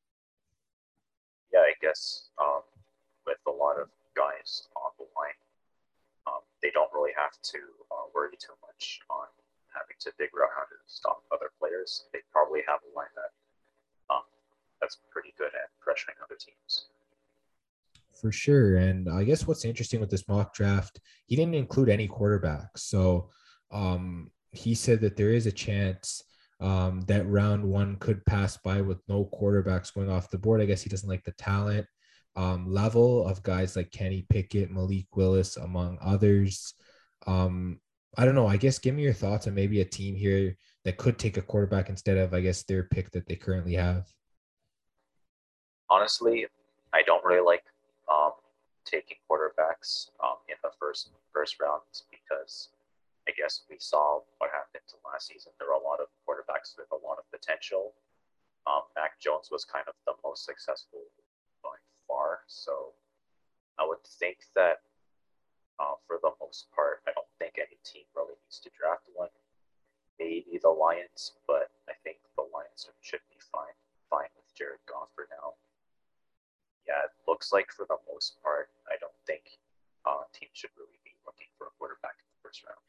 Yeah, 1.54 1.60
I 1.60 1.74
guess 1.82 2.30
um, 2.42 2.62
with 3.26 3.40
a 3.48 3.52
lot 3.52 3.80
of 3.80 3.88
guys 4.16 4.68
on 4.76 4.92
the 5.00 5.08
line, 5.16 5.40
um, 6.28 6.44
they 6.62 6.72
don't 6.72 6.92
really 6.94 7.12
have 7.16 7.40
to 7.56 7.60
uh, 7.92 8.12
worry 8.14 8.36
too 8.36 8.56
much 8.68 9.00
on 9.10 9.28
having 9.72 9.96
to 10.04 10.12
figure 10.20 10.44
out 10.44 10.52
how 10.56 10.64
to 10.64 10.78
stop 10.88 11.24
other 11.32 11.52
players. 11.60 12.08
They 12.12 12.20
probably 12.32 12.60
have 12.68 12.80
a 12.84 12.92
line 12.92 13.12
that 13.16 13.32
that's 14.82 14.98
pretty 15.12 15.34
good 15.38 15.52
at 15.54 15.70
pressuring 15.80 16.18
other 16.24 16.36
teams. 16.40 16.88
For 18.20 18.32
sure. 18.32 18.78
And 18.78 19.10
I 19.10 19.24
guess 19.24 19.48
what's 19.48 19.66
interesting 19.66 20.00
with 20.00 20.10
this 20.10 20.28
mock 20.28 20.54
draft, 20.54 21.00
he 21.28 21.36
didn't 21.36 21.56
include 21.56 21.90
any 21.90 22.08
quarterbacks. 22.08 22.80
So 22.80 23.30
Um, 23.72 24.32
he 24.52 24.76
said 24.76 25.00
that 25.00 25.16
there 25.16 25.30
is 25.30 25.48
a 25.48 25.52
chance 25.52 26.24
um, 26.60 27.02
that 27.08 27.26
round 27.26 27.64
one 27.64 27.96
could 27.98 28.26
pass 28.26 28.58
by 28.58 28.82
with 28.82 29.00
no 29.08 29.30
quarterbacks 29.34 29.94
going 29.94 30.10
off 30.10 30.30
the 30.30 30.38
board. 30.38 30.62
I 30.62 30.66
guess 30.66 30.82
he 30.82 30.90
doesn't 30.90 31.08
like 31.08 31.24
the 31.24 31.32
talent 31.32 31.88
um, 32.36 32.70
level 32.70 33.26
of 33.26 33.44
guys 33.44 33.78
like 33.78 33.92
Kenny 33.92 34.26
Pickett, 34.30 34.70
Malik 34.70 35.08
Willis, 35.16 35.56
among 35.56 35.98
others. 36.02 36.74
Um, 37.26 37.80
I 38.18 38.26
don't 38.26 38.36
know. 38.36 38.46
I 38.48 38.58
guess 38.58 38.78
give 38.78 38.94
me 38.94 39.04
your 39.04 39.14
thoughts 39.14 39.48
on 39.48 39.56
maybe 39.56 39.80
a 39.80 39.86
team 39.86 40.16
here 40.16 40.58
that 40.84 40.98
could 40.98 41.18
take 41.18 41.38
a 41.38 41.42
quarterback 41.42 41.88
instead 41.90 42.18
of, 42.18 42.34
I 42.34 42.42
guess, 42.42 42.64
their 42.64 42.84
pick 42.84 43.10
that 43.12 43.26
they 43.26 43.38
currently 43.38 43.76
have. 43.76 44.06
Honestly, 45.92 46.48
I 46.94 47.04
don't 47.04 47.20
really 47.28 47.44
like 47.44 47.68
um, 48.08 48.32
taking 48.86 49.18
quarterbacks 49.28 50.08
um, 50.24 50.40
in 50.48 50.56
the 50.64 50.72
first 50.80 51.12
first 51.36 51.60
round 51.60 51.84
because 52.08 52.70
I 53.28 53.32
guess 53.36 53.68
we 53.70 53.76
saw 53.78 54.24
what 54.40 54.50
happened 54.56 54.88
to 54.88 54.96
last 55.04 55.28
season. 55.28 55.52
There 55.60 55.68
were 55.68 55.76
a 55.76 55.84
lot 55.84 56.00
of 56.00 56.08
quarterbacks 56.24 56.80
with 56.80 56.88
a 56.96 57.00
lot 57.06 57.20
of 57.20 57.28
potential. 57.28 57.92
Um, 58.66 58.88
Mac 58.96 59.20
Jones 59.20 59.50
was 59.52 59.66
kind 59.66 59.84
of 59.84 59.94
the 60.08 60.16
most 60.24 60.46
successful 60.46 61.04
by 61.62 61.76
far, 62.08 62.48
so 62.48 62.96
I 63.78 63.84
would 63.84 64.02
think 64.08 64.48
that 64.56 64.80
uh, 65.76 66.00
for 66.08 66.24
the 66.24 66.32
most 66.40 66.72
part, 66.72 67.04
I 67.04 67.12
don't 67.12 67.28
think 67.36 67.60
any 67.60 67.76
team 67.84 68.08
really 68.16 68.40
needs 68.48 68.64
to 68.64 68.72
draft 68.72 69.12
one. 69.12 69.34
Maybe 70.20 70.56
the 70.56 70.72
Lions, 70.72 71.36
but 71.48 71.68
I 71.90 72.00
think 72.06 72.24
the 72.40 72.48
Lions 72.48 72.88
should 73.02 73.26
be 73.28 73.44
fine 73.52 73.76
fine 74.12 74.28
with 74.36 74.52
Jared 74.54 74.84
Goff 74.86 75.08
for 75.16 75.26
now. 75.32 75.56
It 77.06 77.16
looks 77.28 77.52
like 77.52 77.72
for 77.72 77.86
the 77.88 77.98
most 78.12 78.42
part, 78.44 78.70
I 78.88 79.00
don't 79.00 79.16
think 79.26 79.44
uh, 80.06 80.28
teams 80.34 80.54
should 80.54 80.76
really 80.78 81.00
be 81.04 81.16
looking 81.26 81.48
for 81.58 81.68
a 81.68 81.74
quarterback 81.80 82.20
in 82.20 82.28
the 82.28 82.40
first 82.44 82.64
round 82.66 82.82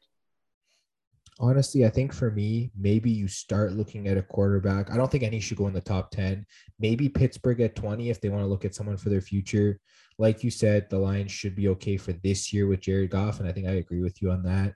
honestly, 1.39 1.85
I 1.85 1.89
think 1.89 2.13
for 2.13 2.31
me, 2.31 2.71
maybe 2.77 3.09
you 3.09 3.27
start 3.27 3.73
looking 3.73 4.07
at 4.07 4.17
a 4.17 4.21
quarterback. 4.21 4.91
I 4.91 4.97
don't 4.97 5.11
think 5.11 5.23
any 5.23 5.39
should 5.39 5.57
go 5.57 5.67
in 5.67 5.73
the 5.73 5.81
top 5.81 6.11
10. 6.11 6.45
Maybe 6.79 7.09
Pittsburgh 7.09 7.61
at 7.61 7.75
20 7.75 8.09
if 8.09 8.21
they 8.21 8.29
want 8.29 8.43
to 8.43 8.47
look 8.47 8.65
at 8.65 8.75
someone 8.75 8.97
for 8.97 9.09
their 9.09 9.21
future. 9.21 9.79
Like 10.17 10.43
you 10.43 10.51
said, 10.51 10.89
the 10.89 10.99
Lions 10.99 11.31
should 11.31 11.55
be 11.55 11.67
okay 11.69 11.97
for 11.97 12.13
this 12.13 12.53
year 12.53 12.67
with 12.67 12.81
Jared 12.81 13.09
Goff. 13.09 13.39
And 13.39 13.49
I 13.49 13.51
think 13.51 13.67
I 13.67 13.73
agree 13.73 14.01
with 14.01 14.21
you 14.21 14.31
on 14.31 14.43
that. 14.43 14.73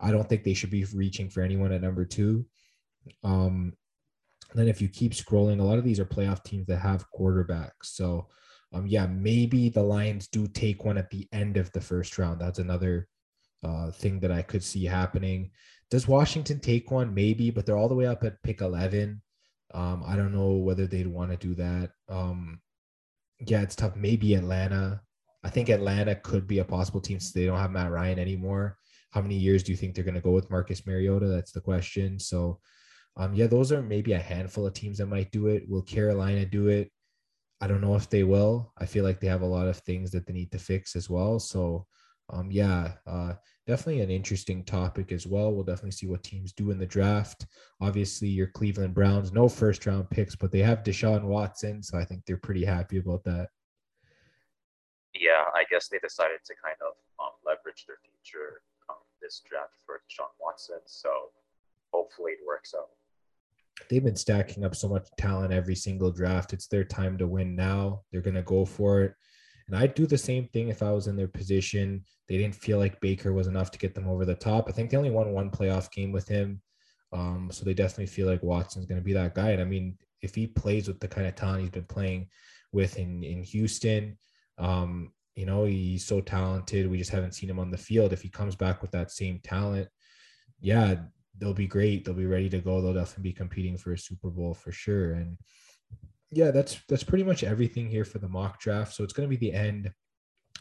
I 0.00 0.10
don't 0.10 0.28
think 0.28 0.44
they 0.44 0.54
should 0.54 0.70
be 0.70 0.86
reaching 0.94 1.28
for 1.28 1.42
anyone 1.42 1.72
at 1.72 1.82
number 1.82 2.04
two. 2.04 2.46
Um, 3.22 3.74
then 4.54 4.68
if 4.68 4.80
you 4.80 4.88
keep 4.88 5.12
scrolling, 5.12 5.60
a 5.60 5.64
lot 5.64 5.78
of 5.78 5.84
these 5.84 6.00
are 6.00 6.06
playoff 6.06 6.42
teams 6.42 6.66
that 6.68 6.78
have 6.78 7.04
quarterbacks. 7.10 7.84
So 7.84 8.28
um, 8.72 8.86
yeah, 8.86 9.06
maybe 9.06 9.68
the 9.68 9.82
Lions 9.82 10.28
do 10.28 10.46
take 10.46 10.84
one 10.84 10.98
at 10.98 11.10
the 11.10 11.26
end 11.32 11.56
of 11.56 11.72
the 11.72 11.80
first 11.80 12.18
round. 12.18 12.40
That's 12.40 12.58
another 12.58 13.08
uh, 13.62 13.90
thing 13.90 14.20
that 14.20 14.30
I 14.30 14.42
could 14.42 14.62
see 14.62 14.84
happening. 14.84 15.50
Does 15.90 16.06
Washington 16.06 16.60
take 16.60 16.90
one? 16.90 17.14
Maybe, 17.14 17.50
but 17.50 17.64
they're 17.64 17.78
all 17.78 17.88
the 17.88 17.94
way 17.94 18.06
up 18.06 18.24
at 18.24 18.42
pick 18.42 18.60
11. 18.60 19.22
Um, 19.72 20.02
I 20.06 20.16
don't 20.16 20.34
know 20.34 20.52
whether 20.52 20.86
they'd 20.86 21.06
want 21.06 21.30
to 21.30 21.36
do 21.36 21.54
that. 21.54 21.90
Um, 22.08 22.60
yeah, 23.40 23.62
it's 23.62 23.76
tough. 23.76 23.96
Maybe 23.96 24.34
Atlanta. 24.34 25.00
I 25.44 25.50
think 25.50 25.68
Atlanta 25.68 26.14
could 26.14 26.46
be 26.46 26.58
a 26.58 26.64
possible 26.64 27.00
team 27.00 27.20
since 27.20 27.32
they 27.32 27.46
don't 27.46 27.58
have 27.58 27.70
Matt 27.70 27.90
Ryan 27.90 28.18
anymore. 28.18 28.76
How 29.12 29.22
many 29.22 29.36
years 29.36 29.62
do 29.62 29.72
you 29.72 29.78
think 29.78 29.94
they're 29.94 30.04
going 30.04 30.14
to 30.14 30.20
go 30.20 30.32
with 30.32 30.50
Marcus 30.50 30.86
Mariota? 30.86 31.26
That's 31.26 31.52
the 31.52 31.60
question. 31.60 32.18
So, 32.18 32.60
um, 33.16 33.32
yeah, 33.34 33.46
those 33.46 33.72
are 33.72 33.80
maybe 33.80 34.12
a 34.12 34.18
handful 34.18 34.66
of 34.66 34.74
teams 34.74 34.98
that 34.98 35.06
might 35.06 35.30
do 35.30 35.46
it. 35.46 35.68
Will 35.68 35.82
Carolina 35.82 36.44
do 36.44 36.68
it? 36.68 36.90
I 37.60 37.66
don't 37.66 37.80
know 37.80 37.96
if 37.96 38.08
they 38.08 38.22
will. 38.22 38.72
I 38.78 38.86
feel 38.86 39.04
like 39.04 39.20
they 39.20 39.26
have 39.26 39.42
a 39.42 39.46
lot 39.46 39.66
of 39.66 39.78
things 39.78 40.10
that 40.12 40.26
they 40.26 40.32
need 40.32 40.52
to 40.52 40.58
fix 40.58 40.94
as 40.94 41.10
well. 41.10 41.40
So, 41.40 41.86
um, 42.30 42.50
yeah, 42.50 42.92
uh, 43.06 43.34
definitely 43.66 44.00
an 44.00 44.10
interesting 44.10 44.64
topic 44.64 45.10
as 45.10 45.26
well. 45.26 45.52
We'll 45.52 45.64
definitely 45.64 45.92
see 45.92 46.06
what 46.06 46.22
teams 46.22 46.52
do 46.52 46.70
in 46.70 46.78
the 46.78 46.86
draft. 46.86 47.46
Obviously, 47.80 48.28
your 48.28 48.46
Cleveland 48.48 48.94
Browns, 48.94 49.32
no 49.32 49.48
first 49.48 49.86
round 49.86 50.08
picks, 50.10 50.36
but 50.36 50.52
they 50.52 50.60
have 50.60 50.84
Deshaun 50.84 51.24
Watson, 51.24 51.82
so 51.82 51.98
I 51.98 52.04
think 52.04 52.24
they're 52.26 52.36
pretty 52.36 52.64
happy 52.64 52.98
about 52.98 53.24
that. 53.24 53.48
Yeah, 55.14 55.44
I 55.54 55.64
guess 55.70 55.88
they 55.88 55.98
decided 55.98 56.38
to 56.44 56.54
kind 56.62 56.76
of 56.80 56.94
um, 57.18 57.32
leverage 57.44 57.86
their 57.86 57.98
future 58.04 58.62
um, 58.88 59.02
this 59.20 59.42
draft 59.48 59.74
for 59.84 60.02
Deshaun 60.06 60.30
Watson. 60.40 60.78
So 60.86 61.10
hopefully 61.92 62.32
it 62.32 62.46
works 62.46 62.74
out. 62.78 62.90
They've 63.88 64.04
been 64.04 64.16
stacking 64.16 64.64
up 64.64 64.74
so 64.74 64.88
much 64.88 65.08
talent 65.18 65.52
every 65.52 65.74
single 65.74 66.10
draft. 66.10 66.52
It's 66.52 66.66
their 66.66 66.84
time 66.84 67.16
to 67.18 67.26
win 67.26 67.56
now. 67.56 68.02
They're 68.10 68.20
going 68.20 68.34
to 68.34 68.42
go 68.42 68.64
for 68.64 69.02
it. 69.02 69.14
And 69.66 69.76
I'd 69.76 69.94
do 69.94 70.06
the 70.06 70.18
same 70.18 70.48
thing 70.48 70.68
if 70.68 70.82
I 70.82 70.92
was 70.92 71.06
in 71.06 71.16
their 71.16 71.28
position. 71.28 72.04
They 72.28 72.38
didn't 72.38 72.54
feel 72.54 72.78
like 72.78 73.00
Baker 73.00 73.32
was 73.32 73.46
enough 73.46 73.70
to 73.72 73.78
get 73.78 73.94
them 73.94 74.08
over 74.08 74.24
the 74.24 74.34
top. 74.34 74.66
I 74.68 74.72
think 74.72 74.90
they 74.90 74.96
only 74.96 75.10
won 75.10 75.32
one 75.32 75.50
playoff 75.50 75.90
game 75.92 76.10
with 76.10 76.26
him. 76.26 76.60
Um, 77.12 77.50
so 77.52 77.64
they 77.64 77.74
definitely 77.74 78.06
feel 78.06 78.26
like 78.26 78.42
Watson's 78.42 78.86
going 78.86 79.00
to 79.00 79.04
be 79.04 79.12
that 79.14 79.34
guy. 79.34 79.50
And 79.50 79.62
I 79.62 79.64
mean, 79.64 79.96
if 80.22 80.34
he 80.34 80.46
plays 80.46 80.88
with 80.88 81.00
the 81.00 81.08
kind 81.08 81.26
of 81.26 81.34
talent 81.34 81.60
he's 81.60 81.70
been 81.70 81.84
playing 81.84 82.28
with 82.72 82.98
in, 82.98 83.22
in 83.22 83.42
Houston, 83.42 84.18
um, 84.58 85.12
you 85.34 85.46
know, 85.46 85.64
he's 85.64 86.04
so 86.04 86.20
talented. 86.20 86.90
We 86.90 86.98
just 86.98 87.10
haven't 87.10 87.34
seen 87.34 87.48
him 87.48 87.60
on 87.60 87.70
the 87.70 87.78
field. 87.78 88.12
If 88.12 88.22
he 88.22 88.28
comes 88.28 88.56
back 88.56 88.82
with 88.82 88.90
that 88.90 89.10
same 89.10 89.40
talent, 89.44 89.88
yeah, 90.60 90.96
they'll 91.38 91.54
be 91.54 91.66
great. 91.66 92.04
They'll 92.04 92.14
be 92.14 92.26
ready 92.26 92.48
to 92.50 92.58
go. 92.58 92.80
They'll 92.80 92.94
definitely 92.94 93.30
be 93.30 93.36
competing 93.36 93.76
for 93.76 93.92
a 93.92 93.98
Super 93.98 94.30
Bowl 94.30 94.54
for 94.54 94.72
sure. 94.72 95.12
And 95.12 95.36
yeah, 96.30 96.50
that's 96.50 96.80
that's 96.88 97.04
pretty 97.04 97.24
much 97.24 97.44
everything 97.44 97.88
here 97.88 98.04
for 98.04 98.18
the 98.18 98.28
mock 98.28 98.60
draft. 98.60 98.94
So 98.94 99.04
it's 99.04 99.12
going 99.12 99.28
to 99.28 99.36
be 99.36 99.48
the 99.48 99.56
end 99.56 99.90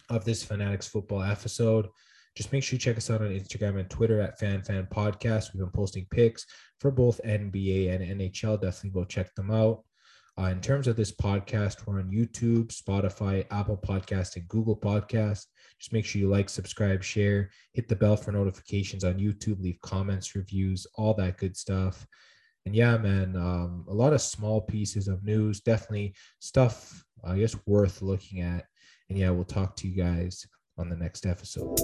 of 0.10 0.26
this 0.26 0.44
Fanatics 0.44 0.88
football 0.88 1.24
episode. 1.24 1.88
Just 2.36 2.54
make 2.54 2.64
sure 2.64 2.76
you 2.76 2.80
check 2.80 2.98
us 2.98 3.10
out 3.10 3.22
on 3.22 3.30
Instagram 3.30 3.80
and 3.80 3.90
Twitter 3.90 4.22
at 4.22 4.40
Fan 4.40 4.62
Fan 4.62 4.88
Podcast. 4.92 5.54
We've 5.54 5.62
been 5.62 5.72
posting 5.72 6.06
pics 6.12 6.46
for 6.80 6.92
both 6.92 7.20
NBA 7.26 7.94
and 7.94 8.22
NHL. 8.22 8.62
Definitely 8.62 8.92
go 8.92 9.06
check 9.06 9.34
them 9.36 9.52
out. 9.52 9.84
Uh, 10.40 10.50
in 10.50 10.62
terms 10.62 10.88
of 10.88 10.96
this 10.96 11.12
podcast, 11.12 11.88
we're 11.88 11.98
on 11.98 12.12
YouTube, 12.12 12.68
Spotify, 12.68 13.44
Apple 13.50 13.78
Podcast, 13.78 14.36
and 14.36 14.48
Google 14.48 14.78
Podcast. 14.78 15.46
Just 15.80 15.94
make 15.94 16.06
sure 16.06 16.22
you 16.22 16.30
like, 16.30 16.48
subscribe, 16.48 17.04
share, 17.04 17.50
hit 17.74 17.88
the 17.88 17.96
bell 17.96 18.16
for 18.16 18.32
notifications 18.32 19.04
on 19.04 19.16
YouTube, 19.16 19.60
leave 19.60 19.82
comments, 19.82 20.36
reviews, 20.36 20.86
all 20.94 21.16
that 21.16 21.38
good 21.38 21.58
stuff. 21.58 22.06
And 22.68 22.76
yeah, 22.76 22.98
man, 22.98 23.36
um, 23.36 23.86
a 23.90 23.94
lot 23.94 24.14
of 24.14 24.22
small 24.22 24.62
pieces 24.62 25.08
of 25.08 25.24
news, 25.24 25.60
definitely 25.62 26.14
stuff, 26.40 27.04
I 27.24 27.40
guess, 27.40 27.56
worth 27.66 28.04
looking 28.04 28.42
at. 28.42 28.66
And 29.10 29.18
yeah, 29.18 29.32
we'll 29.32 29.44
talk 29.44 29.76
to 29.78 29.88
you 29.88 29.96
guys 29.96 30.46
on 30.78 30.90
the 30.90 30.96
next 30.96 31.26
episode. 31.26 31.78